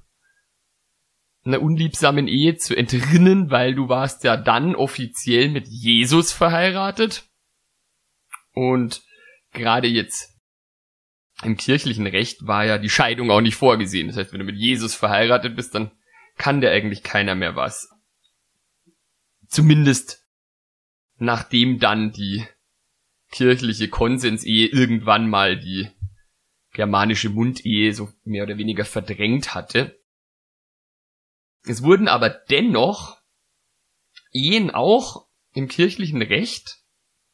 einer 1.44 1.62
unliebsamen 1.62 2.28
Ehe 2.28 2.56
zu 2.56 2.76
entrinnen, 2.76 3.50
weil 3.50 3.74
du 3.74 3.88
warst 3.88 4.24
ja 4.24 4.36
dann 4.36 4.74
offiziell 4.74 5.48
mit 5.48 5.66
Jesus 5.68 6.32
verheiratet. 6.32 7.24
Und 8.52 9.02
gerade 9.52 9.88
jetzt 9.88 10.28
im 11.42 11.56
kirchlichen 11.56 12.06
Recht 12.06 12.46
war 12.46 12.66
ja 12.66 12.76
die 12.76 12.90
Scheidung 12.90 13.30
auch 13.30 13.40
nicht 13.40 13.54
vorgesehen. 13.54 14.08
Das 14.08 14.16
heißt, 14.16 14.32
wenn 14.32 14.40
du 14.40 14.44
mit 14.44 14.56
Jesus 14.56 14.94
verheiratet 14.94 15.56
bist, 15.56 15.74
dann 15.74 15.92
kann 16.36 16.60
dir 16.60 16.70
eigentlich 16.70 17.02
keiner 17.02 17.34
mehr 17.34 17.56
was. 17.56 17.88
Zumindest 19.48 20.19
nachdem 21.20 21.78
dann 21.78 22.12
die 22.12 22.44
kirchliche 23.30 23.88
Konsensehe 23.88 24.66
irgendwann 24.66 25.28
mal 25.28 25.58
die 25.58 25.88
germanische 26.72 27.28
Mundehe 27.28 27.92
so 27.94 28.10
mehr 28.24 28.44
oder 28.44 28.56
weniger 28.56 28.84
verdrängt 28.84 29.54
hatte. 29.54 30.00
Es 31.64 31.82
wurden 31.82 32.08
aber 32.08 32.30
dennoch 32.30 33.18
Ehen 34.32 34.70
auch 34.70 35.26
im 35.52 35.68
kirchlichen 35.68 36.22
Recht, 36.22 36.78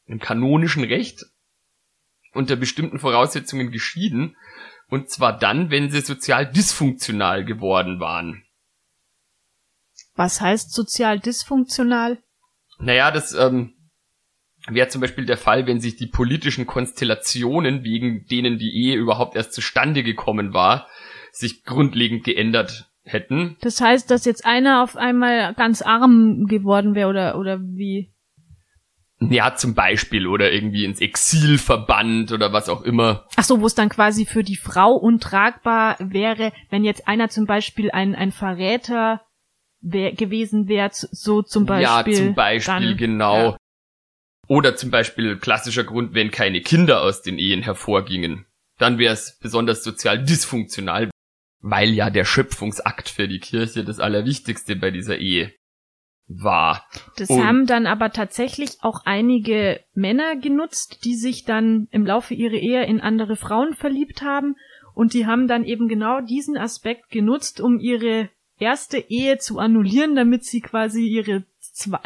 im 0.05 0.19
kanonischen 0.19 0.83
Recht, 0.83 1.25
unter 2.33 2.55
bestimmten 2.55 2.99
Voraussetzungen 2.99 3.71
geschieden, 3.71 4.35
und 4.89 5.09
zwar 5.09 5.37
dann, 5.37 5.69
wenn 5.69 5.91
sie 5.91 6.01
sozial 6.01 6.51
dysfunktional 6.51 7.45
geworden 7.45 7.99
waren. 7.99 8.43
Was 10.15 10.41
heißt 10.41 10.73
sozial 10.73 11.19
dysfunktional? 11.19 12.21
Naja, 12.79 13.11
das 13.11 13.33
ähm, 13.33 13.76
wäre 14.67 14.87
zum 14.89 15.01
Beispiel 15.01 15.25
der 15.25 15.37
Fall, 15.37 15.67
wenn 15.67 15.79
sich 15.79 15.95
die 15.95 16.07
politischen 16.07 16.65
Konstellationen, 16.65 17.83
wegen 17.83 18.25
denen 18.27 18.57
die 18.57 18.75
Ehe 18.75 18.95
überhaupt 18.95 19.35
erst 19.35 19.53
zustande 19.53 20.03
gekommen 20.03 20.53
war, 20.53 20.87
sich 21.31 21.63
grundlegend 21.63 22.23
geändert 22.23 22.89
hätten. 23.03 23.57
Das 23.61 23.79
heißt, 23.79 24.11
dass 24.11 24.25
jetzt 24.25 24.45
einer 24.45 24.83
auf 24.83 24.97
einmal 24.97 25.53
ganz 25.53 25.81
arm 25.81 26.45
geworden 26.47 26.95
wäre 26.95 27.09
oder, 27.09 27.37
oder 27.39 27.59
wie? 27.61 28.11
Ja, 29.19 29.55
zum 29.55 29.73
Beispiel 29.73 30.27
oder 30.27 30.51
irgendwie 30.51 30.85
ins 30.85 31.01
Exil 31.01 31.57
verbannt 31.57 32.31
oder 32.31 32.53
was 32.53 32.69
auch 32.69 32.83
immer. 32.83 33.25
Ach 33.35 33.43
so, 33.43 33.61
wo 33.61 33.65
es 33.65 33.73
dann 33.73 33.89
quasi 33.89 34.25
für 34.25 34.43
die 34.43 34.57
Frau 34.57 34.93
untragbar 34.93 35.95
wäre, 35.99 36.51
wenn 36.69 36.83
jetzt 36.83 37.07
einer 37.07 37.29
zum 37.29 37.45
Beispiel 37.45 37.89
ein, 37.89 38.13
ein 38.13 38.31
Verräter 38.31 39.21
wär, 39.81 40.11
gewesen 40.11 40.67
wäre, 40.67 40.89
so 40.91 41.41
zum 41.41 41.65
Beispiel. 41.65 42.13
Ja, 42.13 42.19
zum 42.19 42.35
Beispiel, 42.35 42.89
dann, 42.89 42.97
genau. 42.97 43.51
Ja. 43.51 43.57
Oder 44.47 44.75
zum 44.75 44.91
Beispiel 44.91 45.37
klassischer 45.37 45.83
Grund, 45.83 46.13
wenn 46.13 46.31
keine 46.31 46.61
Kinder 46.61 47.01
aus 47.01 47.21
den 47.21 47.37
Ehen 47.37 47.63
hervorgingen. 47.63 48.45
Dann 48.77 48.97
wäre 48.97 49.13
es 49.13 49.37
besonders 49.41 49.83
sozial 49.83 50.23
dysfunktional, 50.23 51.09
weil 51.61 51.89
ja 51.89 52.09
der 52.09 52.25
Schöpfungsakt 52.25 53.09
für 53.09 53.27
die 53.27 53.39
Kirche 53.39 53.83
das 53.83 53.99
Allerwichtigste 53.99 54.75
bei 54.75 54.91
dieser 54.91 55.17
Ehe 55.17 55.53
war. 56.27 56.85
Das 57.17 57.29
Und 57.29 57.45
haben 57.45 57.65
dann 57.65 57.87
aber 57.87 58.11
tatsächlich 58.11 58.77
auch 58.81 59.01
einige 59.05 59.81
Männer 59.93 60.35
genutzt, 60.35 61.05
die 61.05 61.15
sich 61.15 61.45
dann 61.45 61.87
im 61.91 62.05
Laufe 62.05 62.33
ihrer 62.33 62.53
Ehe 62.53 62.85
in 62.85 63.01
andere 63.01 63.35
Frauen 63.35 63.73
verliebt 63.73 64.21
haben 64.21 64.55
und 64.93 65.13
die 65.13 65.25
haben 65.25 65.47
dann 65.47 65.63
eben 65.63 65.87
genau 65.87 66.21
diesen 66.21 66.57
Aspekt 66.57 67.09
genutzt, 67.09 67.61
um 67.61 67.79
ihre 67.79 68.29
erste 68.59 68.97
Ehe 68.97 69.37
zu 69.37 69.59
annullieren, 69.59 70.15
damit 70.15 70.43
sie 70.43 70.59
quasi 70.59 71.05
ihre 71.07 71.45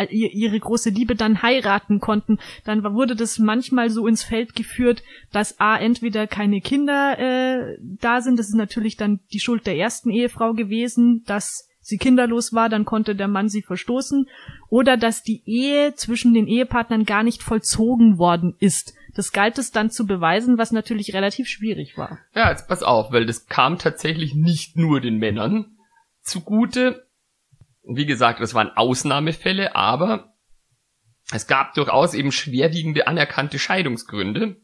ihre 0.09 0.59
große 0.59 0.89
Liebe 0.89 1.15
dann 1.15 1.41
heiraten 1.41 1.99
konnten, 1.99 2.39
dann 2.65 2.84
wurde 2.84 3.15
das 3.15 3.39
manchmal 3.39 3.89
so 3.89 4.07
ins 4.07 4.24
Feld 4.24 4.55
geführt, 4.55 5.03
dass 5.32 5.59
a 5.59 5.78
entweder 5.78 6.28
keine 6.28 6.61
Kinder 6.61 7.17
äh, 7.17 7.78
da 7.82 8.22
sind, 8.22 8.38
das 8.38 8.47
ist 8.47 8.55
natürlich 8.55 8.97
dann 8.97 9.19
die 9.32 9.39
Schuld 9.39 9.65
der 9.65 9.78
ersten 9.78 10.09
Ehefrau 10.09 10.53
gewesen, 10.53 11.24
dass 11.26 11.67
sie 11.82 11.97
kinderlos 11.97 12.53
war, 12.53 12.69
dann 12.69 12.86
konnte 12.86 13.15
der 13.15 13.28
Mann 13.28 13.49
sie 13.49 13.61
verstoßen, 13.61 14.28
oder 14.69 14.97
dass 14.97 15.24
die 15.24 15.41
Ehe 15.45 15.93
zwischen 15.95 16.34
den 16.34 16.47
Ehepartnern 16.47 17.05
gar 17.05 17.24
nicht 17.24 17.43
vollzogen 17.43 18.17
worden 18.17 18.55
ist. 18.59 18.93
Das 19.15 19.32
galt 19.32 19.57
es 19.57 19.72
dann 19.72 19.89
zu 19.89 20.05
beweisen, 20.05 20.57
was 20.57 20.72
natürlich 20.72 21.13
relativ 21.13 21.47
schwierig 21.47 21.97
war. 21.97 22.19
Ja, 22.34 22.49
jetzt 22.49 22.67
pass 22.67 22.84
auf, 22.84 23.11
weil 23.11 23.26
das 23.26 23.47
kam 23.47 23.78
tatsächlich 23.78 24.36
nicht 24.36 24.78
nur 24.78 25.01
den 25.01 25.17
Männern 25.17 25.76
zugute. 26.22 27.05
Wie 27.84 28.05
gesagt, 28.05 28.39
das 28.39 28.53
waren 28.53 28.69
Ausnahmefälle, 28.69 29.75
aber 29.75 30.34
es 31.32 31.47
gab 31.47 31.73
durchaus 31.73 32.13
eben 32.13 32.32
schwerwiegende 32.32 33.07
anerkannte 33.07 33.59
Scheidungsgründe. 33.59 34.61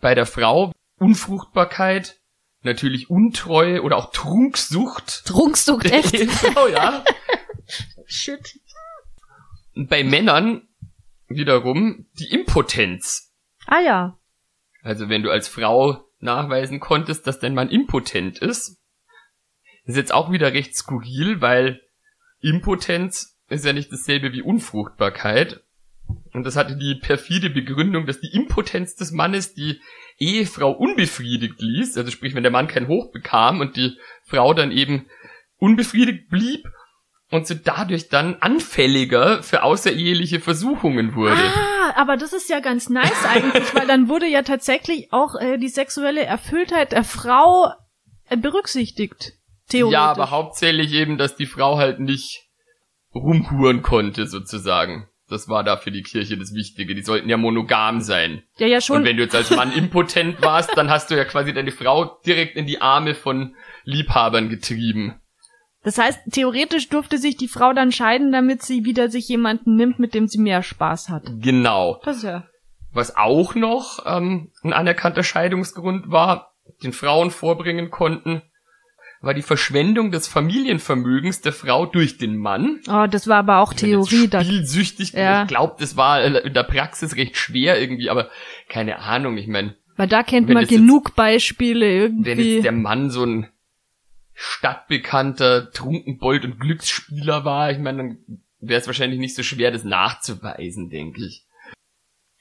Bei 0.00 0.14
der 0.14 0.26
Frau 0.26 0.72
Unfruchtbarkeit, 0.98 2.16
natürlich 2.62 3.10
Untreue 3.10 3.82
oder 3.82 3.96
auch 3.96 4.12
Trunksucht. 4.12 5.26
Trunksucht, 5.26 5.86
echt? 5.90 6.26
oh 6.56 6.68
ja. 6.68 7.04
Shit. 8.06 8.60
Bei 9.74 10.02
Männern 10.04 10.68
wiederum 11.28 12.06
die 12.18 12.30
Impotenz. 12.30 13.34
Ah 13.66 13.80
ja. 13.80 14.18
Also 14.82 15.08
wenn 15.08 15.22
du 15.22 15.30
als 15.30 15.48
Frau 15.48 16.04
nachweisen 16.20 16.80
konntest, 16.80 17.26
dass 17.26 17.40
dein 17.40 17.54
Mann 17.54 17.68
impotent 17.68 18.38
ist, 18.38 18.80
ist 19.86 19.96
jetzt 19.96 20.12
auch 20.12 20.30
wieder 20.30 20.52
recht 20.52 20.74
skurril, 20.74 21.40
weil 21.40 21.80
Impotenz 22.40 23.38
ist 23.48 23.64
ja 23.64 23.72
nicht 23.72 23.92
dasselbe 23.92 24.32
wie 24.32 24.42
Unfruchtbarkeit. 24.42 25.62
Und 26.32 26.44
das 26.44 26.56
hatte 26.56 26.76
die 26.76 26.94
perfide 26.96 27.50
Begründung, 27.50 28.06
dass 28.06 28.20
die 28.20 28.32
Impotenz 28.32 28.94
des 28.94 29.10
Mannes 29.12 29.54
die 29.54 29.80
Ehefrau 30.18 30.70
unbefriedigt 30.70 31.60
ließ, 31.60 31.96
also 31.96 32.10
sprich, 32.10 32.34
wenn 32.34 32.42
der 32.42 32.52
Mann 32.52 32.68
kein 32.68 32.88
Hoch 32.88 33.10
bekam 33.12 33.60
und 33.60 33.76
die 33.76 33.96
Frau 34.24 34.54
dann 34.54 34.70
eben 34.70 35.06
unbefriedigt 35.58 36.28
blieb 36.28 36.68
und 37.30 37.46
so 37.46 37.54
dadurch 37.54 38.08
dann 38.08 38.36
anfälliger 38.40 39.42
für 39.42 39.62
außereheliche 39.62 40.40
Versuchungen 40.40 41.14
wurde. 41.14 41.42
Ah, 41.42 41.94
aber 41.96 42.16
das 42.16 42.32
ist 42.32 42.48
ja 42.48 42.60
ganz 42.60 42.88
nice 42.88 43.24
eigentlich, 43.28 43.74
weil 43.74 43.86
dann 43.86 44.08
wurde 44.08 44.26
ja 44.26 44.42
tatsächlich 44.42 45.12
auch 45.12 45.34
äh, 45.40 45.58
die 45.58 45.68
sexuelle 45.68 46.24
Erfülltheit 46.24 46.92
der 46.92 47.04
Frau 47.04 47.72
äh, 48.28 48.36
berücksichtigt. 48.36 49.32
Theoretisch. 49.68 49.94
Ja, 49.94 50.10
aber 50.10 50.30
hauptsächlich 50.30 50.92
eben, 50.92 51.18
dass 51.18 51.36
die 51.36 51.46
Frau 51.46 51.78
halt 51.78 52.00
nicht 52.00 52.46
rumhuren 53.14 53.82
konnte, 53.82 54.26
sozusagen. 54.26 55.08
Das 55.28 55.48
war 55.48 55.64
da 55.64 55.76
für 55.76 55.90
die 55.90 56.02
Kirche 56.02 56.38
das 56.38 56.54
Wichtige. 56.54 56.94
Die 56.94 57.02
sollten 57.02 57.28
ja 57.28 57.36
monogam 57.36 58.00
sein. 58.00 58.44
Ja, 58.58 58.68
ja, 58.68 58.80
schon. 58.80 58.98
Und 58.98 59.04
wenn 59.04 59.16
du 59.16 59.24
jetzt 59.24 59.34
als 59.34 59.50
Mann 59.50 59.72
impotent 59.72 60.40
warst, 60.40 60.76
dann 60.76 60.88
hast 60.88 61.10
du 61.10 61.16
ja 61.16 61.24
quasi 61.24 61.52
deine 61.52 61.72
Frau 61.72 62.20
direkt 62.24 62.56
in 62.56 62.66
die 62.66 62.80
Arme 62.80 63.14
von 63.14 63.56
Liebhabern 63.84 64.48
getrieben. 64.48 65.20
Das 65.82 65.98
heißt, 65.98 66.20
theoretisch 66.32 66.88
durfte 66.88 67.18
sich 67.18 67.36
die 67.36 67.48
Frau 67.48 67.72
dann 67.72 67.92
scheiden, 67.92 68.32
damit 68.32 68.62
sie 68.62 68.84
wieder 68.84 69.08
sich 69.08 69.28
jemanden 69.28 69.76
nimmt, 69.76 69.98
mit 69.98 70.14
dem 70.14 70.26
sie 70.28 70.38
mehr 70.38 70.62
Spaß 70.62 71.08
hat. 71.08 71.24
Genau. 71.40 72.00
Das 72.04 72.22
ja. 72.22 72.46
Was 72.92 73.16
auch 73.16 73.54
noch 73.54 74.04
ähm, 74.06 74.52
ein 74.62 74.72
anerkannter 74.72 75.22
Scheidungsgrund 75.22 76.10
war, 76.10 76.54
den 76.82 76.92
Frauen 76.92 77.30
vorbringen 77.30 77.90
konnten, 77.90 78.42
war 79.26 79.34
die 79.34 79.42
Verschwendung 79.42 80.10
des 80.10 80.28
Familienvermögens 80.28 81.40
der 81.40 81.52
Frau 81.52 81.86
durch 81.86 82.18
den 82.18 82.36
Mann. 82.36 82.80
Oh, 82.88 83.06
das 83.06 83.28
war 83.28 83.38
aber 83.38 83.58
auch 83.58 83.74
Theorie. 83.74 84.28
Spielsüchtig. 84.28 85.12
Ja. 85.12 85.42
Ich 85.42 85.48
glaube, 85.48 85.76
das 85.78 85.96
war 85.96 86.22
in 86.22 86.54
der 86.54 86.62
Praxis 86.62 87.16
recht 87.16 87.36
schwer 87.36 87.80
irgendwie, 87.80 88.08
aber 88.08 88.30
keine 88.68 89.00
Ahnung, 89.00 89.36
ich 89.36 89.48
meine. 89.48 89.74
Weil 89.96 90.08
da 90.08 90.22
kennt 90.22 90.48
man 90.48 90.66
genug 90.66 91.08
jetzt, 91.08 91.16
Beispiele 91.16 91.90
irgendwie. 91.90 92.30
Wenn 92.30 92.38
jetzt 92.38 92.64
der 92.64 92.72
Mann 92.72 93.10
so 93.10 93.24
ein 93.24 93.48
stadtbekannter 94.34 95.70
Trunkenbold 95.70 96.44
und 96.44 96.60
Glücksspieler 96.60 97.44
war, 97.44 97.70
ich 97.70 97.78
meine, 97.78 97.98
dann 97.98 98.18
wäre 98.60 98.80
es 98.80 98.86
wahrscheinlich 98.86 99.18
nicht 99.18 99.34
so 99.34 99.42
schwer, 99.42 99.70
das 99.70 99.84
nachzuweisen, 99.84 100.90
denke 100.90 101.24
ich. 101.24 101.45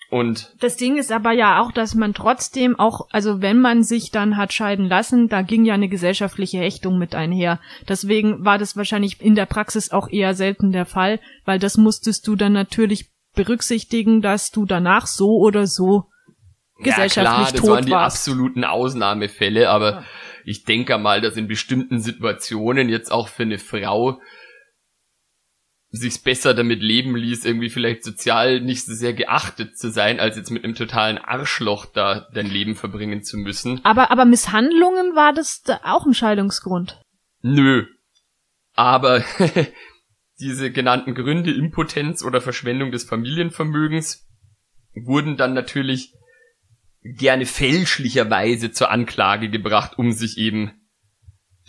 Und 0.10 0.53
das 0.60 0.78
Ding 0.78 0.97
ist 0.97 1.12
aber 1.12 1.32
ja 1.32 1.62
auch, 1.62 1.72
dass 1.72 1.95
man 1.95 2.14
trotzdem 2.14 2.78
auch, 2.78 3.08
also 3.12 3.41
wenn 3.41 3.60
man 3.60 3.84
sich 3.84 4.12
dann 4.12 4.38
hat 4.38 4.53
scheiden 4.53 4.88
lassen, 4.88 5.28
da 5.30 5.41
ging 5.41 5.66
ja 5.66 5.74
eine 5.74 5.89
gesellschaftliche 5.89 6.60
Ächtung 6.60 6.99
mit 6.99 7.16
einher. 7.16 7.60
Deswegen 7.88 8.45
war 8.45 8.58
das 8.58 8.78
wahrscheinlich 8.78 9.20
in 9.20 9.36
der 9.36 9.47
Praxis 9.47 9.91
auch 9.91 10.08
eher 10.10 10.36
selten 10.36 10.72
der 10.72 10.86
Fall, 10.86 11.20
weil 11.43 11.60
das 11.60 11.78
musstest 11.78 12.28
du 12.28 12.36
dann 12.36 12.53
natürlich 12.53 13.10
berücksichtigen, 13.34 14.22
dass 14.22 14.51
du 14.51 14.66
danach 14.66 15.08
so 15.08 15.38
oder 15.39 15.66
so 15.68 16.06
gesellschaftlich 16.78 17.16
ja, 17.16 17.32
klar, 17.32 17.51
das 17.51 17.62
tot 17.62 17.70
waren 17.70 17.86
die 17.86 17.91
warst. 17.91 18.18
absoluten 18.18 18.64
Ausnahmefälle, 18.64 19.70
aber 19.70 19.91
ja. 19.91 20.03
ich 20.45 20.64
denke 20.64 20.97
mal, 20.97 21.22
dass 21.22 21.36
in 21.36 21.47
bestimmten 21.47 21.99
Situationen 21.99 22.89
jetzt 22.89 23.12
auch 23.12 23.28
für 23.28 23.43
eine 23.43 23.58
Frau 23.58 24.20
sich's 25.96 26.18
besser 26.20 26.54
damit 26.54 26.82
leben 26.82 27.16
ließ, 27.16 27.46
irgendwie 27.46 27.70
vielleicht 27.70 28.04
sozial 28.04 28.62
nicht 28.62 28.86
so 28.86 28.93
sehr 28.93 29.14
geachtet 29.14 29.78
zu 29.78 29.89
sein, 29.89 30.20
als 30.20 30.38
jetzt 30.38 30.52
mit 30.52 30.64
einem 30.64 30.76
totalen 30.76 31.18
Arschloch 31.18 31.86
da 31.86 32.28
dein 32.34 32.48
Leben 32.48 32.76
verbringen 32.76 33.24
zu 33.24 33.38
müssen. 33.38 33.80
Aber, 33.84 34.12
aber 34.12 34.26
Misshandlungen 34.26 35.16
war 35.16 35.34
das 35.34 35.62
da 35.62 35.80
auch 35.84 36.06
ein 36.06 36.14
Scheidungsgrund? 36.14 37.00
Nö. 37.41 37.86
Aber 38.74 39.24
diese 40.39 40.72
genannten 40.72 41.16
Gründe, 41.16 41.54
Impotenz 41.54 42.24
oder 42.24 42.41
Verschwendung 42.41 42.91
des 42.91 43.04
Familienvermögens, 43.04 44.28
wurden 44.93 45.38
dann 45.38 45.54
natürlich 45.54 46.14
gerne 47.04 47.46
fälschlicherweise 47.46 48.72
zur 48.72 48.89
Anklage 48.89 49.50
gebracht, 49.50 49.98
um 49.98 50.12
sich 50.12 50.38
eben 50.38 50.84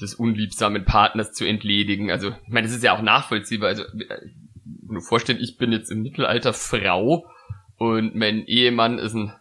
des 0.01 0.15
unliebsamen 0.15 0.85
Partners 0.85 1.33
zu 1.33 1.45
entledigen. 1.45 2.11
Also, 2.11 2.31
ich 2.31 2.49
meine, 2.49 2.67
das 2.67 2.77
ist 2.77 2.85
ja 2.85 2.97
auch 2.97 3.03
nachvollziehbar. 3.03 3.69
Also, 3.69 3.85
wenn 3.95 4.95
du 4.95 5.01
vorstellst, 5.01 5.43
ich 5.43 5.57
bin 5.57 5.73
jetzt 5.73 5.91
im 5.91 6.03
Mittelalter 6.03 6.53
Frau 6.53 7.27
und 7.77 8.15
mein 8.15 8.47
Ehemann 8.47 8.99
ist 8.99 9.15
ein 9.15 9.33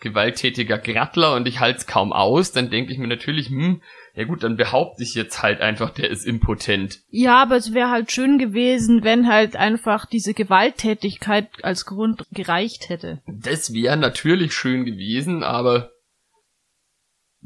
gewalttätiger 0.00 0.78
Grattler 0.78 1.34
und 1.34 1.48
ich 1.48 1.60
halte 1.60 1.78
es 1.78 1.86
kaum 1.86 2.12
aus, 2.12 2.52
dann 2.52 2.70
denke 2.70 2.92
ich 2.92 2.98
mir 2.98 3.06
natürlich, 3.08 3.48
hm, 3.48 3.80
Ja 4.14 4.24
gut, 4.24 4.42
dann 4.42 4.56
behaupte 4.56 5.02
ich 5.02 5.14
jetzt 5.14 5.42
halt 5.42 5.60
einfach, 5.60 5.90
der 5.90 6.10
ist 6.10 6.26
impotent. 6.26 7.00
Ja, 7.10 7.42
aber 7.42 7.56
es 7.56 7.72
wäre 7.72 7.90
halt 7.90 8.12
schön 8.12 8.38
gewesen, 8.38 9.04
wenn 9.04 9.26
halt 9.26 9.56
einfach 9.56 10.06
diese 10.06 10.34
Gewalttätigkeit 10.34 11.48
als 11.62 11.86
Grund 11.86 12.24
gereicht 12.32 12.88
hätte. 12.88 13.20
Das 13.26 13.72
wäre 13.72 13.96
natürlich 13.96 14.54
schön 14.54 14.84
gewesen, 14.84 15.42
aber 15.42 15.90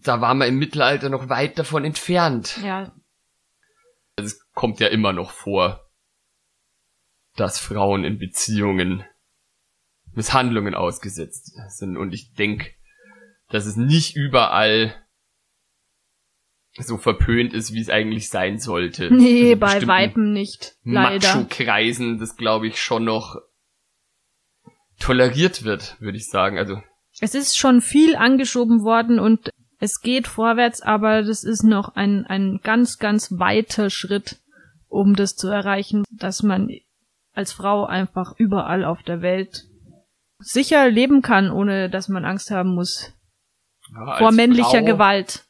da 0.04 0.20
war 0.20 0.34
man 0.34 0.48
im 0.48 0.58
Mittelalter 0.58 1.08
noch 1.08 1.28
weit 1.28 1.58
davon 1.58 1.84
entfernt. 1.84 2.58
Ja. 2.62 2.92
Es 4.16 4.48
kommt 4.52 4.80
ja 4.80 4.88
immer 4.88 5.12
noch 5.12 5.30
vor, 5.30 5.90
dass 7.36 7.58
Frauen 7.58 8.04
in 8.04 8.18
Beziehungen 8.18 9.04
Misshandlungen 10.12 10.74
ausgesetzt 10.74 11.52
sind. 11.68 11.96
Und 11.96 12.12
ich 12.12 12.32
denke, 12.34 12.70
dass 13.48 13.66
es 13.66 13.76
nicht 13.76 14.16
überall 14.16 14.94
so 16.76 16.98
verpönt 16.98 17.52
ist, 17.52 17.72
wie 17.72 17.80
es 17.80 17.90
eigentlich 17.90 18.28
sein 18.28 18.58
sollte. 18.58 19.12
Nee, 19.12 19.52
In 19.52 19.58
bei 19.58 19.86
Weitem 19.86 20.32
nicht. 20.32 20.76
Leider. 20.84 21.34
Macho-Kreisen, 21.34 22.18
das 22.18 22.36
glaube 22.36 22.68
ich 22.68 22.80
schon 22.80 23.04
noch 23.04 23.36
toleriert 24.98 25.64
wird, 25.64 26.00
würde 26.00 26.18
ich 26.18 26.28
sagen. 26.28 26.58
Also 26.58 26.80
Es 27.20 27.34
ist 27.34 27.56
schon 27.56 27.80
viel 27.80 28.16
angeschoben 28.16 28.82
worden 28.82 29.18
und 29.18 29.50
es 29.80 30.02
geht 30.02 30.28
vorwärts, 30.28 30.82
aber 30.82 31.22
das 31.22 31.42
ist 31.42 31.64
noch 31.64 31.96
ein, 31.96 32.26
ein 32.26 32.60
ganz, 32.62 32.98
ganz 32.98 33.32
weiter 33.38 33.88
Schritt, 33.88 34.38
um 34.88 35.16
das 35.16 35.36
zu 35.36 35.48
erreichen, 35.48 36.04
dass 36.10 36.42
man 36.42 36.68
als 37.32 37.52
Frau 37.52 37.86
einfach 37.86 38.34
überall 38.36 38.84
auf 38.84 39.02
der 39.02 39.22
Welt 39.22 39.64
sicher 40.38 40.90
leben 40.90 41.22
kann, 41.22 41.50
ohne 41.50 41.88
dass 41.88 42.08
man 42.08 42.26
Angst 42.26 42.50
haben 42.50 42.74
muss 42.74 43.14
ja, 43.94 44.18
vor 44.18 44.32
männlicher 44.32 44.80
Frau 44.80 44.84
Gewalt. 44.84 45.46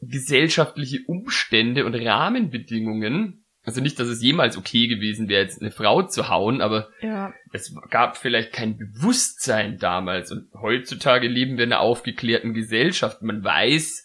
gesellschaftliche 0.00 1.00
Umstände 1.06 1.84
und 1.84 1.94
Rahmenbedingungen. 1.94 3.43
Also 3.64 3.80
nicht, 3.80 3.98
dass 3.98 4.08
es 4.08 4.22
jemals 4.22 4.58
okay 4.58 4.88
gewesen 4.88 5.28
wäre, 5.28 5.42
jetzt 5.42 5.60
eine 5.62 5.70
Frau 5.70 6.02
zu 6.02 6.28
hauen, 6.28 6.60
aber 6.60 6.90
Ja. 7.00 7.32
es 7.52 7.74
gab 7.88 8.18
vielleicht 8.18 8.52
kein 8.52 8.76
Bewusstsein 8.76 9.78
damals. 9.78 10.30
Und 10.30 10.52
heutzutage 10.52 11.28
leben 11.28 11.56
wir 11.56 11.64
in 11.64 11.72
einer 11.72 11.80
aufgeklärten 11.80 12.52
Gesellschaft. 12.52 13.22
Man 13.22 13.42
weiß, 13.42 14.04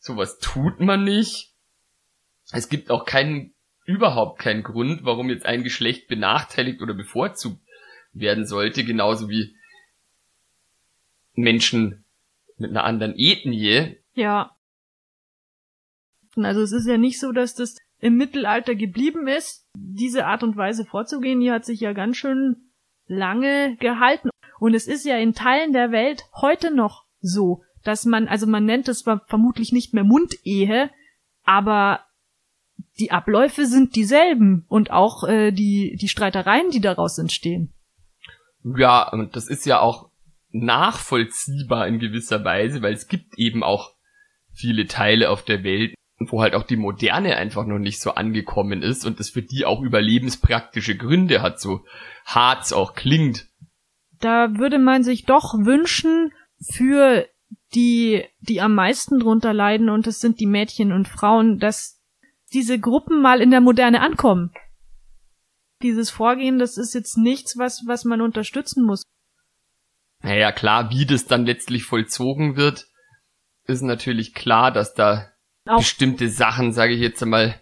sowas 0.00 0.38
tut 0.40 0.80
man 0.80 1.04
nicht. 1.04 1.52
Es 2.50 2.68
gibt 2.68 2.90
auch 2.90 3.04
keinen, 3.04 3.54
überhaupt 3.84 4.40
keinen 4.40 4.64
Grund, 4.64 5.04
warum 5.04 5.30
jetzt 5.30 5.46
ein 5.46 5.62
Geschlecht 5.62 6.08
benachteiligt 6.08 6.82
oder 6.82 6.94
bevorzugt 6.94 7.62
werden 8.12 8.44
sollte, 8.44 8.82
genauso 8.84 9.28
wie 9.28 9.54
Menschen 11.34 12.04
mit 12.56 12.70
einer 12.70 12.82
anderen 12.82 13.14
Ethnie. 13.16 13.98
Ja. 14.14 14.56
Also 16.34 16.62
es 16.62 16.72
ist 16.72 16.86
ja 16.86 16.96
nicht 16.98 17.20
so, 17.20 17.30
dass 17.32 17.54
das 17.54 17.76
im 18.00 18.16
Mittelalter 18.16 18.74
geblieben 18.74 19.26
ist. 19.28 19.66
Diese 19.74 20.26
Art 20.26 20.42
und 20.42 20.56
Weise 20.56 20.84
vorzugehen, 20.84 21.40
die 21.40 21.50
hat 21.50 21.64
sich 21.64 21.80
ja 21.80 21.92
ganz 21.92 22.16
schön 22.16 22.70
lange 23.06 23.76
gehalten. 23.76 24.30
Und 24.60 24.74
es 24.74 24.86
ist 24.86 25.04
ja 25.04 25.16
in 25.16 25.34
Teilen 25.34 25.72
der 25.72 25.90
Welt 25.90 26.24
heute 26.34 26.74
noch 26.74 27.04
so, 27.20 27.62
dass 27.84 28.04
man, 28.04 28.28
also 28.28 28.46
man 28.46 28.64
nennt 28.64 28.88
es 28.88 29.02
vermutlich 29.02 29.72
nicht 29.72 29.94
mehr 29.94 30.04
Mundehe, 30.04 30.90
aber 31.44 32.04
die 32.98 33.10
Abläufe 33.10 33.66
sind 33.66 33.96
dieselben 33.96 34.64
und 34.68 34.90
auch 34.90 35.24
äh, 35.24 35.52
die, 35.52 35.96
die 36.00 36.08
Streitereien, 36.08 36.70
die 36.70 36.80
daraus 36.80 37.18
entstehen. 37.18 37.72
Ja, 38.64 39.08
und 39.08 39.36
das 39.36 39.48
ist 39.48 39.66
ja 39.66 39.80
auch 39.80 40.10
nachvollziehbar 40.50 41.86
in 41.86 41.98
gewisser 41.98 42.44
Weise, 42.44 42.82
weil 42.82 42.94
es 42.94 43.08
gibt 43.08 43.38
eben 43.38 43.62
auch 43.62 43.94
viele 44.52 44.86
Teile 44.86 45.30
auf 45.30 45.44
der 45.44 45.62
Welt, 45.62 45.94
wo 46.18 46.42
halt 46.42 46.54
auch 46.54 46.64
die 46.64 46.76
Moderne 46.76 47.36
einfach 47.36 47.64
noch 47.64 47.78
nicht 47.78 48.00
so 48.00 48.12
angekommen 48.12 48.82
ist 48.82 49.06
und 49.06 49.20
das 49.20 49.30
für 49.30 49.42
die 49.42 49.64
auch 49.64 49.82
überlebenspraktische 49.82 50.96
Gründe 50.96 51.42
hat, 51.42 51.60
so 51.60 51.84
hart's 52.24 52.72
auch 52.72 52.94
klingt. 52.94 53.46
da 54.20 54.58
würde 54.58 54.78
man 54.78 55.04
sich 55.04 55.24
doch 55.24 55.54
wünschen 55.54 56.32
für 56.60 57.26
die, 57.74 58.24
die 58.40 58.60
am 58.60 58.74
meisten 58.74 59.20
drunter 59.20 59.52
leiden, 59.52 59.88
und 59.88 60.06
es 60.06 60.20
sind 60.20 60.40
die 60.40 60.46
Mädchen 60.46 60.92
und 60.92 61.06
Frauen, 61.06 61.58
dass 61.58 62.00
diese 62.52 62.78
Gruppen 62.78 63.20
mal 63.20 63.40
in 63.40 63.50
der 63.50 63.60
Moderne 63.60 64.00
ankommen. 64.00 64.52
Dieses 65.82 66.10
Vorgehen, 66.10 66.58
das 66.58 66.76
ist 66.76 66.94
jetzt 66.94 67.16
nichts, 67.16 67.56
was, 67.58 67.84
was 67.86 68.04
man 68.04 68.20
unterstützen 68.20 68.84
muss. 68.84 69.04
Naja, 70.22 70.50
klar, 70.50 70.90
wie 70.90 71.06
das 71.06 71.26
dann 71.26 71.46
letztlich 71.46 71.84
vollzogen 71.84 72.56
wird, 72.56 72.86
ist 73.64 73.82
natürlich 73.82 74.34
klar, 74.34 74.72
dass 74.72 74.94
da 74.94 75.30
Auch- 75.68 75.78
bestimmte 75.78 76.28
Sachen, 76.28 76.72
sage 76.72 76.94
ich 76.94 77.00
jetzt 77.00 77.22
einmal, 77.22 77.54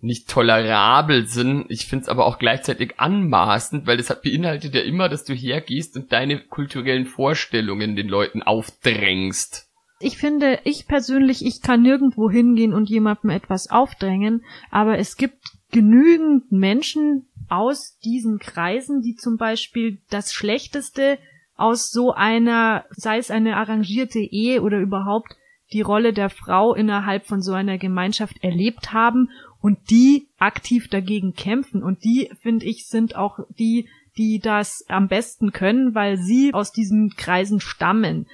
nicht 0.00 0.28
tolerabel 0.28 1.26
sind. 1.26 1.66
Ich 1.68 1.86
find's 1.86 2.08
aber 2.08 2.26
auch 2.26 2.38
gleichzeitig 2.38 2.98
anmaßend, 2.98 3.86
weil 3.86 3.96
das 3.96 4.10
hat 4.10 4.22
beinhaltet 4.22 4.74
ja 4.74 4.80
immer, 4.82 5.08
dass 5.08 5.24
du 5.24 5.32
hergehst 5.32 5.96
und 5.96 6.12
deine 6.12 6.40
kulturellen 6.40 7.06
Vorstellungen 7.06 7.94
den 7.94 8.08
Leuten 8.08 8.42
aufdrängst. 8.42 9.68
Ich 10.00 10.18
finde, 10.18 10.58
ich 10.64 10.88
persönlich, 10.88 11.46
ich 11.46 11.62
kann 11.62 11.82
nirgendwo 11.82 12.28
hingehen 12.28 12.74
und 12.74 12.90
jemandem 12.90 13.30
etwas 13.30 13.70
aufdrängen, 13.70 14.44
aber 14.72 14.98
es 14.98 15.16
gibt 15.16 15.38
genügend 15.70 16.50
Menschen 16.50 17.28
aus 17.48 17.98
diesen 18.04 18.40
Kreisen, 18.40 19.02
die 19.02 19.14
zum 19.14 19.36
Beispiel 19.36 19.98
das 20.10 20.32
Schlechteste 20.32 21.18
aus 21.54 21.92
so 21.92 22.12
einer, 22.12 22.84
sei 22.90 23.18
es 23.18 23.30
eine 23.30 23.56
arrangierte 23.56 24.18
Ehe 24.18 24.62
oder 24.62 24.78
überhaupt 24.80 25.36
die 25.72 25.80
Rolle 25.80 26.12
der 26.12 26.30
Frau 26.30 26.74
innerhalb 26.74 27.26
von 27.26 27.42
so 27.42 27.52
einer 27.52 27.78
Gemeinschaft 27.78 28.42
erlebt 28.42 28.92
haben 28.92 29.30
und 29.60 29.90
die 29.90 30.28
aktiv 30.38 30.88
dagegen 30.88 31.34
kämpfen. 31.34 31.82
Und 31.82 32.04
die, 32.04 32.30
finde 32.40 32.66
ich, 32.66 32.86
sind 32.88 33.16
auch 33.16 33.38
die, 33.58 33.88
die 34.16 34.40
das 34.40 34.84
am 34.88 35.08
besten 35.08 35.52
können, 35.52 35.94
weil 35.94 36.18
sie 36.18 36.52
aus 36.52 36.72
diesen 36.72 37.10
Kreisen 37.16 37.60
stammen. 37.60 38.26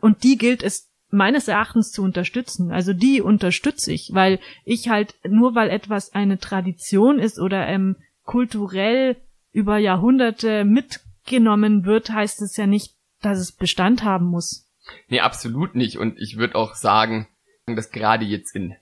Und 0.00 0.24
die 0.24 0.36
gilt 0.36 0.62
es 0.62 0.90
meines 1.10 1.48
Erachtens 1.48 1.92
zu 1.92 2.02
unterstützen. 2.02 2.72
Also 2.72 2.92
die 2.92 3.22
unterstütze 3.22 3.92
ich, 3.92 4.10
weil 4.12 4.40
ich 4.64 4.88
halt 4.88 5.14
nur 5.26 5.54
weil 5.54 5.70
etwas 5.70 6.12
eine 6.12 6.38
Tradition 6.38 7.18
ist 7.18 7.38
oder 7.38 7.66
ähm, 7.66 7.96
kulturell 8.24 9.16
über 9.52 9.78
Jahrhunderte 9.78 10.64
mitgenommen 10.64 11.84
wird, 11.84 12.10
heißt 12.10 12.42
es 12.42 12.56
ja 12.56 12.66
nicht, 12.66 12.94
dass 13.22 13.38
es 13.38 13.52
Bestand 13.52 14.04
haben 14.04 14.26
muss. 14.26 14.65
Nee, 15.08 15.20
absolut 15.20 15.74
nicht. 15.74 15.98
Und 15.98 16.18
ich 16.18 16.36
würde 16.36 16.56
auch 16.56 16.74
sagen, 16.74 17.28
dass 17.66 17.90
gerade 17.90 18.24
jetzt 18.24 18.54
in 18.54 18.76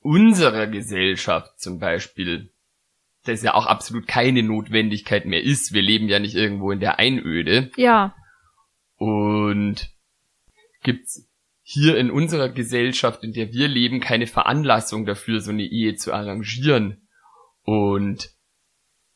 unserer 0.00 0.66
Gesellschaft 0.66 1.58
zum 1.60 1.78
Beispiel 1.78 2.50
das 3.24 3.42
ja 3.42 3.54
auch 3.54 3.66
absolut 3.66 4.06
keine 4.06 4.42
Notwendigkeit 4.42 5.26
mehr 5.26 5.42
ist. 5.42 5.72
Wir 5.72 5.82
leben 5.82 6.08
ja 6.08 6.20
nicht 6.20 6.36
irgendwo 6.36 6.70
in 6.70 6.78
der 6.78 7.00
Einöde. 7.00 7.72
Ja, 7.76 8.14
Und 8.96 9.90
gibt's 10.82 11.28
hier 11.62 11.98
in 11.98 12.10
unserer 12.10 12.48
Gesellschaft, 12.48 13.24
in 13.24 13.32
der 13.32 13.52
wir 13.52 13.68
leben, 13.68 14.00
keine 14.00 14.26
Veranlassung 14.26 15.04
dafür, 15.04 15.40
so 15.40 15.50
eine 15.50 15.64
Ehe 15.64 15.96
zu 15.96 16.12
arrangieren. 16.12 17.08
Und 17.62 18.30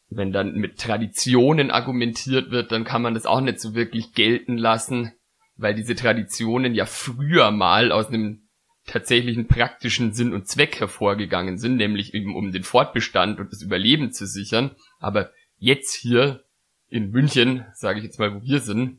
wenn 0.08 0.32
dann 0.32 0.54
mit 0.54 0.78
Traditionen 0.78 1.70
argumentiert 1.70 2.50
wird, 2.50 2.72
dann 2.72 2.84
kann 2.84 3.02
man 3.02 3.14
das 3.14 3.26
auch 3.26 3.40
nicht 3.40 3.60
so 3.60 3.74
wirklich 3.74 4.12
gelten 4.12 4.58
lassen, 4.58 5.12
weil 5.60 5.74
diese 5.74 5.94
Traditionen 5.94 6.74
ja 6.74 6.86
früher 6.86 7.50
mal 7.50 7.92
aus 7.92 8.08
einem 8.08 8.48
tatsächlichen 8.86 9.46
praktischen 9.46 10.12
Sinn 10.12 10.32
und 10.32 10.48
Zweck 10.48 10.80
hervorgegangen 10.80 11.58
sind, 11.58 11.76
nämlich 11.76 12.14
eben 12.14 12.34
um 12.34 12.50
den 12.50 12.64
Fortbestand 12.64 13.38
und 13.38 13.52
das 13.52 13.62
Überleben 13.62 14.12
zu 14.12 14.26
sichern. 14.26 14.74
Aber 14.98 15.30
jetzt 15.58 15.94
hier 15.94 16.44
in 16.88 17.10
München, 17.10 17.64
sage 17.74 17.98
ich 17.98 18.04
jetzt 18.04 18.18
mal, 18.18 18.34
wo 18.34 18.42
wir 18.42 18.60
sind, 18.60 18.98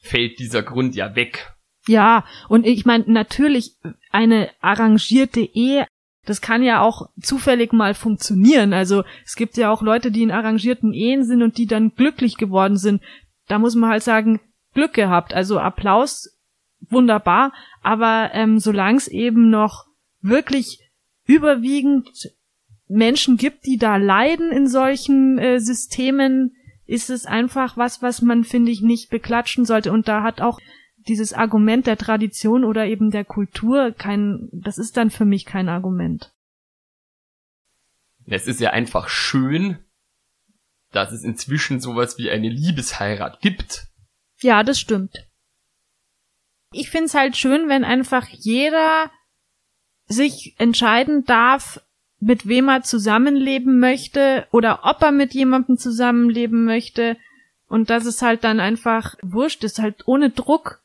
fällt 0.00 0.38
dieser 0.38 0.62
Grund 0.62 0.94
ja 0.94 1.14
weg. 1.16 1.52
ja. 1.88 2.24
Und 2.48 2.64
ich 2.64 2.86
meine, 2.86 3.04
natürlich 3.06 3.76
eine 4.10 4.50
arrangierte 4.60 5.40
Ehe, 5.40 5.86
das 6.24 6.40
kann 6.40 6.62
ja 6.62 6.80
auch 6.80 7.10
zufällig 7.20 7.72
mal 7.72 7.94
funktionieren. 7.94 8.72
Also 8.72 9.04
es 9.24 9.36
gibt 9.36 9.56
ja 9.56 9.70
auch 9.70 9.82
Leute, 9.82 10.10
die 10.10 10.22
in 10.22 10.30
arrangierten 10.30 10.92
Ehen 10.92 11.24
sind 11.24 11.42
und 11.42 11.58
die 11.58 11.66
dann 11.66 11.94
glücklich 11.94 12.36
geworden 12.36 12.76
sind. 12.76 13.02
Da 13.46 13.58
muss 13.58 13.74
man 13.74 13.90
halt 13.90 14.02
sagen, 14.02 14.40
Glück 14.76 14.92
gehabt. 14.92 15.34
Also 15.34 15.58
Applaus, 15.58 16.38
wunderbar. 16.88 17.52
Aber 17.82 18.30
ähm, 18.34 18.60
solange 18.60 18.98
es 18.98 19.08
eben 19.08 19.50
noch 19.50 19.86
wirklich 20.20 20.80
überwiegend 21.24 22.08
Menschen 22.86 23.36
gibt, 23.36 23.66
die 23.66 23.78
da 23.78 23.96
leiden 23.96 24.52
in 24.52 24.68
solchen 24.68 25.38
äh, 25.38 25.58
Systemen, 25.58 26.54
ist 26.84 27.10
es 27.10 27.26
einfach 27.26 27.76
was, 27.76 28.02
was 28.02 28.22
man, 28.22 28.44
finde 28.44 28.70
ich, 28.70 28.82
nicht 28.82 29.10
beklatschen 29.10 29.64
sollte. 29.64 29.90
Und 29.90 30.06
da 30.06 30.22
hat 30.22 30.40
auch 30.40 30.60
dieses 31.08 31.32
Argument 31.32 31.86
der 31.86 31.96
Tradition 31.96 32.62
oder 32.62 32.86
eben 32.86 33.10
der 33.10 33.24
Kultur 33.24 33.92
kein, 33.92 34.48
das 34.52 34.78
ist 34.78 34.96
dann 34.96 35.10
für 35.10 35.24
mich 35.24 35.46
kein 35.46 35.68
Argument. 35.68 36.32
Es 38.26 38.46
ist 38.46 38.60
ja 38.60 38.70
einfach 38.70 39.08
schön, 39.08 39.78
dass 40.92 41.12
es 41.12 41.24
inzwischen 41.24 41.80
sowas 41.80 42.18
wie 42.18 42.30
eine 42.30 42.50
Liebesheirat 42.50 43.40
gibt. 43.40 43.88
Ja, 44.46 44.62
das 44.62 44.78
stimmt. 44.78 45.26
Ich 46.72 46.88
find's 46.88 47.14
halt 47.14 47.36
schön, 47.36 47.68
wenn 47.68 47.82
einfach 47.82 48.28
jeder 48.28 49.10
sich 50.06 50.54
entscheiden 50.58 51.24
darf, 51.24 51.80
mit 52.20 52.46
wem 52.46 52.68
er 52.68 52.82
zusammenleben 52.82 53.80
möchte 53.80 54.46
oder 54.52 54.84
ob 54.84 55.02
er 55.02 55.10
mit 55.10 55.34
jemandem 55.34 55.78
zusammenleben 55.78 56.64
möchte. 56.64 57.16
Und 57.66 57.90
das 57.90 58.06
ist 58.06 58.22
halt 58.22 58.44
dann 58.44 58.60
einfach 58.60 59.16
wurscht, 59.20 59.64
ist 59.64 59.80
halt 59.80 60.06
ohne 60.06 60.30
Druck. 60.30 60.80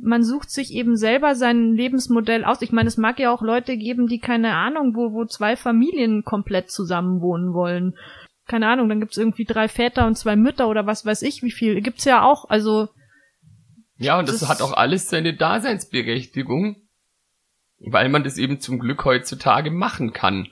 Man 0.00 0.24
sucht 0.24 0.50
sich 0.50 0.72
eben 0.72 0.96
selber 0.96 1.36
sein 1.36 1.74
Lebensmodell 1.74 2.44
aus. 2.44 2.60
Ich 2.60 2.72
meine, 2.72 2.88
es 2.88 2.96
mag 2.96 3.20
ja 3.20 3.32
auch 3.32 3.40
Leute 3.40 3.76
geben, 3.76 4.08
die 4.08 4.18
keine 4.18 4.54
Ahnung, 4.54 4.96
wo, 4.96 5.12
wo 5.12 5.26
zwei 5.26 5.54
Familien 5.54 6.24
komplett 6.24 6.72
zusammenwohnen 6.72 7.54
wollen. 7.54 7.94
Keine 8.48 8.66
Ahnung, 8.68 8.88
dann 8.88 8.98
gibt's 9.00 9.16
irgendwie 9.16 9.44
drei 9.44 9.68
Väter 9.68 10.08
und 10.08 10.16
zwei 10.16 10.34
Mütter 10.34 10.68
oder 10.68 10.86
was 10.86 11.06
weiß 11.06 11.22
ich 11.22 11.44
wie 11.44 11.52
viel. 11.52 11.80
Gibt's 11.82 12.04
ja 12.04 12.24
auch, 12.24 12.50
also. 12.50 12.88
Ja, 13.98 14.18
und 14.18 14.28
das, 14.28 14.40
das 14.40 14.48
hat 14.48 14.62
auch 14.62 14.72
alles 14.72 15.08
seine 15.08 15.34
Daseinsberechtigung, 15.34 16.76
weil 17.78 18.08
man 18.08 18.24
das 18.24 18.36
eben 18.36 18.60
zum 18.60 18.78
Glück 18.78 19.04
heutzutage 19.04 19.70
machen 19.70 20.12
kann. 20.12 20.48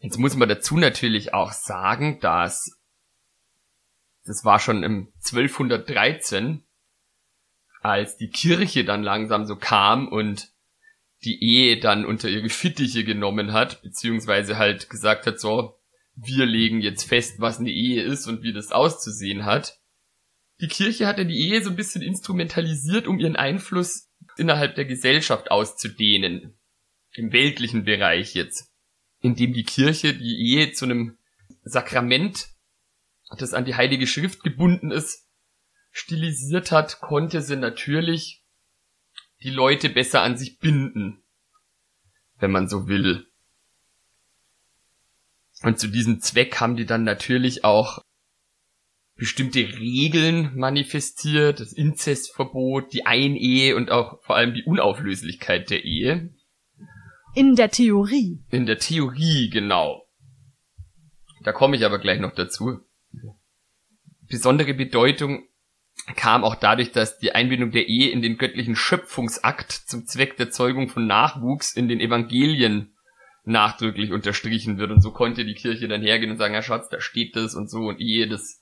Jetzt 0.00 0.18
muss 0.18 0.36
man 0.36 0.48
dazu 0.48 0.76
natürlich 0.76 1.34
auch 1.34 1.52
sagen, 1.52 2.20
dass 2.20 2.78
das 4.28 4.44
war 4.44 4.60
schon 4.60 4.82
im 4.82 5.12
1213, 5.24 6.62
als 7.80 8.16
die 8.18 8.28
Kirche 8.28 8.84
dann 8.84 9.02
langsam 9.02 9.46
so 9.46 9.56
kam 9.56 10.06
und 10.08 10.52
die 11.24 11.42
Ehe 11.42 11.80
dann 11.80 12.04
unter 12.04 12.28
ihre 12.28 12.50
Fittiche 12.50 13.04
genommen 13.04 13.52
hat, 13.52 13.82
beziehungsweise 13.82 14.58
halt 14.58 14.90
gesagt 14.90 15.26
hat, 15.26 15.40
so, 15.40 15.78
wir 16.14 16.46
legen 16.46 16.80
jetzt 16.80 17.04
fest, 17.04 17.40
was 17.40 17.58
eine 17.58 17.70
Ehe 17.70 18.02
ist 18.02 18.26
und 18.26 18.42
wie 18.42 18.52
das 18.52 18.70
auszusehen 18.70 19.44
hat. 19.44 19.77
Die 20.60 20.68
Kirche 20.68 21.06
hatte 21.06 21.24
die 21.24 21.38
Ehe 21.38 21.62
so 21.62 21.70
ein 21.70 21.76
bisschen 21.76 22.02
instrumentalisiert, 22.02 23.06
um 23.06 23.18
ihren 23.18 23.36
Einfluss 23.36 24.08
innerhalb 24.36 24.74
der 24.74 24.84
Gesellschaft 24.84 25.50
auszudehnen. 25.50 26.58
Im 27.12 27.32
weltlichen 27.32 27.84
Bereich 27.84 28.34
jetzt 28.34 28.68
indem 29.20 29.52
die 29.52 29.64
Kirche 29.64 30.14
die 30.14 30.52
Ehe 30.52 30.72
zu 30.72 30.84
einem 30.84 31.18
Sakrament, 31.62 32.48
das 33.36 33.54
an 33.54 33.64
die 33.64 33.74
Heilige 33.74 34.06
Schrift 34.06 34.42
gebunden 34.42 34.90
ist, 34.90 35.26
stilisiert 35.90 36.70
hat, 36.70 37.00
konnte 37.00 37.42
sie 37.42 37.56
natürlich 37.56 38.42
die 39.42 39.50
Leute 39.50 39.88
besser 39.88 40.22
an 40.22 40.36
sich 40.36 40.58
binden, 40.58 41.22
wenn 42.38 42.50
man 42.50 42.68
so 42.68 42.88
will. 42.88 43.26
Und 45.62 45.78
zu 45.78 45.88
diesem 45.88 46.20
Zweck 46.20 46.60
haben 46.60 46.76
die 46.76 46.86
dann 46.86 47.04
natürlich 47.04 47.64
auch 47.64 48.00
bestimmte 49.18 49.58
Regeln 49.58 50.56
manifestiert, 50.56 51.58
das 51.58 51.72
Inzestverbot, 51.72 52.92
die 52.92 53.04
Einehe 53.04 53.74
und 53.74 53.90
auch 53.90 54.22
vor 54.22 54.36
allem 54.36 54.54
die 54.54 54.62
Unauflöslichkeit 54.62 55.70
der 55.70 55.84
Ehe. 55.84 56.32
In 57.34 57.56
der 57.56 57.70
Theorie. 57.70 58.44
In 58.50 58.64
der 58.64 58.78
Theorie, 58.78 59.50
genau. 59.50 60.06
Da 61.42 61.52
komme 61.52 61.76
ich 61.76 61.84
aber 61.84 61.98
gleich 61.98 62.20
noch 62.20 62.32
dazu. 62.32 62.78
Besondere 64.28 64.72
Bedeutung 64.72 65.48
kam 66.14 66.44
auch 66.44 66.54
dadurch, 66.54 66.92
dass 66.92 67.18
die 67.18 67.34
Einbindung 67.34 67.72
der 67.72 67.88
Ehe 67.88 68.10
in 68.10 68.22
den 68.22 68.38
göttlichen 68.38 68.76
Schöpfungsakt 68.76 69.72
zum 69.72 70.06
Zweck 70.06 70.36
der 70.36 70.50
Zeugung 70.50 70.88
von 70.88 71.08
Nachwuchs 71.08 71.74
in 71.74 71.88
den 71.88 72.00
Evangelien 72.00 72.94
nachdrücklich 73.44 74.12
unterstrichen 74.12 74.78
wird. 74.78 74.92
Und 74.92 75.00
so 75.00 75.10
konnte 75.10 75.44
die 75.44 75.54
Kirche 75.54 75.88
dann 75.88 76.02
hergehen 76.02 76.30
und 76.30 76.38
sagen, 76.38 76.54
ja 76.54 76.62
Schatz, 76.62 76.88
da 76.88 77.00
steht 77.00 77.34
das 77.34 77.56
und 77.56 77.68
so 77.68 77.80
und 77.88 78.00
Ehe, 78.00 78.28
das 78.28 78.60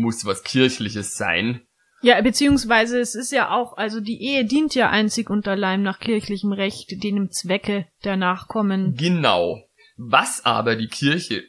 muss 0.00 0.24
was 0.24 0.42
Kirchliches 0.42 1.16
sein. 1.16 1.62
Ja, 2.00 2.20
beziehungsweise 2.20 3.00
es 3.00 3.14
ist 3.14 3.32
ja 3.32 3.50
auch, 3.50 3.76
also 3.76 4.00
die 4.00 4.22
Ehe 4.22 4.44
dient 4.44 4.74
ja 4.74 4.90
einzig 4.90 5.30
und 5.30 5.48
allein 5.48 5.82
nach 5.82 5.98
kirchlichem 5.98 6.52
Recht, 6.52 7.02
dem 7.02 7.30
Zwecke 7.30 7.86
der 8.04 8.16
Nachkommen. 8.16 8.94
Genau. 8.96 9.64
Was 9.96 10.44
aber 10.44 10.76
die 10.76 10.86
Kirche 10.86 11.42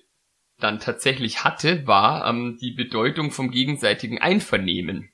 dann 0.59 0.79
tatsächlich 0.79 1.43
hatte, 1.43 1.85
war 1.85 2.27
ähm, 2.27 2.57
die 2.59 2.71
Bedeutung 2.71 3.31
vom 3.31 3.51
gegenseitigen 3.51 4.19
Einvernehmen. 4.19 5.09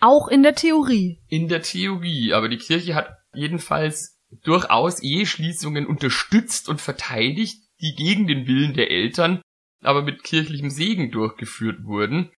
Auch 0.00 0.26
in 0.26 0.42
der 0.42 0.56
Theorie. 0.56 1.20
In 1.28 1.46
der 1.46 1.62
Theorie, 1.62 2.32
aber 2.32 2.48
die 2.48 2.58
Kirche 2.58 2.96
hat 2.96 3.16
jedenfalls 3.32 4.20
durchaus 4.42 5.00
Eheschließungen 5.00 5.86
unterstützt 5.86 6.68
und 6.68 6.80
verteidigt, 6.80 7.58
die 7.80 7.94
gegen 7.94 8.26
den 8.26 8.46
Willen 8.46 8.74
der 8.74 8.90
Eltern, 8.90 9.40
aber 9.82 10.02
mit 10.02 10.22
kirchlichem 10.22 10.70
Segen 10.70 11.10
durchgeführt 11.10 11.84
wurden. 11.84 12.30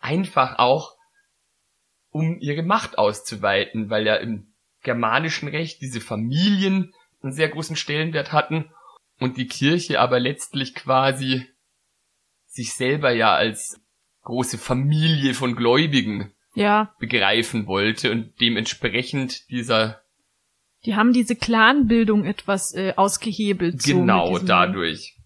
Einfach 0.00 0.58
auch, 0.58 0.96
um 2.10 2.38
ihre 2.40 2.62
Macht 2.62 2.98
auszuweiten, 2.98 3.90
weil 3.90 4.06
ja 4.06 4.16
im 4.16 4.52
germanischen 4.82 5.48
Recht 5.48 5.80
diese 5.80 6.00
Familien 6.00 6.92
einen 7.22 7.32
sehr 7.32 7.48
großen 7.48 7.76
Stellenwert 7.76 8.32
hatten 8.32 8.70
und 9.18 9.36
die 9.36 9.46
Kirche 9.46 10.00
aber 10.00 10.18
letztlich 10.18 10.74
quasi 10.74 11.46
sich 12.46 12.74
selber 12.74 13.12
ja 13.12 13.34
als 13.34 13.80
große 14.22 14.58
Familie 14.58 15.34
von 15.34 15.54
Gläubigen 15.54 16.32
ja. 16.54 16.94
begreifen 16.98 17.66
wollte 17.66 18.10
und 18.10 18.40
dementsprechend 18.40 19.48
dieser 19.50 20.02
die 20.84 20.96
haben 20.96 21.12
diese 21.12 21.36
Clanbildung 21.36 22.24
etwas 22.24 22.74
äh, 22.74 22.94
ausgehebelt. 22.96 23.84
Genau, 23.84 24.36
so 24.36 24.44
dadurch. 24.44 25.16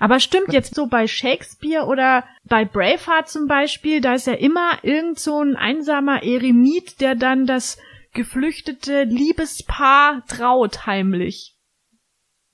Aber 0.00 0.20
stimmt 0.20 0.52
jetzt 0.52 0.74
so 0.74 0.86
bei 0.86 1.06
Shakespeare 1.06 1.86
oder 1.86 2.24
bei 2.44 2.64
Braveheart 2.64 3.28
zum 3.28 3.46
Beispiel, 3.46 4.00
da 4.00 4.14
ist 4.14 4.26
ja 4.26 4.34
immer 4.34 4.78
irgend 4.82 5.18
so 5.18 5.40
ein 5.40 5.56
einsamer 5.56 6.22
Eremit, 6.22 7.00
der 7.00 7.14
dann 7.14 7.46
das 7.46 7.78
geflüchtete 8.12 9.04
Liebespaar 9.04 10.24
traut 10.26 10.86
heimlich. 10.86 11.54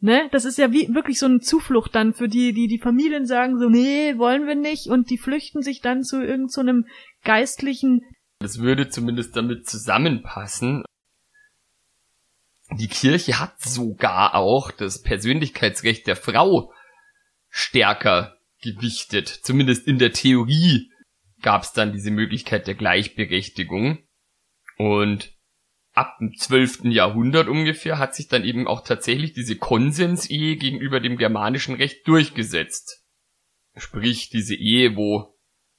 Ne? 0.00 0.28
Das 0.32 0.44
ist 0.44 0.58
ja 0.58 0.72
wie 0.72 0.92
wirklich 0.92 1.18
so 1.18 1.26
eine 1.26 1.40
Zuflucht 1.40 1.94
dann 1.94 2.12
für 2.12 2.28
die, 2.28 2.52
die 2.52 2.66
die 2.66 2.80
Familien 2.80 3.24
sagen 3.24 3.58
so, 3.58 3.68
nee, 3.68 4.18
wollen 4.18 4.46
wir 4.46 4.56
nicht 4.56 4.88
und 4.88 5.10
die 5.10 5.18
flüchten 5.18 5.62
sich 5.62 5.80
dann 5.80 6.02
zu 6.02 6.20
irgend 6.20 6.52
so 6.52 6.60
einem 6.60 6.86
geistlichen. 7.22 8.02
Das 8.40 8.58
würde 8.58 8.88
zumindest 8.88 9.36
damit 9.36 9.68
zusammenpassen. 9.68 10.84
Die 12.78 12.88
Kirche 12.88 13.38
hat 13.38 13.60
sogar 13.60 14.34
auch 14.34 14.72
das 14.72 15.02
Persönlichkeitsrecht 15.02 16.06
der 16.06 16.16
Frau 16.16 16.72
stärker 17.52 18.38
gewichtet. 18.62 19.28
Zumindest 19.28 19.86
in 19.86 19.98
der 19.98 20.12
Theorie 20.12 20.90
gab 21.42 21.62
es 21.62 21.72
dann 21.72 21.92
diese 21.92 22.10
Möglichkeit 22.10 22.66
der 22.66 22.74
Gleichberechtigung. 22.74 23.98
Und 24.78 25.32
ab 25.92 26.16
dem 26.18 26.34
12. 26.34 26.84
Jahrhundert 26.84 27.48
ungefähr 27.48 27.98
hat 27.98 28.14
sich 28.14 28.28
dann 28.28 28.42
eben 28.42 28.66
auch 28.66 28.82
tatsächlich 28.82 29.34
diese 29.34 29.56
Konsensehe 29.56 30.56
gegenüber 30.56 30.98
dem 30.98 31.18
germanischen 31.18 31.74
Recht 31.74 32.08
durchgesetzt. 32.08 33.04
Sprich, 33.76 34.30
diese 34.30 34.54
Ehe, 34.54 34.96
wo 34.96 35.38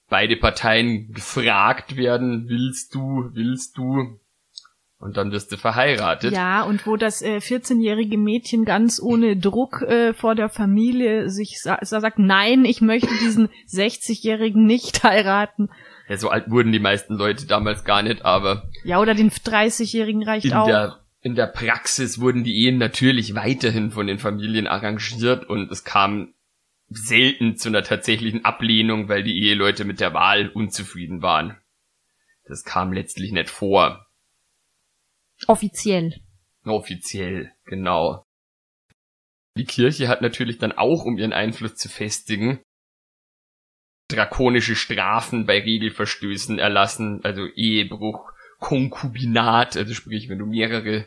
beide 0.09 0.37
Parteien 0.37 1.11
gefragt 1.11 1.95
werden, 1.95 2.47
willst 2.47 2.93
du, 2.93 3.31
willst 3.33 3.77
du, 3.77 4.19
und 5.03 5.17
dann 5.17 5.31
wirst 5.31 5.51
du 5.51 5.57
verheiratet. 5.57 6.31
Ja, 6.31 6.63
und 6.63 6.87
wo 6.87 6.95
das 6.95 7.21
äh, 7.21 7.37
14-jährige 7.37 8.17
Mädchen 8.17 8.63
ganz 8.63 9.01
ohne 9.01 9.35
Druck 9.35 9.81
äh, 9.81 10.13
vor 10.13 10.33
der 10.33 10.47
Familie 10.47 11.29
sich 11.29 11.61
sa 11.61 11.77
sagt, 11.81 12.19
nein, 12.19 12.63
ich 12.63 12.79
möchte 12.79 13.09
diesen 13.19 13.49
60-jährigen 13.67 14.65
nicht 14.65 15.03
heiraten. 15.03 15.69
Ja, 16.07 16.17
so 16.17 16.29
alt 16.29 16.49
wurden 16.49 16.71
die 16.71 16.79
meisten 16.79 17.15
Leute 17.15 17.45
damals 17.45 17.83
gar 17.83 18.01
nicht, 18.01 18.23
aber. 18.23 18.69
Ja, 18.85 18.99
oder 18.99 19.13
den 19.13 19.29
30-jährigen 19.29 20.23
reicht 20.23 20.45
in 20.45 20.53
auch. 20.53 20.67
Der, 20.67 20.99
in 21.21 21.35
der 21.35 21.47
Praxis 21.47 22.19
wurden 22.21 22.45
die 22.45 22.63
Ehen 22.63 22.77
natürlich 22.77 23.35
weiterhin 23.35 23.91
von 23.91 24.07
den 24.07 24.19
Familien 24.19 24.67
arrangiert 24.67 25.49
und 25.49 25.69
es 25.69 25.83
kam 25.83 26.33
selten 26.89 27.57
zu 27.57 27.67
einer 27.67 27.83
tatsächlichen 27.83 28.45
Ablehnung, 28.45 29.09
weil 29.09 29.23
die 29.23 29.43
Eheleute 29.43 29.83
mit 29.83 29.99
der 29.99 30.13
Wahl 30.13 30.47
unzufrieden 30.47 31.21
waren. 31.21 31.57
Das 32.45 32.63
kam 32.63 32.93
letztlich 32.93 33.33
nicht 33.33 33.49
vor. 33.49 34.02
Offiziell. 35.47 36.21
Offiziell, 36.65 37.51
genau. 37.65 38.23
Die 39.57 39.65
Kirche 39.65 40.07
hat 40.07 40.21
natürlich 40.21 40.57
dann 40.57 40.71
auch, 40.71 41.05
um 41.05 41.17
ihren 41.17 41.33
Einfluss 41.33 41.75
zu 41.75 41.89
festigen, 41.89 42.61
drakonische 44.07 44.75
Strafen 44.75 45.45
bei 45.45 45.59
Regelverstößen 45.59 46.59
erlassen, 46.59 47.23
also 47.23 47.45
Ehebruch, 47.55 48.31
Konkubinat, 48.59 49.77
also 49.77 49.93
sprich, 49.93 50.29
wenn 50.29 50.39
du 50.39 50.45
mehrere 50.45 51.05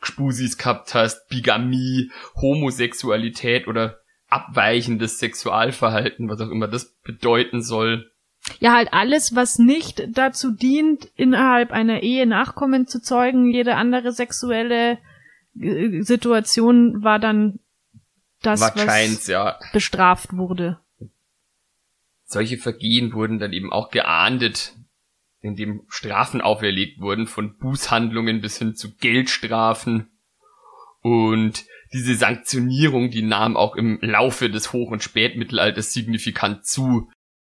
Spusis 0.00 0.58
gehabt 0.58 0.94
hast, 0.94 1.28
Bigamie, 1.28 2.10
Homosexualität 2.34 3.66
oder 3.68 4.00
abweichendes 4.28 5.18
Sexualverhalten, 5.18 6.28
was 6.28 6.40
auch 6.40 6.50
immer 6.50 6.68
das 6.68 6.96
bedeuten 7.02 7.62
soll. 7.62 8.10
Ja, 8.58 8.74
halt 8.74 8.92
alles, 8.92 9.34
was 9.34 9.58
nicht 9.58 10.08
dazu 10.08 10.50
dient, 10.50 11.08
innerhalb 11.16 11.72
einer 11.72 12.02
Ehe 12.02 12.26
Nachkommen 12.26 12.86
zu 12.86 13.00
zeugen. 13.00 13.50
Jede 13.50 13.74
andere 13.76 14.12
sexuelle 14.12 14.98
äh, 15.58 16.02
Situation 16.02 17.02
war 17.02 17.18
dann 17.18 17.60
das, 18.42 18.60
was 18.60 19.26
ja. 19.26 19.58
bestraft 19.72 20.36
wurde. 20.36 20.78
Solche 22.24 22.58
Vergehen 22.58 23.12
wurden 23.12 23.38
dann 23.38 23.52
eben 23.52 23.72
auch 23.72 23.90
geahndet 23.90 24.74
in 25.40 25.54
dem 25.54 25.82
Strafen 25.88 26.40
auferlegt 26.40 27.00
wurden, 27.00 27.26
von 27.26 27.56
Bußhandlungen 27.56 28.40
bis 28.40 28.58
hin 28.58 28.74
zu 28.74 28.96
Geldstrafen. 28.96 30.10
Und 31.02 31.64
diese 31.92 32.16
Sanktionierung, 32.16 33.10
die 33.10 33.22
nahm 33.22 33.56
auch 33.56 33.76
im 33.76 33.98
Laufe 34.02 34.50
des 34.50 34.72
Hoch- 34.72 34.90
und 34.90 35.04
Spätmittelalters 35.04 35.92
signifikant 35.92 36.66
zu, 36.66 37.08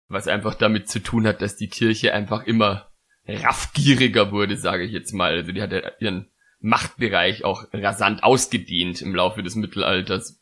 was 0.08 0.28
einfach 0.28 0.56
damit 0.56 0.90
zu 0.90 1.00
tun 1.00 1.28
hat, 1.28 1.42
dass 1.42 1.56
die 1.56 1.68
Kirche 1.68 2.14
einfach 2.14 2.46
immer 2.46 2.92
raffgieriger 3.28 4.32
wurde, 4.32 4.58
sage 4.58 4.84
ich 4.84 4.92
jetzt 4.92 5.14
mal. 5.14 5.34
Also 5.34 5.52
die 5.52 5.62
hat 5.62 5.72
ja 5.72 5.92
ihren 6.00 6.30
Machtbereich 6.60 7.44
auch 7.44 7.66
rasant 7.74 8.24
ausgedehnt 8.24 9.02
im 9.02 9.16
Laufe 9.16 9.44
des 9.44 9.56
Mittelalters. 9.56 10.42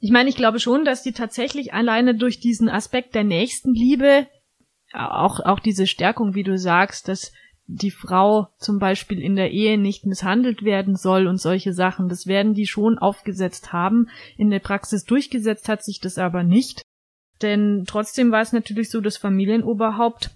Ich 0.00 0.10
meine, 0.10 0.28
ich 0.28 0.36
glaube 0.36 0.60
schon, 0.60 0.84
dass 0.84 1.02
die 1.02 1.12
tatsächlich 1.12 1.72
alleine 1.72 2.14
durch 2.14 2.38
diesen 2.38 2.68
Aspekt 2.68 3.14
der 3.14 3.24
Nächstenliebe, 3.24 4.26
auch, 4.92 5.40
auch 5.40 5.60
diese 5.60 5.86
Stärkung, 5.86 6.34
wie 6.34 6.42
du 6.42 6.56
sagst, 6.58 7.08
dass 7.08 7.32
die 7.66 7.90
Frau 7.90 8.48
zum 8.58 8.78
Beispiel 8.78 9.20
in 9.20 9.36
der 9.36 9.50
Ehe 9.50 9.78
nicht 9.78 10.04
misshandelt 10.04 10.62
werden 10.62 10.96
soll 10.96 11.26
und 11.26 11.40
solche 11.40 11.72
Sachen, 11.72 12.08
das 12.08 12.26
werden 12.26 12.54
die 12.54 12.66
schon 12.66 12.98
aufgesetzt 12.98 13.72
haben. 13.72 14.08
In 14.36 14.50
der 14.50 14.58
Praxis 14.58 15.04
durchgesetzt 15.04 15.68
hat 15.68 15.82
sich 15.82 16.00
das 16.00 16.18
aber 16.18 16.42
nicht. 16.42 16.82
Denn 17.44 17.84
trotzdem 17.86 18.32
war 18.32 18.40
es 18.40 18.54
natürlich 18.54 18.90
so, 18.90 19.02
das 19.02 19.18
Familienoberhaupt 19.18 20.30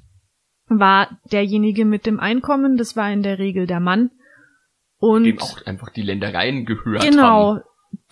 war 0.67 1.19
derjenige 1.33 1.87
mit 1.87 2.05
dem 2.05 2.21
Einkommen, 2.21 2.77
das 2.77 2.97
war 2.97 3.11
in 3.11 3.23
der 3.23 3.39
Regel 3.39 3.67
der 3.67 3.81
Mann. 3.81 4.11
Und 4.99 5.25
dem 5.25 5.41
auch 5.41 5.65
einfach 5.65 5.89
die 5.89 6.03
Ländereien 6.03 6.67
gehört 6.67 7.03
genau, 7.03 7.55
haben. 7.55 7.63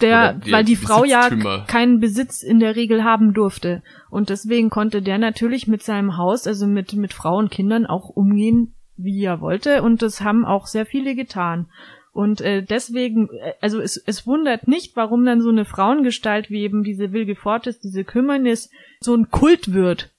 der, 0.00 0.32
der 0.32 0.52
weil 0.52 0.64
die 0.64 0.76
Frau 0.76 1.04
ja 1.04 1.28
keinen 1.66 2.00
Besitz 2.00 2.42
in 2.42 2.58
der 2.58 2.74
Regel 2.74 3.04
haben 3.04 3.34
durfte. 3.34 3.82
Und 4.08 4.30
deswegen 4.30 4.70
konnte 4.70 5.02
der 5.02 5.18
natürlich 5.18 5.66
mit 5.66 5.82
seinem 5.82 6.16
Haus, 6.16 6.46
also 6.46 6.66
mit, 6.66 6.94
mit 6.94 7.12
Frau 7.12 7.36
und 7.36 7.50
Kindern 7.50 7.84
auch 7.84 8.08
umgehen, 8.08 8.74
wie 8.96 9.22
er 9.22 9.42
wollte. 9.42 9.82
Und 9.82 10.00
das 10.00 10.22
haben 10.22 10.46
auch 10.46 10.66
sehr 10.66 10.86
viele 10.86 11.14
getan. 11.14 11.68
Und 12.16 12.40
äh, 12.40 12.62
deswegen, 12.62 13.28
äh, 13.28 13.52
also 13.60 13.78
es, 13.78 13.98
es 13.98 14.26
wundert 14.26 14.68
nicht, 14.68 14.96
warum 14.96 15.26
dann 15.26 15.42
so 15.42 15.50
eine 15.50 15.66
Frauengestalt 15.66 16.48
wie 16.48 16.62
eben 16.62 16.82
diese 16.82 17.12
Wilgefortis, 17.12 17.78
diese 17.78 18.04
Kümmernis, 18.04 18.70
so 19.00 19.14
ein 19.14 19.30
Kult 19.30 19.74
wird 19.74 20.14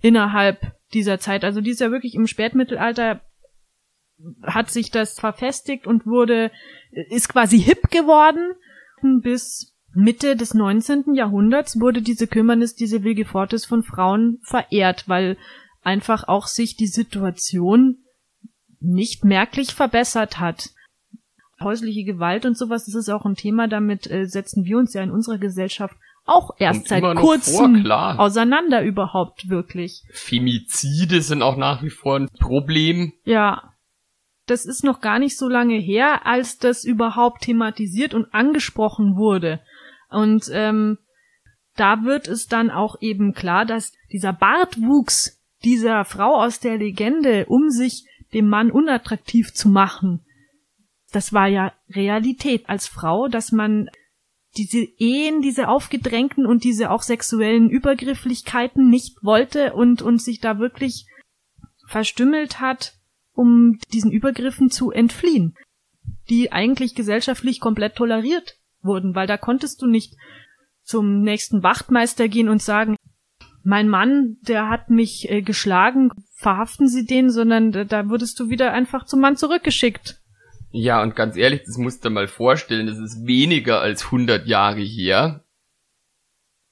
innerhalb 0.00 0.60
dieser 0.94 1.18
Zeit. 1.18 1.42
Also 1.44 1.60
die 1.60 1.70
ist 1.70 1.80
ja 1.80 1.90
wirklich 1.90 2.14
im 2.14 2.28
Spätmittelalter 2.28 3.22
hat 4.44 4.70
sich 4.70 4.92
das 4.92 5.18
verfestigt 5.18 5.84
und 5.84 6.06
wurde, 6.06 6.52
ist 7.10 7.28
quasi 7.28 7.60
hip 7.60 7.90
geworden. 7.90 8.54
Bis 9.20 9.74
Mitte 9.94 10.36
des 10.36 10.54
19. 10.54 11.14
Jahrhunderts 11.14 11.80
wurde 11.80 12.02
diese 12.02 12.28
Kümmernis, 12.28 12.76
diese 12.76 13.02
Wilgefortis 13.02 13.64
von 13.64 13.82
Frauen 13.82 14.38
verehrt, 14.44 15.08
weil 15.08 15.36
einfach 15.82 16.28
auch 16.28 16.46
sich 16.46 16.76
die 16.76 16.86
Situation 16.86 17.98
nicht 18.78 19.24
merklich 19.24 19.74
verbessert 19.74 20.38
hat. 20.38 20.70
Häusliche 21.62 22.04
Gewalt 22.04 22.44
und 22.44 22.56
sowas, 22.56 22.86
das 22.86 22.94
ist 22.94 23.08
auch 23.08 23.24
ein 23.24 23.34
Thema, 23.34 23.68
damit 23.68 24.10
äh, 24.10 24.26
setzen 24.26 24.64
wir 24.64 24.78
uns 24.78 24.94
ja 24.94 25.02
in 25.02 25.10
unserer 25.10 25.38
Gesellschaft 25.38 25.96
auch 26.24 26.50
erst 26.58 26.88
seit 26.88 27.02
kurzem 27.16 27.74
vor, 27.74 27.82
klar. 27.82 28.20
auseinander 28.20 28.82
überhaupt 28.82 29.48
wirklich. 29.48 30.04
Femizide 30.12 31.20
sind 31.20 31.42
auch 31.42 31.56
nach 31.56 31.82
wie 31.82 31.90
vor 31.90 32.16
ein 32.16 32.28
Problem. 32.38 33.12
Ja. 33.24 33.74
Das 34.46 34.64
ist 34.64 34.82
noch 34.82 35.00
gar 35.00 35.18
nicht 35.18 35.38
so 35.38 35.48
lange 35.48 35.76
her, 35.76 36.26
als 36.26 36.58
das 36.58 36.84
überhaupt 36.84 37.42
thematisiert 37.42 38.12
und 38.12 38.34
angesprochen 38.34 39.16
wurde. 39.16 39.60
Und 40.10 40.50
ähm, 40.52 40.98
da 41.76 42.04
wird 42.04 42.28
es 42.28 42.48
dann 42.48 42.70
auch 42.70 42.96
eben 43.00 43.34
klar, 43.34 43.64
dass 43.64 43.92
dieser 44.10 44.32
Bartwuchs 44.32 45.40
dieser 45.64 46.04
Frau 46.04 46.42
aus 46.42 46.60
der 46.60 46.76
Legende, 46.76 47.46
um 47.46 47.70
sich 47.70 48.04
dem 48.34 48.48
Mann 48.48 48.70
unattraktiv 48.70 49.52
zu 49.54 49.68
machen, 49.68 50.24
das 51.12 51.32
war 51.32 51.46
ja 51.46 51.72
Realität 51.90 52.68
als 52.68 52.86
Frau, 52.86 53.28
dass 53.28 53.52
man 53.52 53.88
diese 54.56 54.80
Ehen, 54.80 55.40
diese 55.40 55.68
aufgedrängten 55.68 56.46
und 56.46 56.64
diese 56.64 56.90
auch 56.90 57.02
sexuellen 57.02 57.70
Übergrifflichkeiten 57.70 58.90
nicht 58.90 59.22
wollte 59.22 59.72
und, 59.72 60.02
und 60.02 60.20
sich 60.20 60.40
da 60.40 60.58
wirklich 60.58 61.06
verstümmelt 61.86 62.60
hat, 62.60 62.94
um 63.32 63.78
diesen 63.92 64.10
Übergriffen 64.10 64.70
zu 64.70 64.90
entfliehen, 64.90 65.54
die 66.28 66.52
eigentlich 66.52 66.94
gesellschaftlich 66.94 67.60
komplett 67.60 67.96
toleriert 67.96 68.58
wurden, 68.82 69.14
weil 69.14 69.26
da 69.26 69.38
konntest 69.38 69.80
du 69.80 69.86
nicht 69.86 70.14
zum 70.82 71.22
nächsten 71.22 71.62
Wachtmeister 71.62 72.28
gehen 72.28 72.48
und 72.48 72.60
sagen, 72.60 72.96
mein 73.64 73.88
Mann, 73.88 74.38
der 74.42 74.68
hat 74.68 74.90
mich 74.90 75.30
äh, 75.30 75.40
geschlagen, 75.40 76.10
verhaften 76.34 76.88
Sie 76.88 77.06
den, 77.06 77.30
sondern 77.30 77.70
da, 77.70 78.08
wurdest 78.08 78.38
du 78.40 78.48
wieder 78.48 78.72
einfach 78.72 79.06
zum 79.06 79.20
Mann 79.20 79.36
zurückgeschickt. 79.36 80.20
Ja, 80.74 81.02
und 81.02 81.14
ganz 81.14 81.36
ehrlich, 81.36 81.64
das 81.66 81.76
musst 81.76 82.02
du 82.02 82.08
mal 82.08 82.26
vorstellen, 82.26 82.86
das 82.86 82.96
ist 82.96 83.26
weniger 83.26 83.82
als 83.82 84.06
100 84.06 84.46
Jahre 84.46 84.80
her, 84.80 85.44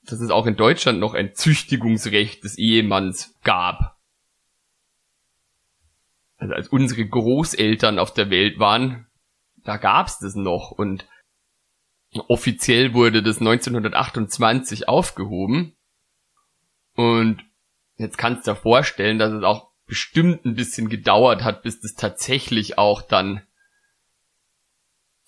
dass 0.04 0.20
es 0.20 0.30
auch 0.30 0.46
in 0.46 0.56
Deutschland 0.56 0.98
noch 0.98 1.12
ein 1.12 1.34
Züchtigungsrecht 1.34 2.42
des 2.42 2.56
Ehemanns 2.56 3.38
gab. 3.44 3.98
Also 6.38 6.54
als 6.54 6.68
unsere 6.68 7.06
Großeltern 7.06 7.98
auf 7.98 8.14
der 8.14 8.30
Welt 8.30 8.58
waren, 8.58 9.06
da 9.64 9.76
gab's 9.76 10.18
das 10.18 10.34
noch 10.34 10.70
und 10.70 11.06
offiziell 12.28 12.94
wurde 12.94 13.22
das 13.22 13.40
1928 13.40 14.88
aufgehoben. 14.88 15.76
Und 16.94 17.44
jetzt 17.98 18.16
kannst 18.16 18.46
du 18.46 18.52
dir 18.52 18.56
vorstellen, 18.56 19.18
dass 19.18 19.34
es 19.34 19.42
auch 19.42 19.70
bestimmt 19.84 20.46
ein 20.46 20.54
bisschen 20.54 20.88
gedauert 20.88 21.44
hat, 21.44 21.62
bis 21.62 21.80
das 21.80 21.94
tatsächlich 21.96 22.78
auch 22.78 23.02
dann 23.02 23.42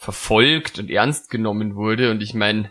verfolgt 0.02 0.80
und 0.80 0.90
ernst 0.90 1.30
genommen 1.30 1.76
wurde. 1.76 2.10
Und 2.10 2.22
ich 2.22 2.34
meine, 2.34 2.70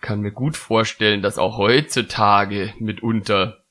kann 0.00 0.20
mir 0.20 0.32
gut 0.32 0.56
vorstellen, 0.56 1.20
dass 1.20 1.36
auch 1.36 1.58
heutzutage 1.58 2.72
mitunter 2.78 3.64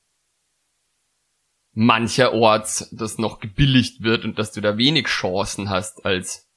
mancherorts 1.72 2.90
das 2.96 3.18
noch 3.18 3.40
gebilligt 3.40 4.04
wird 4.04 4.24
und 4.24 4.38
dass 4.38 4.52
du 4.52 4.60
da 4.60 4.78
wenig 4.78 5.06
Chancen 5.06 5.68
hast 5.68 6.06
als 6.06 6.48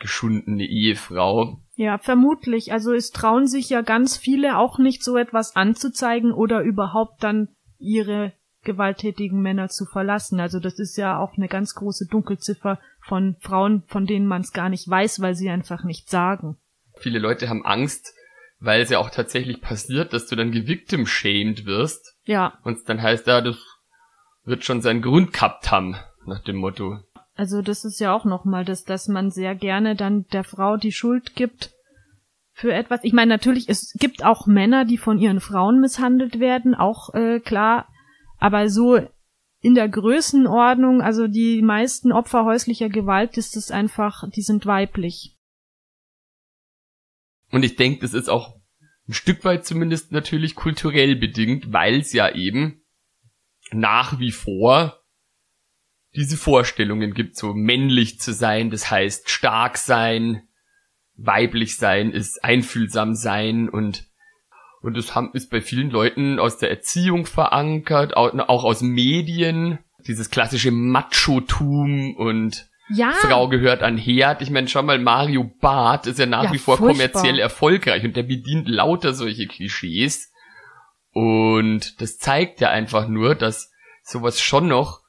geschundene 0.00 0.64
Ehefrau. 0.64 1.60
Ja, 1.76 1.98
vermutlich. 1.98 2.72
Also 2.72 2.92
es 2.92 3.10
trauen 3.12 3.46
sich 3.46 3.70
ja 3.70 3.82
ganz 3.82 4.16
viele 4.16 4.58
auch 4.58 4.80
nicht 4.80 5.04
so 5.04 5.16
etwas 5.16 5.54
anzuzeigen 5.54 6.32
oder 6.32 6.62
überhaupt 6.62 7.22
dann 7.22 7.54
ihre 7.78 8.32
gewalttätigen 8.64 9.40
Männer 9.40 9.68
zu 9.68 9.84
verlassen. 9.86 10.40
Also 10.40 10.58
das 10.58 10.80
ist 10.80 10.96
ja 10.96 11.20
auch 11.20 11.36
eine 11.36 11.46
ganz 11.46 11.74
große 11.74 12.08
Dunkelziffer 12.10 12.80
von 13.02 13.36
Frauen, 13.40 13.82
von 13.86 14.06
denen 14.06 14.26
man 14.26 14.42
es 14.42 14.52
gar 14.52 14.68
nicht 14.68 14.88
weiß, 14.88 15.20
weil 15.20 15.34
sie 15.34 15.50
einfach 15.50 15.84
nicht 15.84 16.08
sagen. 16.08 16.56
Viele 16.96 17.18
Leute 17.18 17.48
haben 17.48 17.64
Angst, 17.64 18.14
weil 18.60 18.80
es 18.80 18.90
ja 18.90 18.98
auch 18.98 19.10
tatsächlich 19.10 19.60
passiert, 19.60 20.12
dass 20.12 20.26
du 20.26 20.36
dann 20.36 20.52
gewictim-shamed 20.52 21.66
wirst 21.66 22.16
Ja, 22.24 22.58
und 22.62 22.78
dann 22.88 23.02
heißt, 23.02 23.26
ja, 23.26 23.40
das 23.40 23.56
wird 24.44 24.64
schon 24.64 24.80
seinen 24.80 25.02
Grund 25.02 25.32
gehabt 25.32 25.70
haben, 25.70 25.96
nach 26.26 26.42
dem 26.42 26.56
Motto. 26.56 27.00
also 27.34 27.62
das 27.62 27.84
ist 27.84 27.98
ja 27.98 28.14
auch 28.14 28.24
nochmal 28.24 28.64
das, 28.64 28.84
dass 28.84 29.08
man 29.08 29.30
sehr 29.30 29.54
gerne 29.54 29.96
dann 29.96 30.26
der 30.32 30.44
Frau 30.44 30.76
die 30.76 30.92
Schuld 30.92 31.34
gibt 31.34 31.72
für 32.52 32.72
etwas. 32.72 33.00
Ich 33.02 33.12
meine, 33.12 33.30
natürlich, 33.30 33.68
es 33.68 33.94
gibt 33.98 34.24
auch 34.24 34.46
Männer, 34.46 34.84
die 34.84 34.98
von 34.98 35.18
ihren 35.18 35.40
Frauen 35.40 35.80
misshandelt 35.80 36.38
werden, 36.38 36.74
auch 36.74 37.14
äh, 37.14 37.40
klar, 37.40 37.88
aber 38.38 38.68
so 38.68 39.00
in 39.62 39.74
der 39.74 39.88
Größenordnung, 39.88 41.00
also 41.00 41.28
die 41.28 41.62
meisten 41.62 42.12
Opfer 42.12 42.44
häuslicher 42.44 42.88
Gewalt, 42.88 43.38
ist 43.38 43.56
es 43.56 43.70
einfach, 43.70 44.28
die 44.28 44.42
sind 44.42 44.66
weiblich. 44.66 45.38
Und 47.50 47.62
ich 47.62 47.76
denke, 47.76 48.00
das 48.00 48.12
ist 48.12 48.28
auch 48.28 48.56
ein 49.08 49.14
Stück 49.14 49.44
weit 49.44 49.64
zumindest 49.64 50.10
natürlich 50.10 50.56
kulturell 50.56 51.14
bedingt, 51.16 51.72
weil 51.72 52.00
es 52.00 52.12
ja 52.12 52.34
eben 52.34 52.82
nach 53.70 54.18
wie 54.18 54.32
vor 54.32 55.00
diese 56.14 56.36
Vorstellungen 56.36 57.14
gibt, 57.14 57.36
so 57.36 57.54
männlich 57.54 58.18
zu 58.18 58.32
sein, 58.32 58.70
das 58.70 58.90
heißt 58.90 59.30
stark 59.30 59.78
sein, 59.78 60.48
weiblich 61.14 61.76
sein 61.76 62.10
ist 62.10 62.42
einfühlsam 62.42 63.14
sein 63.14 63.68
und 63.68 64.10
und 64.82 64.96
das 64.96 65.14
haben, 65.14 65.30
ist 65.32 65.50
bei 65.50 65.60
vielen 65.60 65.90
Leuten 65.90 66.38
aus 66.38 66.58
der 66.58 66.70
Erziehung 66.70 67.26
verankert, 67.26 68.16
auch, 68.16 68.64
aus 68.64 68.82
Medien, 68.82 69.78
dieses 70.06 70.30
klassische 70.30 70.72
Machotum 70.72 72.16
und 72.16 72.68
Ja, 72.88 73.12
Frau 73.12 73.48
gehört 73.48 73.82
an 73.82 73.96
Herd. 73.96 74.42
Ich 74.42 74.50
meine, 74.50 74.68
schau 74.68 74.82
mal, 74.82 74.98
Mario 74.98 75.50
Barth 75.60 76.06
ist 76.06 76.18
ja 76.18 76.26
nach 76.26 76.44
Ja, 76.44 76.52
wie 76.52 76.58
vor 76.58 76.76
furchtbar. 76.76 77.08
kommerziell 77.08 77.38
erfolgreich 77.38 78.04
und 78.04 78.16
der 78.16 78.24
bedient 78.24 78.68
lauter 78.68 79.14
solche 79.14 79.46
Klischees. 79.46 80.32
Und 81.12 82.00
das 82.00 82.18
zeigt 82.18 82.60
ja 82.60 82.70
einfach 82.70 83.06
nur, 83.06 83.34
dass 83.34 83.70
sowas 84.02 84.40
schon 84.40 84.66
noch 84.66 85.02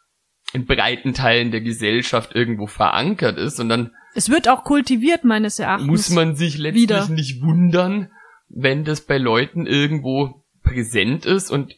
in 0.54 0.66
breiten 0.66 1.14
Teilen 1.14 1.52
der 1.52 1.62
Gesellschaft 1.62 2.36
irgendwo 2.36 2.68
verankert 2.68 3.38
ist 3.38 3.60
und 3.60 3.70
dann 3.70 3.92
es 4.16 4.30
wird 4.30 4.48
auch 4.48 4.64
kultiviert 4.64 5.24
meines 5.24 5.58
Erachtens. 5.58 5.88
muss 5.88 6.10
man 6.12 6.36
sich 6.36 6.60
letztlich 6.60 6.84
wieder. 6.84 7.10
nicht 7.10 7.42
wundern, 7.42 8.12
wenn 8.48 8.84
das 8.84 9.02
bei 9.02 9.18
Leuten 9.18 9.66
irgendwo 9.66 10.46
präsent 10.64 11.26
ist 11.26 11.52
und 11.52 11.76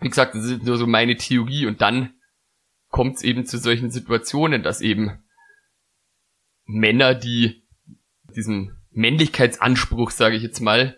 wie 0.00 0.08
gesagt, 0.08 0.34
das 0.34 0.44
ist 0.44 0.64
nur 0.64 0.76
so 0.76 0.86
meine 0.86 1.16
Theorie 1.16 1.66
und 1.66 1.80
dann 1.80 2.14
kommt 2.88 3.16
es 3.16 3.22
eben 3.22 3.46
zu 3.46 3.58
solchen 3.58 3.90
Situationen, 3.90 4.62
dass 4.62 4.80
eben 4.80 5.24
Männer, 6.66 7.14
die 7.14 7.64
diesem 8.34 8.76
Männlichkeitsanspruch, 8.90 10.10
sage 10.10 10.36
ich 10.36 10.42
jetzt 10.42 10.60
mal, 10.60 10.96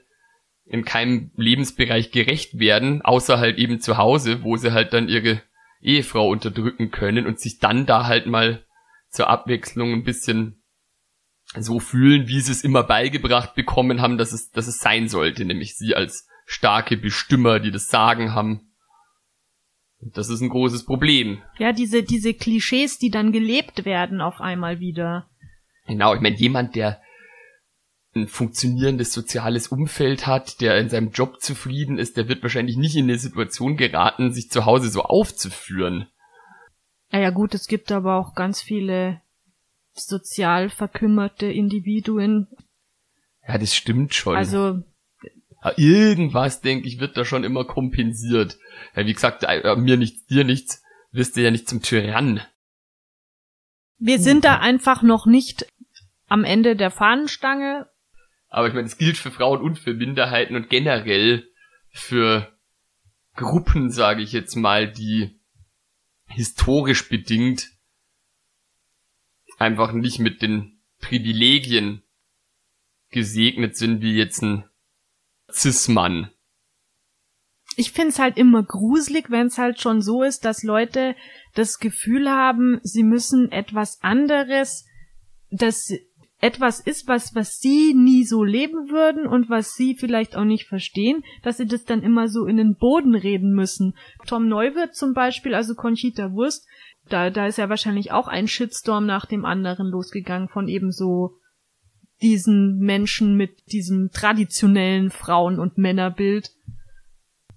in 0.64 0.84
keinem 0.84 1.30
Lebensbereich 1.36 2.10
gerecht 2.10 2.58
werden, 2.58 3.02
außer 3.02 3.38
halt 3.38 3.58
eben 3.58 3.80
zu 3.80 3.96
Hause, 3.96 4.42
wo 4.42 4.56
sie 4.56 4.72
halt 4.72 4.92
dann 4.92 5.08
ihre 5.08 5.42
Ehefrau 5.80 6.28
unterdrücken 6.28 6.90
können 6.90 7.26
und 7.26 7.38
sich 7.38 7.58
dann 7.58 7.86
da 7.86 8.06
halt 8.06 8.26
mal 8.26 8.64
zur 9.08 9.28
Abwechslung 9.30 9.92
ein 9.92 10.04
bisschen 10.04 10.55
so 11.54 11.80
fühlen, 11.80 12.28
wie 12.28 12.40
sie 12.40 12.52
es 12.52 12.64
immer 12.64 12.82
beigebracht 12.82 13.54
bekommen 13.54 14.00
haben, 14.00 14.18
dass 14.18 14.32
es, 14.32 14.50
dass 14.50 14.66
es 14.66 14.78
sein 14.78 15.08
sollte, 15.08 15.44
nämlich 15.44 15.76
sie 15.76 15.94
als 15.94 16.26
starke 16.44 16.96
Bestimmer, 16.96 17.60
die 17.60 17.70
das 17.70 17.88
Sagen 17.88 18.34
haben. 18.34 18.72
Und 20.00 20.16
das 20.16 20.28
ist 20.28 20.40
ein 20.40 20.50
großes 20.50 20.84
Problem. 20.84 21.42
Ja, 21.58 21.72
diese, 21.72 22.02
diese 22.02 22.34
Klischees, 22.34 22.98
die 22.98 23.10
dann 23.10 23.32
gelebt 23.32 23.84
werden 23.84 24.20
auf 24.20 24.40
einmal 24.40 24.78
wieder. 24.78 25.28
Genau, 25.86 26.14
ich 26.14 26.20
meine, 26.20 26.36
jemand, 26.36 26.74
der 26.74 27.00
ein 28.14 28.28
funktionierendes 28.28 29.12
soziales 29.12 29.68
Umfeld 29.68 30.26
hat, 30.26 30.60
der 30.60 30.78
in 30.78 30.88
seinem 30.88 31.10
Job 31.10 31.40
zufrieden 31.40 31.98
ist, 31.98 32.16
der 32.16 32.28
wird 32.28 32.42
wahrscheinlich 32.42 32.76
nicht 32.76 32.96
in 32.96 33.04
eine 33.04 33.18
Situation 33.18 33.76
geraten, 33.76 34.32
sich 34.32 34.50
zu 34.50 34.64
Hause 34.64 34.88
so 34.88 35.02
aufzuführen. 35.02 36.06
Naja 37.12 37.30
gut, 37.30 37.54
es 37.54 37.66
gibt 37.66 37.92
aber 37.92 38.16
auch 38.16 38.34
ganz 38.34 38.60
viele 38.62 39.20
sozial 39.98 40.68
verkümmerte 40.68 41.46
Individuen. 41.46 42.48
Ja, 43.46 43.58
das 43.58 43.74
stimmt 43.74 44.14
schon. 44.14 44.36
Also 44.36 44.82
ja, 45.62 45.72
irgendwas, 45.76 46.60
denke 46.60 46.88
ich, 46.88 47.00
wird 47.00 47.16
da 47.16 47.24
schon 47.24 47.44
immer 47.44 47.64
kompensiert. 47.64 48.58
Ja, 48.94 49.06
wie 49.06 49.12
gesagt, 49.12 49.44
äh, 49.44 49.76
mir 49.76 49.96
nichts, 49.96 50.26
dir 50.26 50.44
nichts, 50.44 50.82
wirst 51.12 51.36
du 51.36 51.42
ja 51.42 51.50
nicht 51.50 51.68
zum 51.68 51.82
Tyrann. 51.82 52.40
Wir 53.98 54.18
sind 54.18 54.44
da 54.44 54.58
einfach 54.58 55.02
noch 55.02 55.26
nicht 55.26 55.66
am 56.26 56.44
Ende 56.44 56.76
der 56.76 56.90
Fahnenstange 56.90 57.88
aber 58.48 58.68
ich 58.68 58.74
meine, 58.74 58.86
es 58.86 58.96
gilt 58.96 59.18
für 59.18 59.30
Frauen 59.30 59.60
und 59.60 59.78
für 59.78 59.94
Minderheiten 59.94 60.56
und 60.56 60.70
generell 60.70 61.46
für 61.90 62.56
Gruppen, 63.34 63.90
sage 63.90 64.22
ich 64.22 64.32
jetzt 64.32 64.56
mal, 64.56 64.90
die 64.90 65.38
historisch 66.26 67.08
bedingt 67.08 67.68
einfach 69.58 69.92
nicht 69.92 70.18
mit 70.18 70.42
den 70.42 70.80
Privilegien 71.00 72.02
gesegnet 73.10 73.76
sind, 73.76 74.02
wie 74.02 74.16
jetzt 74.16 74.42
ein 74.42 74.64
Cis-Mann. 75.50 76.30
Ich 77.76 77.92
find's 77.92 78.18
halt 78.18 78.38
immer 78.38 78.62
gruselig, 78.62 79.30
wenn's 79.30 79.58
halt 79.58 79.80
schon 79.80 80.00
so 80.00 80.22
ist, 80.22 80.44
dass 80.44 80.62
Leute 80.62 81.14
das 81.54 81.78
Gefühl 81.78 82.30
haben, 82.30 82.80
sie 82.82 83.02
müssen 83.02 83.52
etwas 83.52 84.02
anderes, 84.02 84.86
das 85.50 85.92
etwas 86.40 86.80
ist, 86.80 87.08
was, 87.08 87.34
was 87.34 87.58
sie 87.58 87.94
nie 87.94 88.24
so 88.24 88.44
leben 88.44 88.90
würden 88.90 89.26
und 89.26 89.48
was 89.48 89.74
sie 89.74 89.94
vielleicht 89.94 90.36
auch 90.36 90.44
nicht 90.44 90.66
verstehen, 90.66 91.22
dass 91.42 91.56
sie 91.56 91.66
das 91.66 91.84
dann 91.84 92.02
immer 92.02 92.28
so 92.28 92.44
in 92.46 92.58
den 92.58 92.76
Boden 92.76 93.14
reden 93.14 93.54
müssen. 93.54 93.94
Tom 94.26 94.48
Neuwirth 94.48 94.94
zum 94.94 95.14
Beispiel, 95.14 95.54
also 95.54 95.74
Conchita 95.74 96.32
Wurst, 96.32 96.66
da, 97.08 97.30
da 97.30 97.46
ist 97.46 97.58
ja 97.58 97.68
wahrscheinlich 97.68 98.12
auch 98.12 98.28
ein 98.28 98.48
Shitstorm 98.48 99.06
nach 99.06 99.26
dem 99.26 99.44
anderen 99.44 99.86
losgegangen 99.86 100.48
von 100.48 100.68
eben 100.68 100.90
so 100.92 101.38
diesen 102.22 102.78
Menschen 102.78 103.36
mit 103.36 103.70
diesem 103.72 104.10
traditionellen 104.10 105.10
Frauen- 105.10 105.60
und 105.60 105.78
Männerbild. 105.78 106.50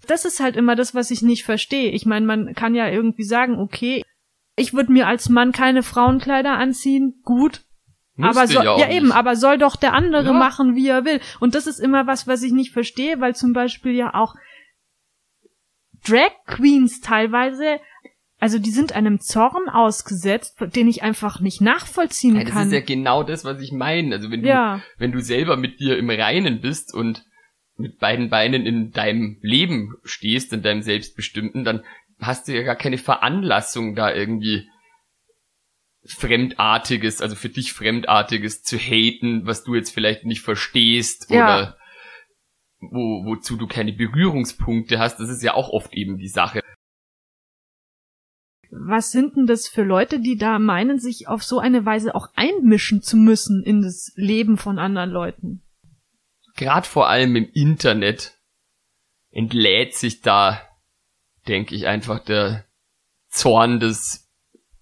Das 0.07 0.25
ist 0.25 0.39
halt 0.39 0.55
immer 0.55 0.75
das, 0.75 0.93
was 0.93 1.11
ich 1.11 1.21
nicht 1.21 1.43
verstehe. 1.43 1.91
Ich 1.91 2.05
meine, 2.05 2.25
man 2.25 2.53
kann 2.53 2.75
ja 2.75 2.87
irgendwie 2.89 3.23
sagen, 3.23 3.57
okay, 3.57 4.03
ich 4.55 4.73
würde 4.73 4.91
mir 4.91 5.07
als 5.07 5.29
Mann 5.29 5.51
keine 5.51 5.83
Frauenkleider 5.83 6.57
anziehen, 6.57 7.21
gut, 7.23 7.63
aber 8.21 8.47
soll, 8.47 8.65
ja, 8.65 8.77
ja 8.77 8.89
eben, 8.91 9.11
aber 9.11 9.35
soll 9.35 9.57
doch 9.57 9.75
der 9.75 9.93
andere 9.93 10.25
ja. 10.25 10.33
machen, 10.33 10.75
wie 10.75 10.87
er 10.87 11.05
will. 11.05 11.21
Und 11.39 11.55
das 11.55 11.67
ist 11.67 11.79
immer 11.79 12.05
was, 12.05 12.27
was 12.27 12.43
ich 12.43 12.51
nicht 12.51 12.73
verstehe, 12.73 13.21
weil 13.21 13.35
zum 13.35 13.53
Beispiel 13.53 13.93
ja 13.93 14.13
auch 14.13 14.35
Drag 16.05 16.31
Queens 16.45 17.01
teilweise, 17.01 17.79
also 18.39 18.57
die 18.57 18.71
sind 18.71 18.93
einem 18.93 19.19
Zorn 19.19 19.67
ausgesetzt, 19.69 20.57
den 20.73 20.87
ich 20.87 21.03
einfach 21.03 21.41
nicht 21.41 21.59
nachvollziehen 21.59 22.35
ja, 22.35 22.43
das 22.43 22.51
kann. 22.51 22.57
Das 22.59 22.67
ist 22.67 22.73
ja 22.73 22.95
genau 22.95 23.23
das, 23.23 23.43
was 23.43 23.61
ich 23.61 23.71
meine. 23.71 24.15
Also 24.15 24.31
wenn 24.31 24.41
du, 24.41 24.81
wenn 24.97 25.11
du 25.11 25.19
selber 25.19 25.57
mit 25.57 25.79
dir 25.79 25.97
im 25.97 26.09
Reinen 26.09 26.61
bist 26.61 26.93
und 26.93 27.25
mit 27.75 27.99
beiden 27.99 28.29
Beinen 28.29 28.65
in 28.65 28.91
deinem 28.91 29.37
Leben 29.41 29.95
stehst, 30.03 30.53
in 30.53 30.61
deinem 30.61 30.81
Selbstbestimmten, 30.81 31.63
dann 31.63 31.83
hast 32.19 32.47
du 32.47 32.55
ja 32.55 32.63
gar 32.63 32.75
keine 32.75 32.97
Veranlassung 32.97 33.95
da 33.95 34.13
irgendwie 34.13 34.67
Fremdartiges, 36.05 37.21
also 37.21 37.35
für 37.35 37.49
dich 37.49 37.73
Fremdartiges 37.73 38.63
zu 38.63 38.77
haten, 38.77 39.45
was 39.45 39.63
du 39.63 39.75
jetzt 39.75 39.93
vielleicht 39.93 40.25
nicht 40.25 40.41
verstehst 40.41 41.29
ja. 41.29 41.43
oder 41.43 41.77
wo, 42.79 43.25
wozu 43.25 43.57
du 43.57 43.67
keine 43.67 43.91
Berührungspunkte 43.91 44.99
hast, 44.99 45.19
das 45.19 45.29
ist 45.29 45.43
ja 45.43 45.53
auch 45.53 45.69
oft 45.69 45.93
eben 45.93 46.17
die 46.17 46.29
Sache. 46.29 46.61
Was 48.71 49.11
sind 49.11 49.35
denn 49.35 49.47
das 49.47 49.67
für 49.67 49.83
Leute, 49.83 50.19
die 50.19 50.37
da 50.37 50.59
meinen, 50.59 50.99
sich 50.99 51.27
auf 51.27 51.43
so 51.43 51.59
eine 51.59 51.85
Weise 51.85 52.13
auch 52.13 52.29
einmischen 52.35 53.01
zu 53.01 53.17
müssen 53.17 53.63
in 53.63 53.81
das 53.81 54.11
Leben 54.15 54.57
von 54.57 54.77
anderen 54.77 55.09
Leuten? 55.09 55.63
Gerade 56.55 56.87
vor 56.87 57.07
allem 57.09 57.35
im 57.35 57.49
Internet 57.53 58.37
entlädt 59.31 59.95
sich 59.95 60.21
da, 60.21 60.61
denke 61.47 61.73
ich, 61.73 61.87
einfach 61.87 62.19
der 62.19 62.65
Zorn 63.29 63.79
des 63.79 64.29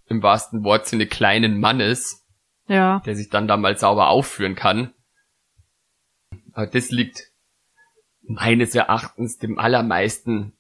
im 0.06 0.24
wahrsten 0.24 0.64
Wortsinne 0.64 1.06
kleinen 1.06 1.60
Mannes, 1.60 2.26
ja. 2.68 3.02
der 3.06 3.16
sich 3.16 3.30
dann 3.30 3.48
da 3.48 3.58
mal 3.58 3.78
sauber 3.78 4.10
aufführen 4.10 4.56
kann. 4.56 4.94
Aber 6.54 6.68
das 6.68 6.90
liegt 6.90 7.32
meines 8.22 8.74
Erachtens 8.76 9.38
dem 9.38 9.60
allermeisten 9.60 10.57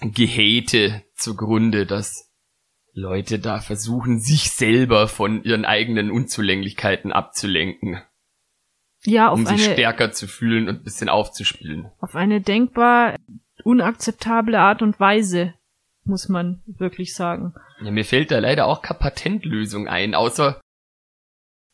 Gehate 0.00 1.04
zugrunde, 1.14 1.86
dass 1.86 2.30
Leute 2.92 3.38
da 3.38 3.60
versuchen, 3.60 4.20
sich 4.20 4.50
selber 4.50 5.08
von 5.08 5.42
ihren 5.44 5.64
eigenen 5.64 6.10
Unzulänglichkeiten 6.10 7.12
abzulenken. 7.12 8.02
Ja, 9.04 9.28
auf 9.28 9.38
um 9.38 9.46
sich 9.46 9.64
eine, 9.64 9.72
stärker 9.74 10.12
zu 10.12 10.26
fühlen 10.26 10.68
und 10.68 10.78
ein 10.80 10.84
bisschen 10.84 11.08
aufzuspielen. 11.08 11.90
Auf 12.00 12.16
eine 12.16 12.40
denkbar 12.40 13.16
unakzeptable 13.62 14.58
Art 14.58 14.82
und 14.82 14.98
Weise 14.98 15.54
muss 16.04 16.28
man 16.28 16.62
wirklich 16.66 17.14
sagen. 17.14 17.54
Ja, 17.80 17.90
mir 17.90 18.04
fällt 18.04 18.30
da 18.30 18.38
leider 18.38 18.66
auch 18.66 18.82
keine 18.82 18.98
Patentlösung 18.98 19.86
ein, 19.86 20.14
außer, 20.14 20.60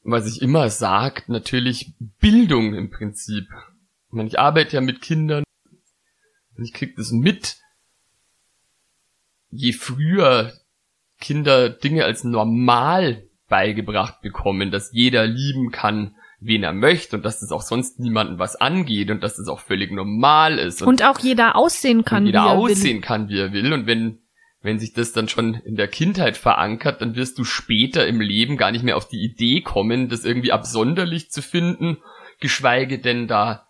was 0.03 0.27
ich 0.27 0.43
immer 0.43 0.69
sag, 0.69 1.29
natürlich 1.29 1.95
Bildung 2.21 2.75
im 2.75 2.91
Prinzip. 2.91 3.45
Ich, 4.09 4.13
meine, 4.13 4.29
ich 4.29 4.39
arbeite 4.39 4.75
ja 4.75 4.81
mit 4.81 5.01
Kindern 5.01 5.45
und 6.57 6.65
ich 6.65 6.73
krieg 6.73 6.97
das 6.97 7.11
mit. 7.13 7.57
Je 9.55 9.73
früher 9.73 10.53
Kinder 11.21 11.71
Dinge 11.71 12.05
als 12.05 12.25
normal 12.25 13.25
beigebracht 13.49 14.21
bekommen, 14.21 14.71
dass 14.71 14.93
jeder 14.93 15.27
lieben 15.27 15.71
kann, 15.71 16.17
wen 16.41 16.63
er 16.63 16.73
möchte 16.73 17.17
und 17.17 17.25
dass 17.25 17.41
das 17.41 17.53
auch 17.53 17.63
sonst 17.63 18.01
niemanden 18.01 18.39
was 18.39 18.57
angeht 18.57 19.11
und 19.11 19.23
dass 19.23 19.37
das 19.37 19.49
auch 19.49 19.61
völlig 19.61 19.93
normal 19.93 20.59
ist. 20.59 20.83
Und, 20.83 20.89
und 20.89 21.05
auch 21.05 21.19
jeder 21.19 21.57
aussehen 21.57 22.05
kann, 22.05 22.27
jeder 22.27 22.45
wie 22.45 22.49
er 22.49 22.53
aussehen 22.53 22.97
will. 22.97 23.01
kann, 23.01 23.29
wie 23.29 23.39
er 23.39 23.53
will. 23.53 23.73
Und 23.73 23.87
wenn 23.87 24.19
wenn 24.65 24.79
sich 24.79 24.95
das 24.95 25.13
dann 25.13 25.29
schon 25.29 25.55
in 25.55 25.77
der 25.77 25.89
Kindheit 25.89 26.39
verankert, 26.39 27.03
dann 27.03 27.17
wirst 27.17 27.39
du 27.39 27.45
später 27.45 28.07
im 28.07 28.23
Leben 28.23 28.57
gar 28.57 28.73
nicht 28.73 28.83
mehr 28.83 28.97
auf 28.97 29.07
die 29.07 29.23
Idee 29.23 29.61
kommen, 29.61 30.09
das 30.09 30.25
irgendwie 30.25 30.53
absonderlich 30.53 31.31
zu 31.31 31.43
finden, 31.43 31.99
geschweige 32.41 32.99
denn 32.99 33.29
da 33.29 33.67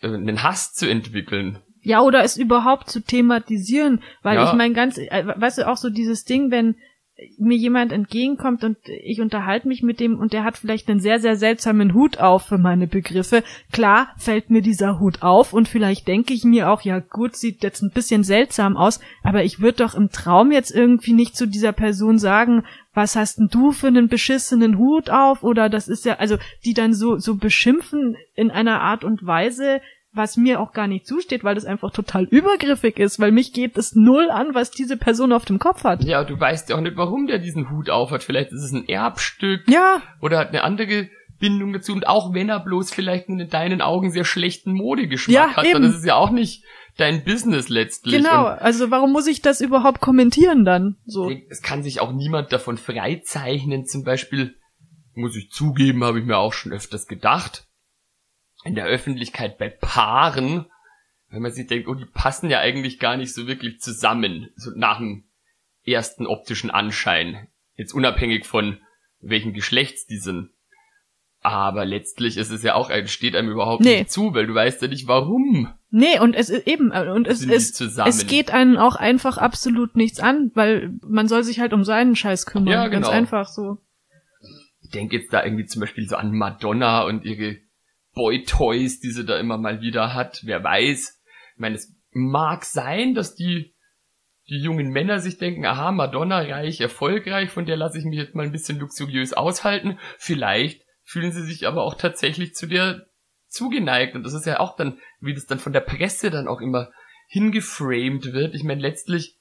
äh, 0.00 0.06
einen 0.06 0.42
Hass 0.42 0.72
zu 0.72 0.88
entwickeln. 0.88 1.58
Ja, 1.84 2.00
oder 2.00 2.24
es 2.24 2.36
überhaupt 2.36 2.90
zu 2.90 3.00
thematisieren, 3.00 4.02
weil 4.22 4.36
ja. 4.36 4.48
ich 4.48 4.54
mein 4.54 4.74
ganz, 4.74 4.98
äh, 4.98 5.24
weißt 5.36 5.58
du, 5.58 5.68
auch 5.68 5.76
so 5.76 5.90
dieses 5.90 6.24
Ding, 6.24 6.50
wenn 6.50 6.76
mir 7.38 7.56
jemand 7.56 7.92
entgegenkommt 7.92 8.64
und 8.64 8.76
ich 8.88 9.20
unterhalte 9.20 9.68
mich 9.68 9.84
mit 9.84 10.00
dem 10.00 10.18
und 10.18 10.32
der 10.32 10.42
hat 10.42 10.56
vielleicht 10.58 10.88
einen 10.88 10.98
sehr, 10.98 11.20
sehr 11.20 11.36
seltsamen 11.36 11.94
Hut 11.94 12.18
auf 12.18 12.46
für 12.46 12.58
meine 12.58 12.88
Begriffe. 12.88 13.44
Klar 13.70 14.08
fällt 14.16 14.50
mir 14.50 14.62
dieser 14.62 14.98
Hut 14.98 15.22
auf 15.22 15.52
und 15.52 15.68
vielleicht 15.68 16.08
denke 16.08 16.34
ich 16.34 16.44
mir 16.44 16.70
auch, 16.70 16.80
ja 16.80 16.98
gut, 16.98 17.36
sieht 17.36 17.62
jetzt 17.62 17.82
ein 17.82 17.92
bisschen 17.92 18.24
seltsam 18.24 18.76
aus, 18.76 18.98
aber 19.22 19.44
ich 19.44 19.60
würde 19.60 19.84
doch 19.84 19.94
im 19.94 20.10
Traum 20.10 20.50
jetzt 20.50 20.72
irgendwie 20.72 21.12
nicht 21.12 21.36
zu 21.36 21.46
dieser 21.46 21.72
Person 21.72 22.18
sagen, 22.18 22.64
was 22.94 23.14
hast 23.14 23.38
denn 23.38 23.48
du 23.48 23.70
für 23.70 23.88
einen 23.88 24.08
beschissenen 24.08 24.76
Hut 24.76 25.08
auf 25.08 25.44
oder 25.44 25.68
das 25.68 25.86
ist 25.86 26.04
ja, 26.04 26.16
also 26.16 26.36
die 26.64 26.74
dann 26.74 26.94
so, 26.94 27.18
so 27.18 27.36
beschimpfen 27.36 28.16
in 28.34 28.50
einer 28.50 28.80
Art 28.80 29.04
und 29.04 29.24
Weise, 29.24 29.80
was 30.14 30.36
mir 30.36 30.60
auch 30.60 30.72
gar 30.72 30.86
nicht 30.86 31.06
zusteht, 31.06 31.44
weil 31.44 31.54
das 31.54 31.64
einfach 31.64 31.90
total 31.92 32.24
übergriffig 32.24 32.98
ist, 32.98 33.18
weil 33.18 33.32
mich 33.32 33.52
geht 33.52 33.76
es 33.76 33.94
null 33.94 34.30
an, 34.30 34.48
was 34.54 34.70
diese 34.70 34.96
Person 34.96 35.32
auf 35.32 35.44
dem 35.44 35.58
Kopf 35.58 35.84
hat. 35.84 36.04
Ja, 36.04 36.24
du 36.24 36.38
weißt 36.38 36.70
ja 36.70 36.76
auch 36.76 36.80
nicht, 36.80 36.96
warum 36.96 37.26
der 37.26 37.38
diesen 37.38 37.70
Hut 37.70 37.90
aufhat. 37.90 38.22
Vielleicht 38.22 38.52
ist 38.52 38.62
es 38.62 38.72
ein 38.72 38.88
Erbstück. 38.88 39.68
Ja. 39.68 40.02
Oder 40.20 40.38
hat 40.38 40.48
eine 40.48 40.62
andere 40.62 41.08
Bindung 41.40 41.72
dazu 41.72 41.92
und 41.92 42.06
auch 42.06 42.32
wenn 42.32 42.48
er 42.48 42.60
bloß 42.60 42.92
vielleicht 42.92 43.28
in 43.28 43.48
deinen 43.48 43.80
Augen 43.82 44.12
sehr 44.12 44.24
schlechten 44.24 44.72
Modegeschmack 44.72 45.34
Ja, 45.34 45.56
hat, 45.56 45.64
eben. 45.64 45.74
dann 45.74 45.90
ist 45.90 45.96
es 45.96 46.04
ja 46.04 46.14
auch 46.14 46.30
nicht 46.30 46.64
dein 46.96 47.24
Business 47.24 47.68
letztlich. 47.68 48.14
Genau, 48.16 48.46
Und 48.46 48.58
also 48.60 48.90
warum 48.90 49.12
muss 49.12 49.26
ich 49.26 49.42
das 49.42 49.60
überhaupt 49.60 50.00
kommentieren 50.00 50.64
dann? 50.64 50.96
So. 51.04 51.30
es 51.50 51.60
kann 51.60 51.82
sich 51.82 52.00
auch 52.00 52.12
niemand 52.12 52.52
davon 52.52 52.76
freizeichnen. 52.78 53.84
Zum 53.84 54.04
Beispiel, 54.04 54.54
muss 55.14 55.36
ich 55.36 55.50
zugeben, 55.50 56.04
habe 56.04 56.20
ich 56.20 56.24
mir 56.24 56.38
auch 56.38 56.52
schon 56.52 56.72
öfters 56.72 57.06
gedacht, 57.06 57.66
in 58.64 58.74
der 58.74 58.86
Öffentlichkeit 58.86 59.58
bei 59.58 59.68
Paaren, 59.68 60.66
wenn 61.30 61.42
man 61.42 61.52
sich 61.52 61.66
denkt, 61.66 61.88
oh, 61.88 61.94
die 61.94 62.06
passen 62.06 62.48
ja 62.50 62.60
eigentlich 62.60 62.98
gar 62.98 63.16
nicht 63.16 63.34
so 63.34 63.46
wirklich 63.46 63.80
zusammen, 63.80 64.50
so 64.56 64.70
nach 64.74 64.98
dem 64.98 65.24
ersten 65.84 66.26
optischen 66.26 66.70
Anschein. 66.70 67.48
Jetzt 67.76 67.92
unabhängig 67.92 68.46
von 68.46 68.78
welchen 69.20 69.52
Geschlechts 69.52 70.06
die 70.06 70.18
sind. 70.18 70.50
Aber 71.40 71.84
letztlich 71.84 72.38
ist 72.38 72.50
es 72.50 72.62
ja 72.62 72.74
auch, 72.74 72.90
steht 73.06 73.36
einem 73.36 73.50
überhaupt 73.50 73.84
Nee. 73.84 73.98
nicht 73.98 74.10
zu, 74.10 74.32
weil 74.32 74.46
du 74.46 74.54
weißt 74.54 74.80
ja 74.80 74.88
nicht 74.88 75.06
warum. 75.08 75.68
Nee, 75.90 76.18
und 76.18 76.34
es 76.34 76.48
ist 76.48 76.66
eben, 76.66 76.90
und 76.90 77.26
es 77.28 77.42
ist, 77.44 77.80
es 77.80 78.26
geht 78.26 78.50
einen 78.50 78.78
auch 78.78 78.96
einfach 78.96 79.36
absolut 79.36 79.94
nichts 79.94 80.20
an, 80.20 80.52
weil 80.54 80.94
man 81.06 81.28
soll 81.28 81.44
sich 81.44 81.60
halt 81.60 81.74
um 81.74 81.84
seinen 81.84 82.16
Scheiß 82.16 82.46
kümmern. 82.46 82.72
Ja, 82.72 82.88
Ganz 82.88 83.06
genau. 83.06 83.16
einfach 83.16 83.48
so. 83.48 83.76
Ich 84.80 84.90
denke 84.90 85.16
jetzt 85.16 85.34
da 85.34 85.44
irgendwie 85.44 85.66
zum 85.66 85.80
Beispiel 85.80 86.08
so 86.08 86.16
an 86.16 86.32
Madonna 86.32 87.02
und 87.02 87.24
ihre 87.26 87.58
Boy-Toys, 88.14 89.00
die 89.00 89.10
sie 89.10 89.24
da 89.24 89.38
immer 89.38 89.58
mal 89.58 89.80
wieder 89.80 90.14
hat. 90.14 90.40
Wer 90.44 90.62
weiß. 90.62 91.22
Ich 91.54 91.60
meine, 91.60 91.76
es 91.76 91.94
mag 92.12 92.64
sein, 92.64 93.14
dass 93.14 93.34
die, 93.34 93.74
die 94.48 94.58
jungen 94.58 94.90
Männer 94.90 95.18
sich 95.18 95.38
denken, 95.38 95.66
aha, 95.66 95.92
Madonna 95.92 96.38
reich, 96.38 96.80
erfolgreich, 96.80 97.50
von 97.50 97.66
der 97.66 97.76
lasse 97.76 97.98
ich 97.98 98.04
mich 98.04 98.18
jetzt 98.18 98.34
mal 98.34 98.44
ein 98.44 98.52
bisschen 98.52 98.78
luxuriös 98.78 99.32
aushalten. 99.32 99.98
Vielleicht 100.18 100.82
fühlen 101.02 101.32
sie 101.32 101.42
sich 101.42 101.66
aber 101.66 101.82
auch 101.82 101.94
tatsächlich 101.94 102.54
zu 102.54 102.66
der 102.66 103.06
zugeneigt. 103.48 104.14
Und 104.14 104.24
das 104.24 104.34
ist 104.34 104.46
ja 104.46 104.60
auch 104.60 104.76
dann, 104.76 104.98
wie 105.20 105.34
das 105.34 105.46
dann 105.46 105.58
von 105.58 105.72
der 105.72 105.80
Presse 105.80 106.30
dann 106.30 106.48
auch 106.48 106.60
immer 106.60 106.90
hingeframed 107.28 108.32
wird. 108.32 108.54
Ich 108.54 108.64
meine, 108.64 108.80
letztlich 108.80 109.38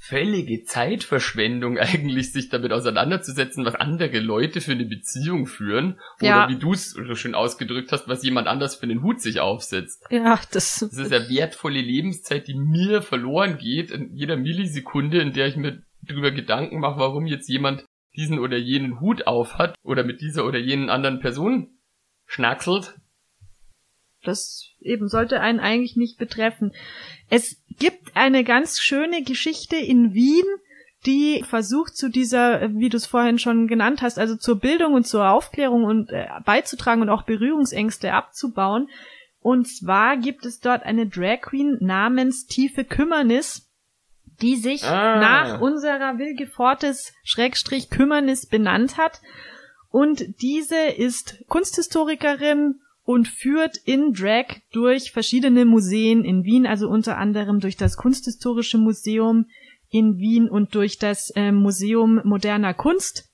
völlige 0.00 0.64
Zeitverschwendung 0.64 1.78
eigentlich, 1.78 2.32
sich 2.32 2.48
damit 2.48 2.72
auseinanderzusetzen, 2.72 3.64
was 3.64 3.74
andere 3.74 4.18
Leute 4.20 4.60
für 4.60 4.72
eine 4.72 4.84
Beziehung 4.86 5.46
führen. 5.46 5.98
Oder 6.20 6.28
Ja. 6.28 6.48
wie 6.48 6.58
du 6.58 6.72
es 6.72 6.90
so 6.90 7.14
schön 7.14 7.34
ausgedrückt 7.34 7.92
hast, 7.92 8.08
was 8.08 8.22
jemand 8.24 8.48
anders 8.48 8.76
für 8.76 8.84
einen 8.84 9.02
Hut 9.02 9.20
sich 9.20 9.40
aufsetzt. 9.40 10.04
Ja, 10.10 10.40
das, 10.52 10.78
Das 10.80 10.96
ist 10.96 11.12
ja 11.12 11.28
wertvolle 11.28 11.80
Lebenszeit, 11.80 12.48
die 12.48 12.54
mir 12.54 13.02
verloren 13.02 13.58
geht 13.58 13.90
in 13.90 14.14
jeder 14.14 14.36
Millisekunde, 14.36 15.20
in 15.20 15.32
der 15.32 15.48
ich 15.48 15.56
mir 15.56 15.82
darüber 16.02 16.30
Gedanken 16.30 16.80
mache, 16.80 16.98
warum 17.00 17.26
jetzt 17.26 17.48
jemand 17.48 17.84
diesen 18.16 18.38
oder 18.38 18.56
jenen 18.56 19.00
Hut 19.00 19.26
aufhat 19.26 19.74
oder 19.82 20.04
mit 20.04 20.20
dieser 20.20 20.46
oder 20.46 20.58
jenen 20.58 20.88
anderen 20.88 21.18
Person 21.20 21.78
schnackselt. 22.26 22.94
das 24.22 24.70
eben 24.80 25.08
sollte 25.08 25.40
einen 25.40 25.60
eigentlich 25.60 25.96
nicht 25.96 26.16
betreffen. 26.18 26.72
Es 27.34 27.56
gibt 27.80 28.16
eine 28.16 28.44
ganz 28.44 28.78
schöne 28.78 29.24
Geschichte 29.24 29.74
in 29.74 30.14
Wien, 30.14 30.44
die 31.04 31.42
versucht 31.42 31.96
zu 31.96 32.08
dieser, 32.08 32.72
wie 32.74 32.88
du 32.88 32.96
es 32.96 33.06
vorhin 33.06 33.40
schon 33.40 33.66
genannt 33.66 34.02
hast, 34.02 34.20
also 34.20 34.36
zur 34.36 34.60
Bildung 34.60 34.94
und 34.94 35.04
zur 35.04 35.28
Aufklärung 35.28 35.82
und 35.82 36.10
äh, 36.10 36.28
beizutragen 36.44 37.02
und 37.02 37.08
auch 37.08 37.22
Berührungsängste 37.24 38.12
abzubauen. 38.12 38.88
Und 39.40 39.66
zwar 39.66 40.16
gibt 40.16 40.46
es 40.46 40.60
dort 40.60 40.84
eine 40.84 41.08
Drag 41.08 41.40
Queen 41.42 41.76
namens 41.80 42.46
Tiefe 42.46 42.84
Kümmernis, 42.84 43.68
die 44.40 44.54
sich 44.54 44.84
Ah. 44.84 45.18
nach 45.20 45.60
unserer 45.60 46.18
Wilgefortes 46.18 47.12
Schrägstrich 47.24 47.90
Kümmernis 47.90 48.46
benannt 48.46 48.96
hat. 48.96 49.20
Und 49.90 50.40
diese 50.40 50.78
ist 50.78 51.44
Kunsthistorikerin 51.48 52.80
und 53.04 53.28
führt 53.28 53.76
in 53.84 54.12
Drag 54.12 54.46
durch 54.72 55.12
verschiedene 55.12 55.64
Museen 55.64 56.24
in 56.24 56.44
Wien, 56.44 56.66
also 56.66 56.88
unter 56.88 57.18
anderem 57.18 57.60
durch 57.60 57.76
das 57.76 57.96
Kunsthistorische 57.96 58.78
Museum 58.78 59.46
in 59.90 60.18
Wien 60.18 60.48
und 60.48 60.74
durch 60.74 60.98
das 60.98 61.30
äh, 61.36 61.52
Museum 61.52 62.20
moderner 62.24 62.74
Kunst. 62.74 63.30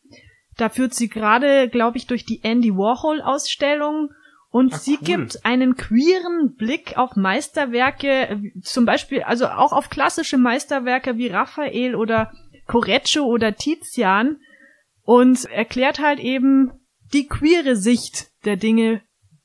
Da 0.57 0.69
führt 0.69 0.93
sie 0.93 1.09
gerade, 1.09 1.69
glaube 1.69 1.97
ich, 1.97 2.07
durch 2.07 2.27
die 2.27 2.43
Andy 2.43 2.75
Warhol 2.77 3.23
Ausstellung 3.23 4.11
und 4.51 4.75
Ah, 4.75 4.79
sie 4.79 4.97
cool. 5.01 5.05
gibt 5.05 5.45
einen 5.47 5.77
queeren 5.77 6.57
Blick 6.57 6.99
auf 6.99 7.15
Meisterwerke, 7.15 8.43
zum 8.63 8.85
Beispiel, 8.85 9.23
also 9.23 9.47
auch 9.47 9.73
auf 9.73 9.89
klassische 9.89 10.37
Meisterwerke 10.37 11.17
wie 11.17 11.29
Raphael 11.29 11.95
oder 11.95 12.33
Correggio 12.67 13.25
oder 13.25 13.55
Tizian 13.55 14.39
und 15.05 15.45
erklärt 15.47 16.01
halt 16.01 16.19
eben 16.19 16.73
die 17.13 17.29
queere 17.29 17.77
Sicht 17.77 18.31
der 18.45 18.57
Dinge 18.57 19.03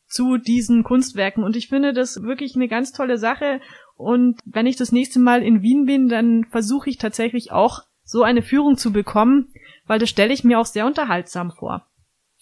zu 0.07 0.37
diesen 0.37 0.83
Kunstwerken. 0.83 1.43
Und 1.43 1.55
ich 1.55 1.67
finde 1.67 1.93
das 1.93 2.21
wirklich 2.23 2.55
eine 2.55 2.67
ganz 2.67 2.91
tolle 2.91 3.17
Sache. 3.17 3.61
Und 3.95 4.39
wenn 4.45 4.67
ich 4.67 4.75
das 4.75 4.91
nächste 4.91 5.19
Mal 5.19 5.41
in 5.43 5.61
Wien 5.61 5.85
bin, 5.85 6.09
dann 6.09 6.45
versuche 6.45 6.89
ich 6.89 6.97
tatsächlich 6.97 7.51
auch 7.51 7.83
so 8.03 8.23
eine 8.23 8.41
Führung 8.41 8.77
zu 8.77 8.91
bekommen, 8.93 9.51
weil 9.87 9.99
das 9.99 10.09
stelle 10.09 10.33
ich 10.33 10.43
mir 10.43 10.59
auch 10.59 10.65
sehr 10.65 10.85
unterhaltsam 10.85 11.51
vor. 11.51 11.87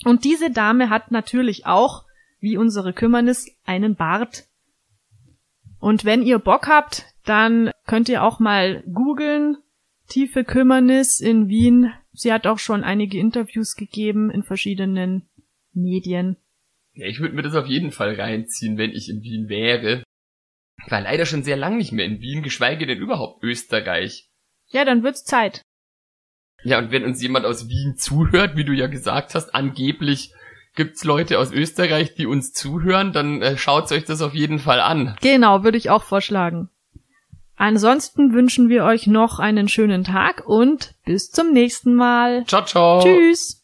Und 0.04 0.26
diese 0.26 0.52
Dame 0.52 0.90
hat 0.90 1.12
natürlich 1.12 1.66
auch, 1.66 2.04
wie 2.40 2.58
unsere 2.58 2.94
Kümmernis, 2.94 3.48
einen 3.64 3.96
Bart. 3.96 4.46
Und 5.80 6.04
wenn 6.04 6.22
ihr 6.22 6.40
Bock 6.40 6.68
habt, 6.68 7.06
dann 7.26 7.72
könnt 7.86 8.10
ihr 8.10 8.24
auch 8.24 8.40
mal 8.40 8.84
googeln. 8.92 9.58
Tiefe 10.08 10.44
Kümmernis 10.44 11.22
in 11.22 11.48
Wien. 11.48 11.94
Sie 12.12 12.34
hat 12.34 12.46
auch 12.46 12.60
schon 12.60 12.84
einige 12.84 13.18
Interviews 13.18 13.76
gegeben 13.76 14.30
in 14.30 14.44
verschiedenen 14.44 15.30
Medien. 15.74 16.38
Ja, 16.96 17.08
ich 17.08 17.20
würde 17.20 17.36
mir 17.36 17.42
das 17.42 17.56
auf 17.56 17.68
jeden 17.68 17.92
Fall 17.92 18.16
reinziehen, 18.16 18.78
wenn 18.78 18.92
ich 18.92 19.10
in 19.10 19.22
Wien 19.24 19.50
wäre. 19.50 20.04
Ich 20.86 20.92
war 20.92 21.02
leider 21.02 21.26
schon 21.26 21.44
sehr 21.44 21.58
lang 21.58 21.78
nicht 21.78 21.92
mehr 21.92 22.06
in 22.06 22.22
Wien, 22.22 22.44
geschweige 22.44 22.86
denn 22.86 23.00
überhaupt 23.00 23.44
Österreich. 23.44 24.30
Ja, 24.68 24.86
dann 24.86 25.04
wird's 25.04 25.24
Zeit. 25.24 25.62
Ja, 26.64 26.80
und 26.80 26.92
wenn 26.92 27.04
uns 27.04 27.22
jemand 27.22 27.46
aus 27.46 27.68
Wien 27.68 27.96
zuhört, 27.98 28.56
wie 28.56 28.64
du 28.64 28.74
ja 28.74 28.88
gesagt 28.88 29.36
hast, 29.36 29.54
angeblich 29.54 30.34
gibt's 30.76 31.04
Leute 31.04 31.40
aus 31.40 31.52
Österreich, 31.52 32.16
die 32.16 32.26
uns 32.26 32.54
zuhören, 32.54 33.14
dann 33.14 33.42
äh, 33.42 33.58
schaut 33.58 33.92
euch 33.92 34.06
das 34.06 34.22
auf 34.22 34.34
jeden 34.34 34.60
Fall 34.60 34.80
an. 34.80 35.16
Genau, 35.22 35.64
würde 35.64 35.78
ich 35.78 35.90
auch 35.90 36.04
vorschlagen. 36.04 36.70
Ansonsten 37.56 38.34
wünschen 38.34 38.70
wir 38.70 38.84
euch 38.84 39.08
noch 39.08 39.40
einen 39.40 39.68
schönen 39.68 40.04
Tag 40.04 40.44
und 40.46 40.96
bis 41.06 41.30
zum 41.30 41.54
nächsten 41.54 41.94
Mal. 41.94 42.46
Ciao, 42.46 42.66
ciao. 42.66 43.04
Tschüss. 43.04 43.64